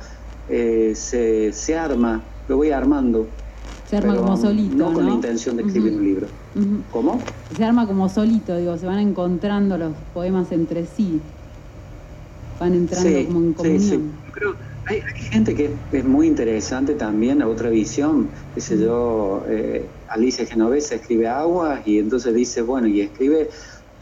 eh, 0.48 0.96
se, 0.96 1.52
se 1.54 1.78
arma, 1.78 2.34
lo 2.48 2.58
voy 2.58 2.72
armando. 2.72 3.40
Se 3.86 3.98
arma 3.98 4.14
pero 4.14 4.22
como 4.22 4.38
solito, 4.38 4.76
No 4.76 4.90
¿no? 4.90 4.94
con 4.94 5.06
la 5.06 5.12
intención 5.12 5.56
de 5.58 5.64
escribir 5.64 5.94
un 5.94 6.04
libro. 6.04 6.34
¿Cómo? 6.90 7.26
Se 7.52 7.64
arma 7.64 7.88
como 7.88 8.10
solito, 8.10 8.58
digo, 8.58 8.78
se 8.78 8.86
van 8.86 9.00
encontrando 9.00 9.78
los 9.78 9.96
poemas 10.12 10.52
entre 10.52 10.86
sí. 10.86 11.34
Van 12.60 12.74
entrando 12.74 13.10
Sí, 13.10 13.26
como 13.26 13.40
en 13.42 13.54
sí, 13.54 13.54
comunión. 13.54 14.02
sí. 14.02 14.32
Creo- 14.32 14.58
hay, 14.86 14.98
hay 14.98 15.22
gente 15.32 15.56
que 15.56 15.88
es 15.92 16.04
muy 16.06 16.28
interesante 16.28 16.96
también, 16.96 17.42
otra 17.42 17.70
visión, 17.70 18.32
sé 18.56 18.78
yo, 18.80 19.46
eh, 19.48 19.96
Alicia 20.08 20.46
Genovesa 20.46 20.96
escribe 20.96 21.28
aguas 21.28 21.88
y 21.88 22.00
entonces 22.00 22.34
dice, 22.34 22.62
bueno, 22.62 22.88
y 22.88 23.00
escribe 23.02 23.50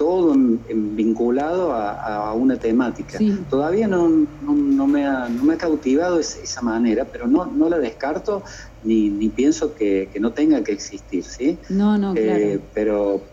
todo 0.01 0.33
vinculado 0.35 1.73
a, 1.73 1.91
a 2.29 2.33
una 2.33 2.57
temática. 2.57 3.19
Sí. 3.19 3.45
Todavía 3.47 3.87
no, 3.87 4.09
no, 4.09 4.55
no 4.55 4.87
me 4.87 5.05
ha, 5.05 5.29
no 5.29 5.43
me 5.43 5.53
ha 5.53 5.57
cautivado 5.57 6.17
es- 6.19 6.37
esa 6.37 6.63
manera, 6.63 7.11
pero 7.11 7.27
no, 7.27 7.45
no 7.45 7.69
la 7.69 7.77
descarto 7.77 8.43
ni, 8.81 9.11
ni 9.11 9.29
pienso 9.29 9.75
que, 9.75 10.09
que 10.11 10.19
no 10.19 10.33
tenga 10.33 10.63
que 10.63 10.71
existir, 10.71 11.23
¿sí? 11.23 11.61
No, 11.69 11.99
no, 11.99 12.15
claro. 12.15 12.39
Eh, 12.39 12.69
pero 12.73 13.27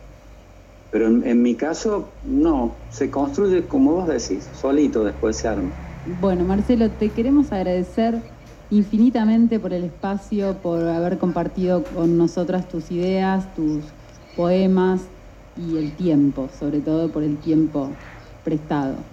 pero 0.91 1.07
en, 1.07 1.27
en 1.27 1.43
mi 1.43 1.57
caso, 1.57 2.19
no, 2.23 2.87
se 2.91 3.11
construye 3.11 3.66
como 3.66 3.93
vos 3.93 4.09
decís, 4.09 4.51
solito 4.53 5.05
después 5.05 5.37
se 5.39 5.49
arma. 5.49 5.75
Bueno, 6.05 6.45
Marcelo, 6.45 6.93
te 6.93 7.12
queremos 7.12 7.53
agradecer 7.53 8.23
infinitamente 8.71 9.59
por 9.61 9.73
el 9.73 9.85
espacio, 9.85 10.61
por 10.61 10.87
haber 10.89 11.19
compartido 11.19 11.85
con 11.85 12.16
nosotras 12.19 12.69
tus 12.69 12.91
ideas, 12.91 13.53
tus 13.55 13.95
poemas 14.35 15.11
y 15.59 15.77
el 15.77 15.97
tiempo, 15.97 16.49
sobre 16.49 16.81
todo 16.81 17.11
por 17.11 17.25
el 17.25 17.39
tiempo 17.39 17.99
prestado. 18.45 19.05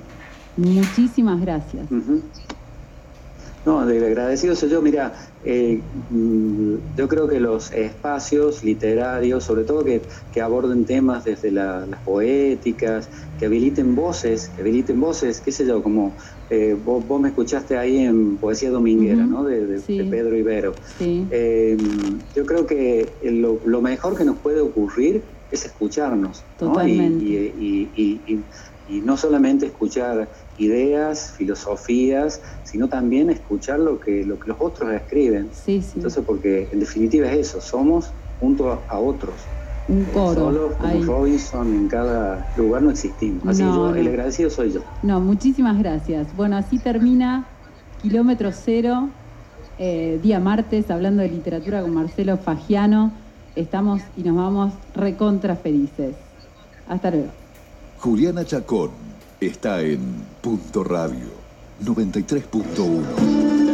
Muchísimas 0.55 1.41
gracias. 1.41 1.89
No, 3.65 3.83
de 3.85 4.05
agradecido 4.05 4.55
soy 4.55 4.69
yo. 4.69 4.79
Mira, 4.81 5.13
eh, 5.41 5.83
mm, 6.09 6.95
yo 6.95 7.07
creo 7.07 7.27
que 7.27 7.39
los 7.39 7.71
espacios 7.71 8.63
literarios, 8.63 9.43
sobre 9.43 9.63
todo 9.63 9.83
que, 9.83 10.03
que 10.31 10.39
aborden 10.39 10.85
temas 10.85 11.23
desde 11.23 11.49
la- 11.51 11.87
las 11.87 12.01
poéticas, 12.03 13.09
que 13.37 13.47
habiliten 13.47 13.95
voces, 13.95 14.49
que 14.49 14.61
habiliten 14.61 14.99
voces, 14.99 15.41
qué 15.41 15.51
sé 15.51 15.65
yo, 15.65 15.81
como 15.81 16.15
eh, 16.49 16.75
vos, 16.79 17.05
vos 17.07 17.19
me 17.19 17.29
escuchaste 17.29 17.75
ahí 17.75 17.97
en 17.97 18.37
Poesía 18.37 18.69
Dominguera, 18.69 19.25
¿no? 19.25 19.43
De, 19.43 19.65
de- 19.65 19.79
sí. 19.79 19.97
de 19.97 20.05
Pedro 20.05 20.37
Ibero. 20.37 20.75
Sí. 20.99 21.27
Eh, 21.31 21.75
yo 22.35 22.45
creo 22.45 22.67
que 22.67 23.17
lo, 23.23 23.61
lo 23.65 23.81
mejor 23.81 24.15
que 24.15 24.25
nos 24.25 24.37
puede 24.37 24.61
ocurrir 24.61 25.34
es 25.49 25.65
escucharnos. 25.65 26.45
¿no? 26.59 26.67
Totalmente. 26.73 27.23
Y, 27.23 27.35
y- 27.35 27.93
y- 27.95 28.33
y- 28.35 28.45
y 28.87 29.01
no 29.01 29.17
solamente 29.17 29.65
escuchar 29.65 30.29
ideas, 30.57 31.31
filosofías, 31.35 32.41
sino 32.63 32.87
también 32.87 33.29
escuchar 33.29 33.79
lo 33.79 33.99
que, 33.99 34.23
lo 34.25 34.37
que 34.39 34.49
los 34.49 34.57
otros 34.59 34.93
escriben. 34.93 35.51
Sí, 35.53 35.81
sí. 35.81 35.93
Entonces, 35.95 36.23
porque 36.25 36.69
en 36.71 36.79
definitiva 36.79 37.31
es 37.31 37.47
eso, 37.47 37.61
somos 37.61 38.13
junto 38.37 38.85
a, 38.87 38.99
otros. 38.99 39.49
Un 39.87 40.05
coro. 40.05 40.33
Solos 40.33 40.75
como 40.77 40.87
ahí. 40.89 41.01
Robinson 41.01 41.73
en 41.73 41.87
cada 41.87 42.51
lugar 42.55 42.81
no 42.83 42.91
existimos. 42.91 43.47
Así 43.47 43.63
No, 43.63 43.69
que 43.71 43.75
yo, 43.75 43.95
el 43.95 44.03
no. 44.05 44.09
agradecido 44.09 44.49
soy 44.49 44.71
yo. 44.71 44.81
No, 45.01 45.19
muchísimas 45.21 45.77
gracias. 45.79 46.35
Bueno, 46.35 46.57
así 46.57 46.79
termina 46.79 47.59
Kilómetro 47.97 48.51
Cero, 48.51 49.15
eh, 49.77 50.19
día 50.21 50.39
martes, 50.39 50.89
hablando 50.89 51.21
de 51.21 51.29
literatura 51.29 51.81
con 51.81 51.93
Marcelo 51.93 52.37
Fagiano. 52.37 53.24
Estamos 53.55 54.01
y 54.17 54.23
nos 54.23 54.35
vamos 54.35 54.73
recontra 54.93 55.55
felices. 55.55 56.15
Hasta 56.87 57.11
luego. 57.11 57.29
Juliana 57.99 58.45
Chacón 58.45 58.91
está 59.39 59.81
en 59.81 59.99
Punto 60.41 60.83
Radio 60.83 61.27
93.1. 61.83 63.64